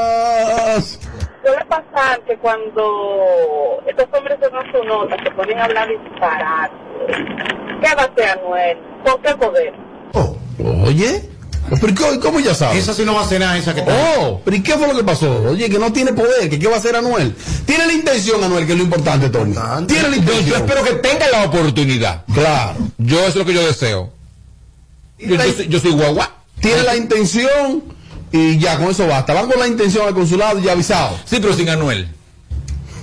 [0.05, 0.99] Más.
[1.45, 6.75] Suele pasar que cuando estos hombres se dan su nota, se ponen a hablar disparate.
[7.83, 8.79] ¿Qué va a hacer Anuel?
[9.05, 9.75] ¿Con qué poder?
[10.87, 11.31] Oye.
[11.81, 12.79] ¿Pero cómo- cómo ya sabes?
[12.79, 13.93] Esa sí no va a hacer nada, esa que está.
[14.19, 15.31] Oh, pero ¿y qué fue lo que pasó?
[15.51, 17.35] Oye, que no tiene poder, que qué va a hacer Anuel.
[17.67, 19.55] Tiene la intención, Anuel, que es lo importante, Tommy.
[19.87, 20.47] Tiene la Yo, intención.
[20.47, 22.25] yo espero que tenga la oportunidad.
[22.35, 22.75] Claro.
[22.99, 24.13] Yo eso es lo que yo deseo.
[25.27, 26.31] Yo, yo soy, yo soy guagua.
[26.61, 27.83] Tiene la intención
[28.33, 29.33] y ya, con eso basta.
[29.33, 31.17] Van con la intención al consulado y ya avisado.
[31.25, 32.09] Sí, pero sin Anuel.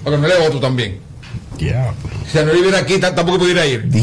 [0.04, 1.00] Porque Anuel es otro también.
[1.58, 1.94] Ya.
[2.30, 3.86] Si Anuel viene aquí, tampoco pudiera ir.
[3.86, 3.98] No,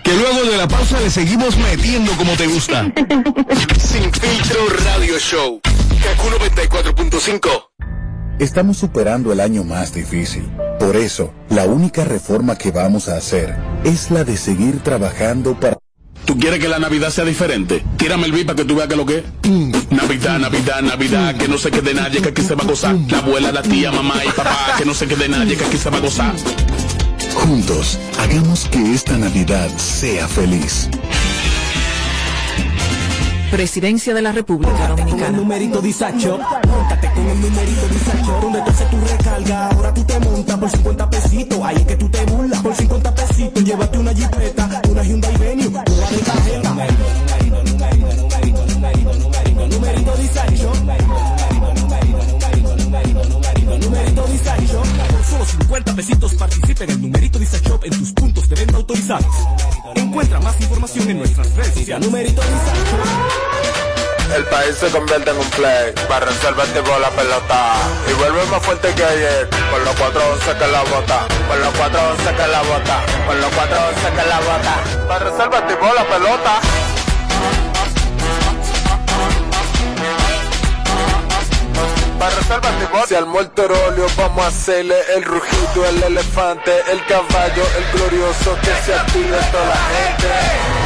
[0.02, 2.84] Que luego de la pausa le seguimos metiendo como te gusta.
[3.78, 5.62] Sin filtro radio show.
[5.62, 7.68] Kaku 94.5.
[8.40, 10.42] Estamos superando el año más difícil.
[10.80, 13.54] Por eso, la única reforma que vamos a hacer
[13.84, 15.78] es la de seguir trabajando para...
[16.24, 17.84] ¿Tú quieres que la Navidad sea diferente?
[17.96, 19.24] Tírame el beat para que tú veas que lo que es.
[19.90, 22.96] Navidad, Navidad, Navidad, que no se quede nadie, que aquí se va a gozar.
[23.08, 25.90] La abuela, la tía, mamá y papá, que no se quede nadie, que aquí se
[25.90, 26.34] va a gozar.
[27.34, 30.88] Juntos, hagamos que esta Navidad sea feliz.
[33.54, 35.36] Presidencia de la República Con el Dominicana.
[35.38, 40.18] numerito disacho, montate con el numerito disacho, donde tú haces tu recarga, ahora tú te
[40.18, 44.12] montas por 50 pesitos, ahí es que tú te burlas, por 50 pesitos, llévate una
[44.12, 46.68] jipeta, una Hyundai Venue, nueva de tarjeta.
[46.68, 50.72] Numerito, numerito, numerito, numerito, numerito, numerito, disacho.
[53.80, 54.82] Numerito disacho.
[55.10, 59.34] Por solo 50 pesitos participa en el numerito disacho en tus puntos de venta autorizados.
[59.94, 62.06] Encuentra más información en nuestras redes sociales.
[62.06, 63.13] Numerito disacho.
[64.34, 65.92] El país se convierte en un play.
[66.08, 67.74] Para reservar tipo la pelota.
[68.10, 69.48] Y vuelve más fuerte que ayer.
[69.70, 71.26] Con los 411 que la bota.
[71.48, 73.00] Con los 411 que la bota.
[73.26, 75.06] Con los 411 que la bota.
[75.06, 76.60] Para reservar tipo la pelota.
[83.06, 88.56] Si al morterolio vamos a hacerle el rugido, el elefante, el caballo, el glorioso.
[88.62, 90.83] Que se active toda la gente.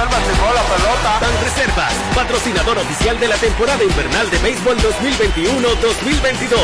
[0.00, 1.18] Tipo la pelota.
[1.20, 6.56] Ban Reservas, patrocinador oficial de la temporada invernal de béisbol 2021-2022.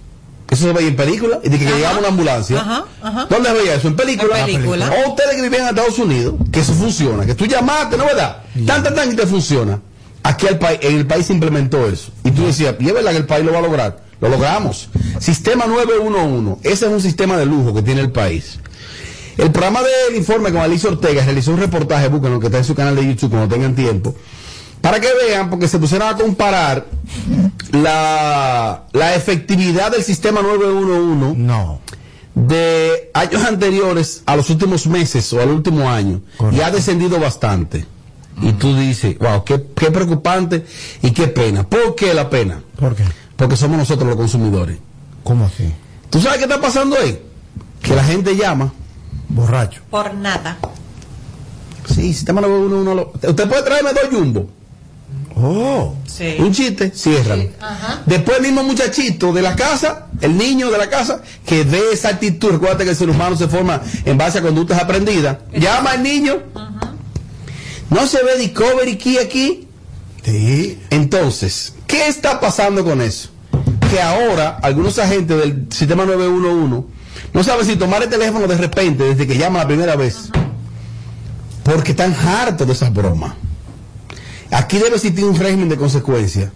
[0.50, 2.60] Eso se veía en película, y de que, llegaba una ambulancia.
[2.60, 3.26] Ajá, ajá.
[3.30, 3.88] ¿Dónde veía eso?
[3.88, 4.40] En película.
[4.40, 4.90] En película.
[4.90, 8.42] O ustedes que vivían en Estados Unidos, que eso funciona, que tú llamaste, ¿no verdad?
[8.66, 9.80] Tan, tan, tan, y te funciona.
[10.22, 12.10] Aquí el país, en el país se implementó eso.
[12.24, 14.04] Y tú decías, y es verdad que el país lo va a lograr.
[14.20, 14.88] Lo logramos.
[15.18, 16.68] Sistema 911.
[16.68, 18.58] Ese es un sistema de lujo que tiene el país.
[19.36, 22.74] El programa del informe con Alicia Ortega realizó un reportaje, búsquenlo, que está en su
[22.74, 24.14] canal de YouTube cuando tengan tiempo,
[24.80, 26.86] para que vean, porque se pusieron a comparar
[27.72, 31.80] la, la efectividad del sistema 911 No.
[32.34, 36.20] de años anteriores a los últimos meses o al último año
[36.52, 37.86] y ha descendido bastante.
[38.42, 40.66] Y tú dices, wow, qué, qué preocupante
[41.02, 41.62] y qué pena.
[41.68, 42.60] ¿Por qué la pena?
[42.78, 43.04] ¿Por qué?
[43.36, 44.78] Porque somos nosotros los consumidores.
[45.22, 45.72] ¿Cómo así?
[46.10, 47.20] ¿Tú sabes qué está pasando ahí?
[47.80, 48.72] Que la gente llama.
[49.34, 49.82] Borracho.
[49.90, 50.56] Por nada.
[51.86, 52.94] Sí, sistema 911.
[52.94, 54.48] Lo, usted puede traerme dos jumbo.
[55.36, 55.96] Oh.
[56.06, 56.36] Sí.
[56.38, 57.50] Un chiste, cierran.
[57.60, 58.02] Ajá.
[58.06, 62.10] Después el mismo muchachito de la casa, el niño de la casa, que ve esa
[62.10, 66.04] actitud, recuerda que el ser humano se forma en base a conductas aprendidas, llama al
[66.04, 66.40] niño,
[67.90, 69.66] no se ve Discovery Key aquí.
[70.22, 70.78] Sí.
[70.90, 73.30] Entonces, ¿qué está pasando con eso?
[73.90, 76.93] Que ahora algunos agentes del sistema 911
[77.32, 80.30] no saben si tomar el teléfono de repente desde que llama la primera vez.
[81.62, 83.34] Porque están hartos de esas bromas.
[84.50, 86.50] Aquí debe existir un régimen de consecuencias.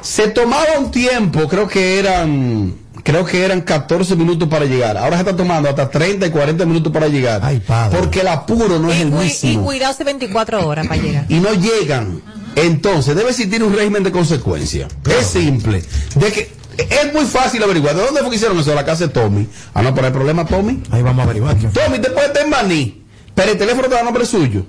[0.00, 4.96] Se tomaba un tiempo, creo que eran creo que eran 14 minutos para llegar.
[4.96, 7.42] Ahora se está tomando hasta 30 y 40 minutos para llegar.
[7.90, 9.64] Porque el apuro no es el Y, y mismo.
[9.64, 11.26] cuidarse 24 horas para llegar.
[11.28, 12.22] Y no llegan.
[12.56, 14.90] Entonces debe existir un régimen de consecuencias.
[15.10, 15.82] Es simple.
[16.14, 17.94] De que es muy fácil averiguar.
[17.94, 18.74] ¿De dónde fue que hicieron eso?
[18.74, 19.48] La casa de Tommy.
[19.74, 20.82] Ah, no, pero el problema, Tommy.
[20.90, 21.56] Ahí vamos a averiguar.
[21.56, 23.02] Tommy, te puede estar en Maní,
[23.34, 24.64] pero el teléfono te da nombre suyo.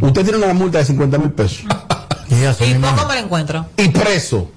[0.00, 1.64] Usted tiene una multa de 50 mil pesos.
[2.30, 3.08] Y ya son ¿Y mi cómo mamá.
[3.08, 3.66] me lo encuentro?
[3.76, 4.50] Y preso.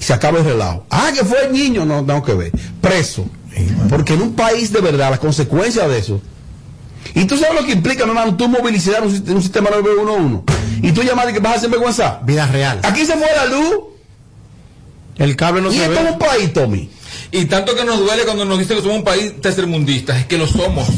[0.00, 0.86] Y se acaba el relajo.
[0.90, 1.84] Ah, que fue el niño.
[1.84, 2.50] No, tengo que ver.
[2.80, 3.24] Preso.
[3.88, 6.20] Porque en un país de verdad, las consecuencias de eso.
[7.14, 10.42] Y tú sabes lo que implica, mi hermano, tú movilizar un, un sistema 911.
[10.82, 12.18] Y tú llamar y que vas a hacer vergüenza.
[12.24, 12.80] Vida real.
[12.82, 13.76] Aquí se fue la luz.
[15.18, 16.10] El cable no y se esto es ve.
[16.12, 16.90] un país, Tommy.
[17.32, 20.38] Y tanto que nos duele cuando nos dicen que somos un país tercermundista, es que
[20.38, 20.88] lo somos.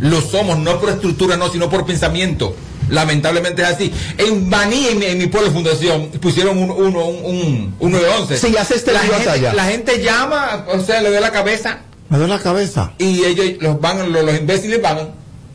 [0.00, 2.56] Lo somos, no por estructura, no, sino por pensamiento.
[2.88, 3.92] Lamentablemente es así.
[4.18, 8.38] En Baní, en, mi- en mi pueblo fundación, pusieron un, un, un, un, un 911.
[8.38, 9.52] Sí, ya se la, gente, allá.
[9.54, 12.92] la gente llama, o sea, le duele la cabeza Me duele la cabeza.
[12.98, 15.10] y ellos, los van, los, los imbéciles van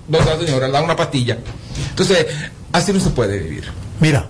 [0.07, 1.37] donde la señora, le dan una pastilla.
[1.89, 2.27] Entonces,
[2.71, 3.65] así no se puede vivir.
[3.99, 4.29] Mira.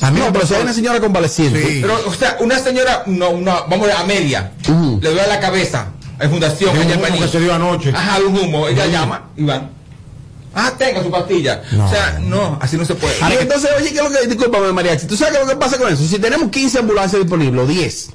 [0.00, 1.62] A mí No, me pero si pasó- hay una señora convaleciente.
[1.64, 1.78] Sí.
[1.82, 4.98] Pero, o sea, una señora, no, una, vamos a media, Ujú.
[5.02, 5.88] le duele la cabeza,
[6.18, 7.90] en fundación, en humo que se dio anoche.
[7.94, 8.90] Ajá, un humo, ella Sí.
[8.92, 9.70] llama y van.
[10.54, 11.62] Ah, tenga su pastilla.
[11.72, 11.86] No.
[11.86, 13.14] O sea, no, así no se puede.
[13.20, 15.58] Y entonces, oye, ¿qué es lo que, discúlpame, Mariachi, ¿tú sabes qué es lo que
[15.58, 16.04] pasa con eso?
[16.06, 18.10] Si tenemos 15 ambulancias disponibles, o 10,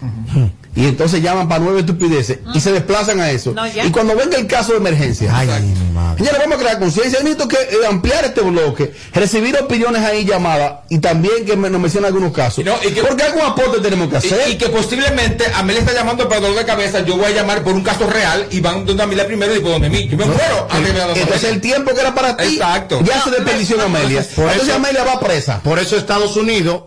[0.78, 4.38] y entonces llaman para nueve estupideces, y se desplazan a eso, No, y cuando venga
[4.38, 6.24] el caso de emergencia, Ay, mi madre.
[6.40, 11.00] vamos a crear conciencia, necesito que eh, ampliar este bloque, recibir opiniones ahí llamadas, y
[11.00, 12.60] también que me, nos mencionen algunos casos.
[12.60, 14.48] Y no, y que- Porque algún aporte tenemos que hacer.
[14.48, 17.26] Y, y que posiblemente a mí le está llamando para dolor de cabeza, yo voy
[17.26, 20.08] a llamar por un caso real y van donde Amelia primero y por donde mí.
[20.08, 20.68] Yo me muero.
[20.70, 21.18] a mí me da dolor.
[21.18, 23.02] entonces el tiempo que era para ti, Exacto.
[23.04, 24.24] ya se desperdició Amelia.
[24.36, 25.62] Por entonces eso- Amelia va presa.
[25.64, 26.84] Por eso Estados Unidos,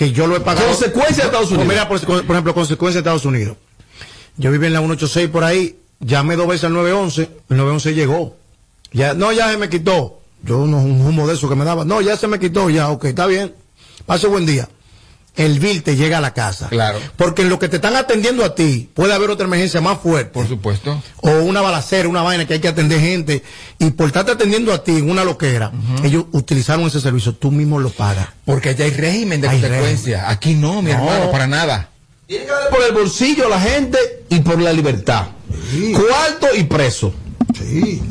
[0.00, 0.66] que yo lo he pagado.
[0.66, 1.68] Consecuencia de Estados Unidos.
[1.68, 3.58] Mira, por, por ejemplo, consecuencia de Estados Unidos.
[4.38, 8.34] Yo viví en la 186 por ahí, llamé dos veces al 911, el 911 llegó.
[8.92, 10.20] Ya, no, ya se me quitó.
[10.42, 11.84] Yo no, un humo de eso que me daba.
[11.84, 13.54] No, ya se me quitó, ya, ok, está bien.
[14.06, 14.70] Pase buen día.
[15.36, 16.68] El bill te llega a la casa.
[16.68, 16.98] Claro.
[17.16, 20.30] Porque en lo que te están atendiendo a ti, puede haber otra emergencia más fuerte.
[20.32, 21.02] Por supuesto.
[21.18, 23.42] O una balacera, una vaina que hay que atender gente.
[23.78, 25.72] Y por estarte atendiendo a ti en una loquera,
[26.04, 28.28] ellos utilizaron ese servicio, tú mismo lo pagas.
[28.44, 30.28] Porque allá hay régimen de Hay consecuencia.
[30.28, 30.98] Aquí no, mi No.
[30.98, 31.90] hermano, para nada.
[32.70, 33.98] Por el bolsillo la gente
[34.28, 35.26] y por la libertad.
[35.94, 37.12] Cuarto y preso.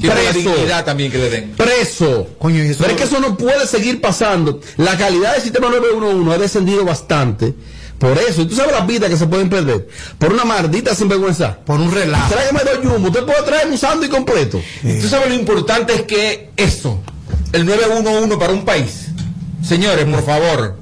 [0.01, 1.51] La dignidad también que le den.
[1.57, 2.27] Preso.
[2.39, 4.59] Coño, eso- Pero es que eso no puede seguir pasando.
[4.77, 7.53] La calidad del sistema 911 ha descendido bastante.
[7.97, 9.87] Por eso, y tú sabes las vidas que se pueden perder.
[10.17, 11.57] Por una maldita sinvergüenza.
[11.65, 12.33] Por un relajo.
[12.33, 13.09] Tráigame dos jumbo.
[13.09, 14.61] Usted puede traer un sándwich completo.
[15.01, 16.99] Tú sabes lo importante es que eso,
[17.51, 19.07] el 911 para un país.
[19.61, 20.77] Señores, por favor,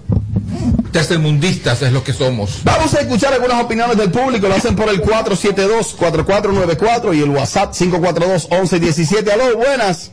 [0.97, 2.61] tercermundistas es lo que somos.
[2.63, 4.47] Vamos a escuchar algunas opiniones del público.
[4.47, 9.29] Lo hacen por el 472-4494 y el WhatsApp 542-1117.
[9.31, 10.11] Aló, buenas.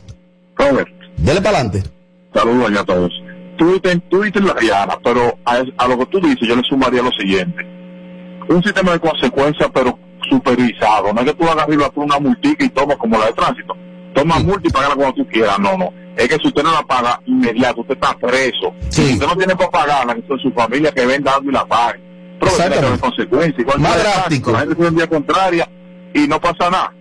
[0.56, 1.84] Robert, Dele para adelante.
[2.34, 3.10] saludos a todos.
[3.56, 6.62] Tú dices, tú dices la Diana, pero a, a lo que tú dices yo le
[6.68, 7.64] sumaría lo siguiente.
[8.48, 9.98] Un sistema de consecuencias, pero
[10.28, 11.12] supervisado.
[11.14, 13.74] No es que tú hagas arriba por una multica y tomas como la de tránsito.
[14.14, 15.58] Toma multa y págala cuando tú quieras.
[15.58, 15.90] No, no.
[16.16, 18.72] Es que si usted no la paga inmediato, usted está preso.
[18.88, 22.00] Si usted no tiene para pagarla, entonces su familia que venga dando y la pague.
[22.40, 23.58] Pero tiene consecuencias.
[23.58, 24.52] Igual Más drástico.
[24.52, 25.68] La gente tiene un día contraria
[26.12, 26.92] y no pasa nada.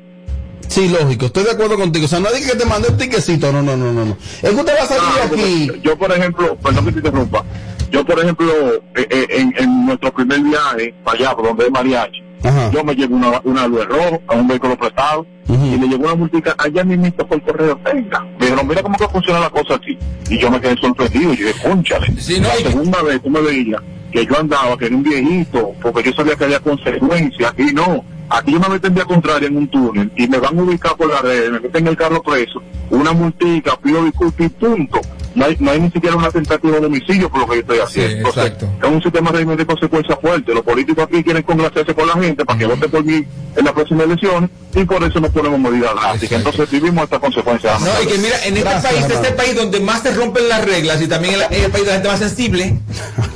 [0.67, 2.05] Sí, lógico, estoy de acuerdo contigo.
[2.05, 3.51] O sea, no diga que te mandé un tiquecito.
[3.51, 4.05] No, no, no, no.
[4.05, 4.17] no.
[4.41, 5.67] Es que usted va a salir Ah, aquí.
[5.67, 7.43] Yo, yo, por ejemplo, perdón que te interrumpa,
[7.91, 8.51] yo, por ejemplo,
[8.95, 12.23] eh, eh, en, en nuestro primer viaje para allá, por donde es Mariachi,
[12.71, 16.15] yo me llevo una, una luz rojo a un vehículo prestado y le llegó una
[16.15, 17.79] multica allá mismo por correo.
[17.83, 19.97] Venga, me dijeron, mira cómo que funciona la cosa aquí.
[20.29, 21.33] Y yo me quedé sorprendido.
[21.33, 22.07] Y yo dije, cónchale.
[22.07, 23.81] la segunda vez tú me veías
[24.13, 27.53] que yo andaba, que era un viejito, porque yo sabía que había consecuencias.
[27.57, 30.57] Y no, aquí yo me metí en vía contraria en un túnel y me van
[30.57, 32.61] a ubicar por la red, me meten en el carro preso,
[32.91, 35.01] una multica, pido disculpas y punto.
[35.35, 37.79] No hay, no hay ni siquiera una tentativa de homicidio por lo que yo estoy
[37.79, 38.29] haciendo.
[38.29, 38.53] Entonces,
[38.83, 40.53] es un sistema de régimen de consecuencias fuerte.
[40.53, 43.73] Los políticos aquí quieren congraciarse con la gente para que vote por mí en las
[43.73, 46.37] próximas elecciones y por eso no ponemos medidas drásticas.
[46.39, 47.81] Entonces vivimos estas consecuencias.
[47.81, 50.65] No, y que mira, en este país es el país donde más se rompen las
[50.65, 52.77] reglas y también el, el país de la gente más sensible.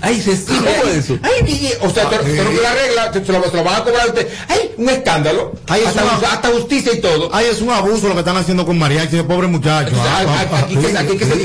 [0.01, 0.69] Ay, sensible.
[0.79, 1.17] ¿Cómo es eso?
[1.23, 3.75] Ay, y- o sea, te, te rompe la regla, te, se lo, se lo van
[3.81, 4.27] a cobrar a usted.
[4.47, 5.53] Ay, un escándalo.
[5.67, 7.29] Ay, es hasta, una- hasta justicia y todo.
[7.33, 9.95] Ay, es un abuso lo que están haciendo con mariachi, ese pobre muchacho.
[9.99, 11.37] Ah, Aquí, ah, aquí, que- aquí hay que ser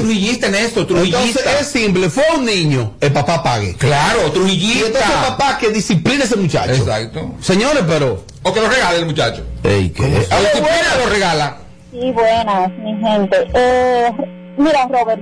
[0.47, 0.47] sí.
[0.47, 1.21] trujillista en esto, trujillista.
[1.41, 3.75] Entonces es simple, fue un niño, el papá pague.
[3.77, 4.87] Claro, Y trujillista.
[4.87, 6.73] entonces el papá que discipline a ese muchacho.
[6.73, 7.33] Exacto.
[7.41, 8.25] Señores, pero.
[8.43, 9.45] O que lo regale el muchacho.
[9.63, 10.05] Ey, ¿qué?
[10.31, 11.57] A la disciplina lo regala.
[11.93, 13.37] Sí, buenas, mi gente.
[13.55, 14.11] Eh,
[14.57, 15.21] mira, Robert,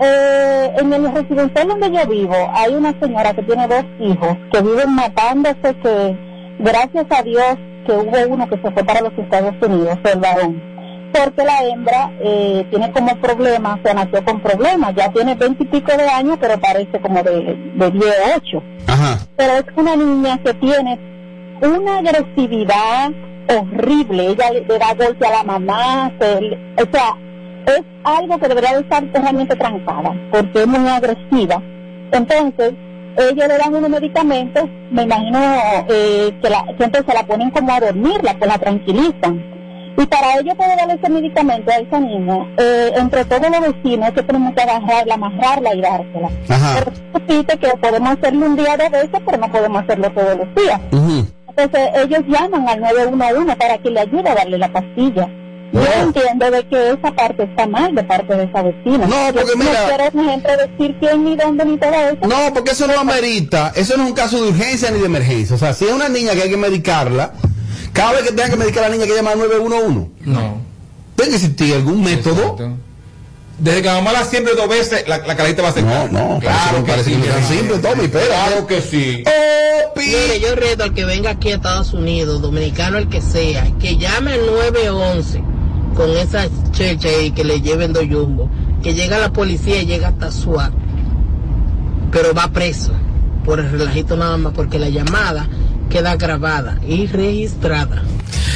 [0.00, 4.60] eh, en el residencial donde yo vivo hay una señora que tiene dos hijos que
[4.60, 6.16] viven matándose que,
[6.58, 7.56] gracias a Dios,
[7.86, 10.62] que hubo uno que se fue para los Estados Unidos, el varón.
[11.14, 15.66] Porque la hembra eh, tiene como problemas, se nació con problemas, ya tiene veinte y
[15.66, 19.18] pico de años, pero parece como de, de 10 ocho Ajá.
[19.36, 20.98] pero es una niña que tiene
[21.62, 23.12] una agresividad
[23.48, 24.30] horrible.
[24.30, 27.16] Ella le, le da golpe a la mamá, se o sea,
[27.66, 31.62] es algo que debería de estar realmente trancada, porque es muy agresiva.
[32.10, 32.74] Entonces,
[33.16, 35.38] ellos le dan unos medicamentos, me imagino
[35.88, 39.53] eh, que, la, que entonces la ponen como a dormirla, que la tranquilizan.
[39.96, 44.10] Y para ello poder darle ese medicamento a esa niña, eh, entre todos los vecinos,
[44.12, 46.30] que tenemos que agarrarla, amarrarla y dársela.
[46.48, 46.84] Ajá.
[47.26, 50.80] Pero que podemos hacerlo un día de veces, pero no podemos hacerlo todos los días.
[51.48, 55.28] Entonces ellos llaman al 911 para que le ayude a darle la pastilla.
[55.72, 59.06] Yo entiendo de que esa parte está mal de parte de esa vecina.
[59.06, 62.18] No, porque Yo mira- No quiero ejemplo decir quién ni dónde ni todo eso.
[62.28, 65.56] No, porque eso no amerita, eso no es un caso de urgencia ni de emergencia.
[65.56, 67.32] O sea, si es una niña que hay que medicarla,
[67.94, 70.10] cada vez que tenga que medicar a la niña que llama al 911.
[70.26, 70.58] No.
[71.16, 72.56] Tiene que existir algún método.
[73.58, 76.12] Desde que la mamá la siembre dos veces, la, la carita va a secar.
[76.12, 78.26] No, no, claro parece que tan simple, Tommy, espera.
[78.26, 79.22] Claro que sí.
[79.96, 83.96] Mire, yo reto al que venga aquí a Estados Unidos, dominicano el que sea, que
[83.96, 85.42] llame al 911
[85.94, 88.50] con esa checha y que le lleven dos jumbo,
[88.82, 90.72] que llega la policía y llega hasta SWAT,
[92.10, 92.92] pero va preso
[93.44, 95.48] por el relajito nada más, porque la llamada
[95.94, 98.02] queda grabada y registrada.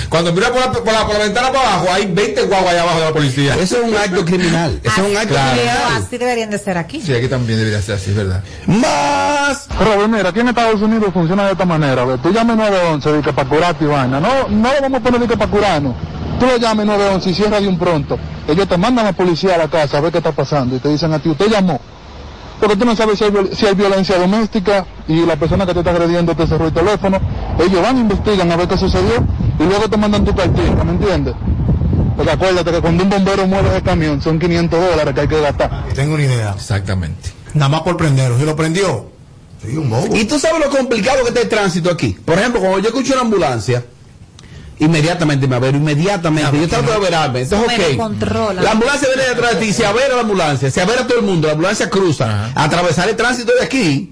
[0.09, 2.83] Cuando mira por la, por la, por la ventana para abajo, hay 20 guaguas allá
[2.83, 3.55] abajo de la policía.
[3.55, 4.81] Eso es un acto criminal.
[4.83, 5.53] Eso es un acto Claro.
[5.53, 6.03] criminal.
[6.05, 7.01] Así deberían de ser aquí.
[7.01, 8.43] Sí, aquí también debería ser así, es verdad.
[8.67, 9.69] Más.
[9.79, 12.05] Robert, mira, aquí en Estados Unidos funciona de esta manera.
[12.05, 14.19] ve, Tú llames 911 de que para curarte y vaina.
[14.19, 15.95] No, no lo vamos a poner que para curarnos.
[16.41, 18.19] Tú lo llames 911 y cierras de un pronto.
[18.49, 20.81] Ellos te mandan a la policía a la casa a ver qué está pasando y
[20.81, 21.81] te dicen a ti, usted llamó.
[22.61, 25.79] Porque tú no sabes si hay, si hay violencia doméstica y la persona que te
[25.81, 27.19] está agrediendo te cerró el teléfono.
[27.59, 29.25] Ellos van, investigan a ver qué sucedió
[29.59, 31.35] y luego te mandan tu cartilla, ¿me entiendes?
[32.17, 35.41] Porque acuérdate que cuando un bombero mueve el camión son 500 dólares que hay que
[35.41, 35.85] gastar.
[35.95, 36.53] Tengo una idea.
[36.57, 37.31] Exactamente.
[37.55, 38.37] Nada más por prenderlo.
[38.39, 39.07] Si lo prendió,
[40.13, 42.17] Y tú sabes lo complicado que está el tránsito aquí.
[42.25, 43.85] Por ejemplo, cuando yo escucho una ambulancia,
[44.79, 46.61] inmediatamente me avero, inmediatamente.
[46.61, 47.41] yo trato de averarme.
[47.43, 47.87] Entonces, ok.
[47.87, 48.63] descontrola.
[48.63, 51.47] La ambulancia viene detrás de ti, se avera la ambulancia, se avera todo el mundo,
[51.47, 54.11] la ambulancia cruza, atravesar el tránsito de aquí.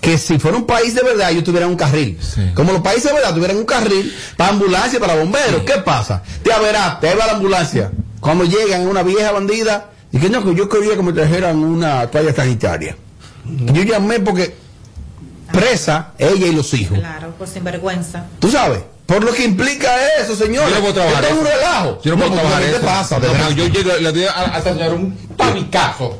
[0.00, 2.18] Que si fuera un país de verdad, ellos tuvieran un carril.
[2.54, 5.62] Como los países de verdad tuvieran un carril para ambulancia, para bomberos.
[5.62, 6.22] ¿Qué pasa?
[6.42, 7.90] Te averaste, ahí va la ambulancia.
[8.20, 12.06] Cuando llegan una vieja bandida, y que no, que yo quería que me trajeran una
[12.06, 12.96] toalla sanitaria.
[13.44, 14.54] Yo llamé porque
[15.52, 16.98] presa ella y los hijos.
[16.98, 18.26] Claro, por sinvergüenza.
[18.38, 18.80] ¿Tú sabes?
[19.06, 20.68] Por lo que implica eso, señor.
[20.68, 22.00] Yo no puedo trabajar Esto es un relajo.
[22.02, 23.18] Yo no puedo trabajar ¿Qué pasa?
[23.18, 25.16] No, yo llego, le doy a, a un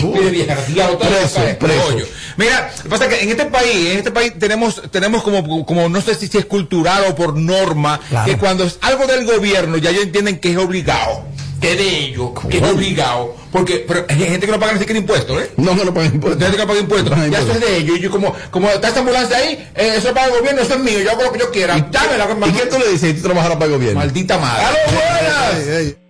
[1.59, 2.05] rollo.
[2.37, 5.65] Mira, lo que pasa es que en este país, en este país tenemos, tenemos como,
[5.65, 9.77] como no sé si es cultural o por norma, que cuando es algo del gobierno
[9.77, 11.25] ya ellos entienden que es obligado.
[11.59, 13.35] Que es de ellos, que es obligado.
[13.51, 15.51] Porque, pero hay gente que no paga ni siquiera impuestos, ¿eh?
[15.57, 16.41] No, que no pagan impuestos.
[16.41, 17.31] Hay gente que no paga impuestos.
[17.31, 17.97] Ya eso es de ellos.
[17.97, 20.73] Y yo como, como está esta ambulancia ahí, eh, eso es para el gobierno, eso
[20.75, 21.75] es mío, yo hago lo que yo quiera.
[21.91, 23.99] Dámela, ¿Y qué tú le dices si tú trabajaras para el gobierno?
[23.99, 24.65] Maldita madre.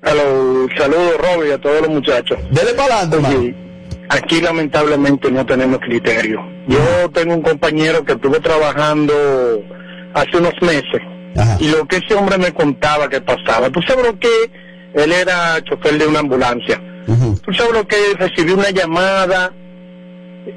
[0.03, 2.37] Hello, saludos Robbie y a todos los muchachos.
[2.51, 3.67] Dele para adelante, hermano.
[4.09, 6.41] Aquí lamentablemente no tenemos criterio.
[6.67, 9.13] Yo tengo un compañero que estuve trabajando
[10.13, 11.01] hace unos meses
[11.59, 13.69] y lo que ese hombre me contaba que pasaba.
[13.69, 14.66] ¿Tú sabes lo que?
[14.93, 16.81] Él era chofer de una ambulancia.
[17.43, 17.95] ¿Tú sabes lo que?
[18.17, 19.53] Recibió una llamada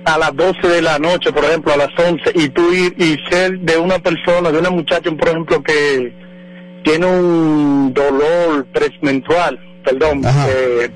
[0.04, 3.16] a las 12 de la noche, por ejemplo, a las 11, y tú ir y
[3.30, 6.12] ser de una persona, de una muchacha, por ejemplo, que
[6.84, 10.90] tiene un dolor presmenstrual, perdón, eh,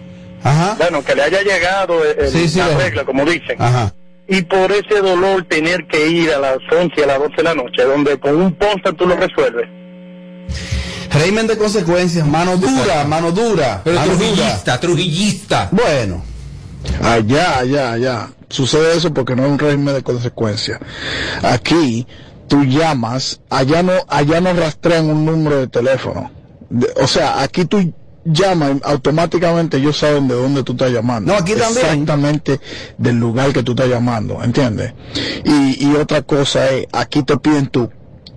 [0.79, 3.57] bueno, que le haya llegado el- Sí, sí, la regla, como dicen.
[3.61, 3.93] Ajá.
[4.27, 7.43] Y por ese dolor tener que ir a las 11 y a las 12 de
[7.43, 9.69] la noche, donde con un posta tú lo resuelves.
[11.15, 13.81] Régimen de consecuencias, mano dura, mano dura.
[13.85, 15.69] Pero mano trujillista, trujillista.
[15.71, 16.23] Bueno.
[17.03, 18.29] Allá, allá, allá.
[18.49, 20.79] Sucede eso porque no es un régimen de consecuencias.
[21.43, 22.07] Aquí
[22.49, 26.31] tú llamas, allá no, allá no rastrean un número de teléfono.
[26.69, 27.93] De- o sea, aquí tú
[28.25, 31.33] llamas automáticamente ellos saben de dónde tú estás llamando.
[31.33, 31.87] No, aquí también.
[31.87, 32.61] Exactamente
[32.99, 34.93] del lugar que tú estás llamando, ¿entiendes?
[35.45, 37.91] Y, y otra cosa es, aquí te piden tu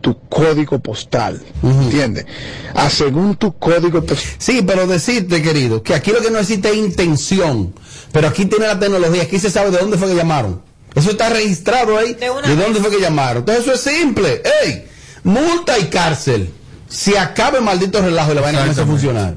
[0.07, 2.25] tu código postal, ¿entiendes?
[2.73, 4.35] A según tu código postal.
[4.37, 7.73] Sí, pero decirte, querido, que aquí lo que no existe es intención.
[8.13, 10.61] Pero aquí tiene la tecnología, aquí se sabe de dónde fue que llamaron.
[10.95, 12.13] Eso está registrado ahí.
[12.13, 13.39] De, dónde fue que llamaron.
[13.39, 14.41] Entonces eso es simple.
[14.63, 14.85] ¡Ey!
[15.25, 16.53] Multa y cárcel.
[16.87, 19.35] Se acaba el maldito relajo y la vaina comienza a funcionar.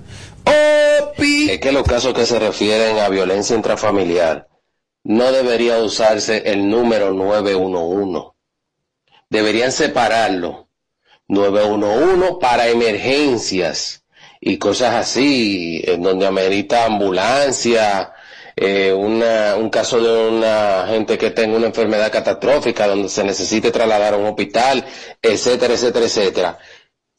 [1.19, 4.47] Es que los casos que se refieren a violencia intrafamiliar
[5.03, 8.40] no debería usarse el número 911.
[9.31, 10.69] Deberían separarlo.
[11.29, 14.05] 911 para emergencias
[14.41, 18.13] y cosas así, en donde amerita ambulancia,
[18.57, 24.15] eh, un caso de una gente que tenga una enfermedad catastrófica, donde se necesite trasladar
[24.15, 24.85] a un hospital,
[25.23, 26.59] etcétera, etcétera, etcétera.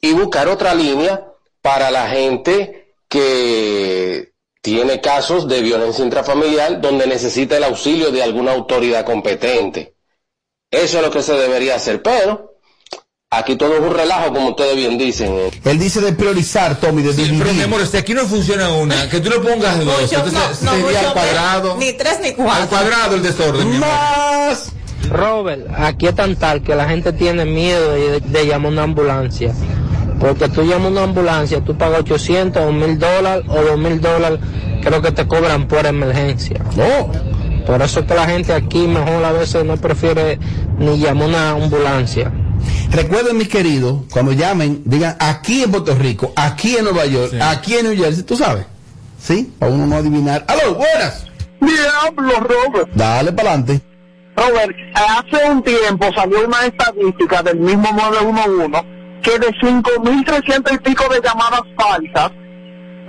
[0.02, 1.26] Y buscar otra línea
[1.62, 8.52] para la gente que tiene casos de violencia intrafamiliar donde necesita el auxilio de alguna
[8.52, 9.96] autoridad competente.
[10.72, 12.56] Eso es lo que se debería hacer, pero
[13.30, 15.34] aquí todo es un relajo, como ustedes bien dicen.
[15.34, 15.52] eh.
[15.66, 17.44] Él dice de priorizar, Tommy, de dividir.
[17.44, 20.72] Pero mi amor, si aquí no funciona una, que tú le pongas dos, entonces no,
[20.72, 21.76] no, sería al cuadrado.
[21.78, 22.54] Ni tres ni cuatro.
[22.64, 23.90] Al cuadrado el desorden, mi amor.
[23.90, 24.72] Más.
[25.10, 29.54] Robert, aquí es tan tal que la gente tiene miedo de, de llamar una ambulancia.
[30.22, 34.40] Porque tú llamas una ambulancia, tú pagas 800 o 1000 dólares o 2000 dólares,
[34.82, 36.62] creo que te cobran por emergencia.
[37.66, 40.40] Por eso es que la gente aquí mejor a veces no prefiere
[40.78, 42.32] ni llamar una ambulancia.
[42.92, 47.76] Recuerden, mis queridos, cuando llamen, digan aquí en Puerto Rico, aquí en Nueva York, aquí
[47.76, 48.66] en New Jersey, tú sabes.
[49.20, 49.54] ¿Sí?
[49.60, 50.44] Para uno no adivinar.
[50.48, 51.26] ¡Aló, buenas!
[51.60, 52.90] Diablo, Robert.
[52.96, 53.82] Dale para adelante.
[54.36, 61.04] Robert, hace un tiempo salió una estadística del mismo 911 que de 5.300 y pico
[61.14, 62.32] de llamadas falsas,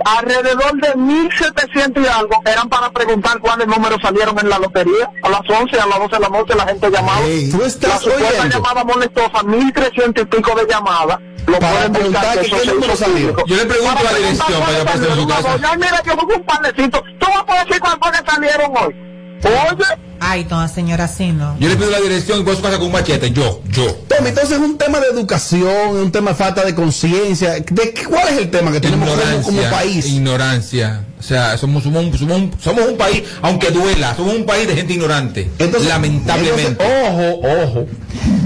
[0.05, 5.09] alrededor de 1.700 y algo eran para preguntar cuáles números salieron en la lotería.
[5.23, 7.21] A las 11, a las 12 de la noche la gente llamaba.
[7.51, 8.57] tú estás la supuesta oyendo.
[8.57, 11.19] llamada molestosa, 1.300 y pico de llamadas.
[11.45, 13.45] Lo Para pueden preguntar buscar, que qué se número hizo salió.
[13.45, 15.75] Yo le pregunto Para la dirección para que aparezca en su casa.
[15.77, 17.03] Mira, yo busco un panecito.
[17.19, 19.12] Tú vas a poder decir cuántos salieron hoy.
[19.43, 19.83] Oye.
[20.25, 21.57] Ay, no, señora, así no.
[21.59, 23.91] Yo le pido la dirección y voy a su casa con un machete, yo, yo.
[24.07, 27.51] Tommy, entonces es un tema de educación, es un tema de falta de conciencia.
[27.55, 30.05] ¿De qué- ¿Cuál es el tema que tenemos como, como país?
[30.07, 31.03] Ignorancia.
[31.19, 34.65] O sea, somos, somos, un- somos, un- somos un país, aunque duela, somos un país
[34.65, 35.49] de gente ignorante.
[35.89, 36.67] lamentablemente.
[36.71, 37.87] entonces, ojo, ojo.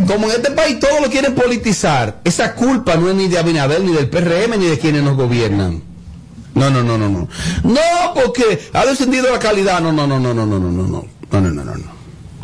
[0.08, 3.82] Como en este país todos lo quieren politizar, esa culpa no es ni de Abinader,
[3.82, 5.84] ni del PRM, ni de quienes nos gobiernan.
[6.58, 7.28] No, no, no, no, no.
[7.64, 9.80] No, porque ha descendido la calidad.
[9.80, 11.06] No, no, no, no, no, no, no, no, no.
[11.32, 11.92] No, no, no, no, no.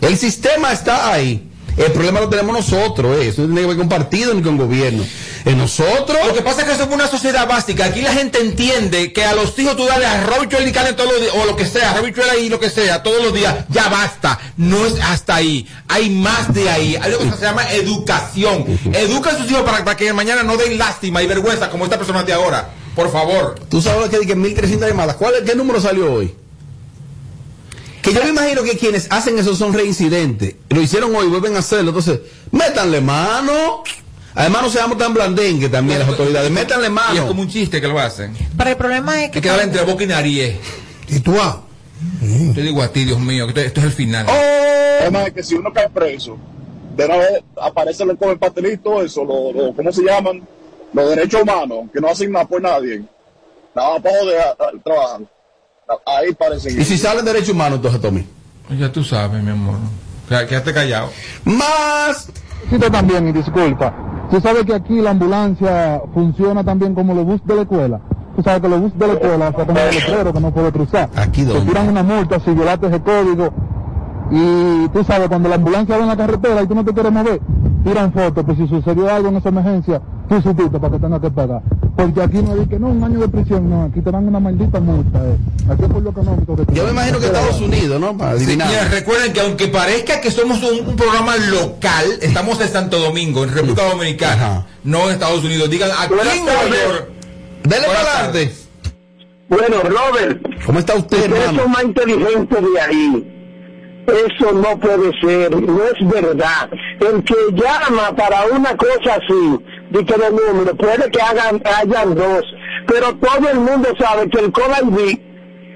[0.02, 1.49] El sistema está ahí.
[1.76, 3.30] El problema lo tenemos nosotros, eh.
[3.30, 5.03] eso no tiene que ver con partido ni con gobierno.
[5.45, 6.18] En nosotros.
[6.27, 7.85] Lo que pasa es que somos una sociedad básica.
[7.85, 11.22] Aquí la gente entiende que a los hijos tú dale arroz y carne todos los
[11.22, 14.40] días, o lo que sea, arroz y lo que sea, todos los días, ya basta.
[14.56, 15.68] No es hasta ahí.
[15.88, 16.95] Hay más de ahí.
[16.95, 18.65] Hay algo que se llama educación.
[18.94, 21.98] Educa a sus hijos para, para que mañana no den lástima y vergüenza como esta
[21.98, 22.69] persona de ahora.
[22.95, 23.56] Por favor.
[23.70, 25.15] Tú sabes que dije 1300 llamadas.
[25.15, 26.34] ¿Cuál, ¿Qué número salió hoy?
[28.02, 30.56] Que yo me imagino que quienes hacen eso son reincidentes.
[30.70, 31.90] Lo hicieron hoy, vuelven a hacerlo.
[31.90, 32.20] Entonces,
[32.52, 33.84] métanle mano.
[34.36, 36.52] Además, no seamos tan blandengues también las autoridades.
[36.52, 37.15] Métanle mano.
[37.15, 38.36] Y es como un chiste que lo hacen.
[38.57, 39.38] Pero el problema es que.
[39.38, 40.56] Hay que darle entre boca y nariz.
[41.07, 41.61] ¿Y tú ah?
[42.53, 44.26] Te digo a ti, Dios mío, que esto es el final.
[44.99, 46.38] Además, que si uno cae preso,
[46.95, 50.44] de una vez aparece el el pastelito, eso, lo, lo, ¿cómo se llaman?
[50.94, 53.03] Los derechos humanos, que no hacen nada por nadie.
[53.76, 55.22] Nada más para joder trabajar.
[56.06, 58.26] Ahí parece ¿Y si salen derechos humanos, entonces, Tommy?
[58.80, 59.76] Ya tú sabes, mi amor.
[60.28, 61.10] Quédate callado.
[61.44, 62.30] Más.
[62.70, 63.94] Sí, también, y disculpa.
[64.32, 68.02] Tú sabes que aquí la ambulancia funciona también como los buses de la escuela.
[68.36, 70.72] Tú sabes que los buses de la escuela se como el letrero que no puede
[70.72, 71.10] cruzar.
[71.15, 71.61] Aquí donde.
[71.61, 73.53] Te tiran una multa si violaste ese código.
[74.32, 77.11] Y tú sabes, cuando la ambulancia va en la carretera y tú no te quieres
[77.11, 77.41] mover,
[77.84, 80.02] tiran fotos, pues si sucedió algo en esa emergencia,
[80.41, 81.61] tú supiste para que tengas que pagar.
[81.95, 84.39] Porque aquí no hay que no, un año de prisión, no, aquí te dan una
[84.39, 85.19] maldita multa.
[85.19, 85.38] Eh.
[85.72, 88.18] Aquí es por lo económico que Yo me imagino que Estados Unidos, ¿no?
[88.18, 88.69] Para adivinar.
[88.69, 93.43] Sí, recuerden que aunque parezca que somos un, un, programa local, estamos en Santo Domingo,
[93.43, 94.65] en República Dominicana, Ajá.
[94.84, 95.69] no en Estados Unidos.
[95.69, 97.10] Digan aquí en Nueva York.
[97.64, 98.55] Dele para adelante.
[99.49, 100.41] Bueno, Robert.
[100.65, 103.34] ¿Cómo está usted, son más inteligentes de ahí.
[104.07, 106.69] Eso no puede ser, no es verdad.
[106.99, 109.60] El que llama para una cosa así,
[109.94, 112.44] de que de número, puede que hagan, hayan dos,
[112.88, 115.20] pero todo el mundo sabe que el COVID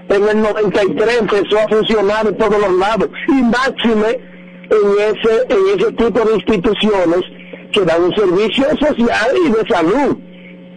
[0.09, 4.19] en el 93 empezó a funcionar en todos los lados, y máxime
[4.69, 7.21] en ese, en ese tipo de instituciones
[7.71, 10.17] que dan un servicio social y de salud.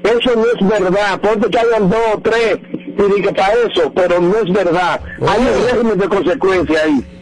[0.02, 2.58] Eso no es verdad, puede que hayan dos o tres,
[3.16, 5.00] y que para eso, pero no es verdad.
[5.26, 7.19] Hay un régimen de consecuencia ahí.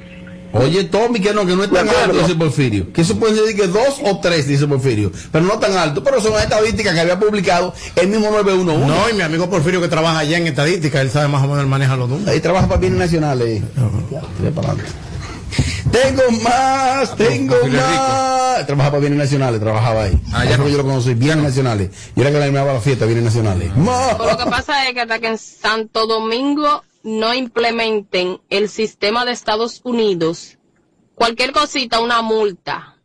[0.52, 2.92] Oye, Tommy, que no, que no es tan alto, dice Porfirio.
[2.92, 5.12] Que eso puede ser que dos o tres, dice Porfirio.
[5.30, 6.02] Pero no tan alto.
[6.02, 8.86] Pero son estadísticas que había publicado el mismo 911.
[8.86, 11.66] No, y mi amigo Porfirio que trabaja allá en estadística, él sabe más o menos,
[11.66, 12.32] maneja los números.
[12.32, 13.62] Ahí trabaja para bienes nacionales.
[15.90, 18.66] Tengo más, tengo más.
[18.66, 20.20] Trabaja para bienes nacionales, trabajaba ahí.
[20.32, 20.68] Ah, ya no.
[20.68, 21.90] yo lo conocí, bienes nacionales.
[22.14, 23.70] Y era que le animaba la fiesta, bienes nacionales.
[23.76, 29.32] Lo que pasa es que hasta que en Santo Domingo no implementen el sistema de
[29.32, 30.58] Estados Unidos,
[31.14, 32.96] cualquier cosita, una multa,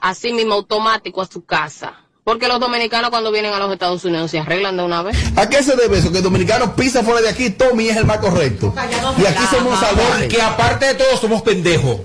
[0.00, 2.06] así mismo automático a su casa.
[2.24, 5.16] Porque los dominicanos cuando vienen a los Estados Unidos se arreglan de una vez.
[5.36, 6.10] ¿A qué se debe eso?
[6.10, 8.74] Que el dominicano pisa fuera de aquí, Tommy es el más correcto.
[9.16, 10.28] Y aquí somos salvajes.
[10.28, 11.98] Que aparte de todo somos pendejos.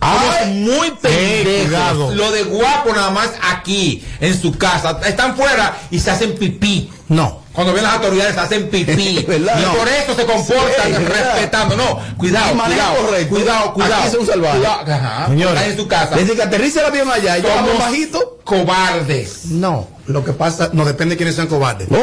[0.00, 2.12] Somos muy pendejos.
[2.16, 5.00] Lo de guapo nada más aquí, en su casa.
[5.06, 6.90] Están fuera y se hacen pipí.
[7.06, 7.42] No.
[7.58, 8.92] Cuando ven las autoridades hacen pipí.
[9.18, 11.76] y por eso se comportan respetando.
[11.76, 13.34] No, cuidado, cuidado, correcto.
[13.34, 14.02] cuidado, cuidado.
[14.04, 14.64] Aquí son salvajes.
[14.64, 15.26] Ajá.
[15.26, 16.14] Señora, en su casa.
[16.14, 18.38] Desde que aterriza el avión allá y somos bajito.
[18.44, 19.46] Cobardes.
[19.46, 21.90] No, lo que pasa, no depende de quiénes sean cobardes.
[21.90, 21.98] No.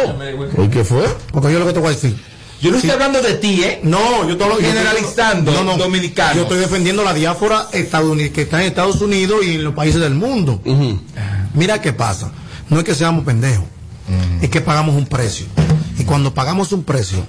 [0.62, 1.08] ¿Y qué fue?
[1.32, 2.22] Porque yo lo que te voy a decir.
[2.62, 3.80] Yo no estoy hablando de ti, ¿eh?
[3.82, 6.36] No, yo estoy generalizando no, no, dominicano.
[6.36, 10.02] Yo estoy defendiendo la diáfora estadounidense que está en Estados Unidos y en los países
[10.02, 10.60] del mundo.
[10.66, 11.00] Uh -huh.
[11.54, 12.30] Mira qué pasa.
[12.70, 13.66] No es que seamos pendejos,
[14.42, 15.46] es que pagamos un precio.
[15.98, 17.26] Y cuando pagamos un precio,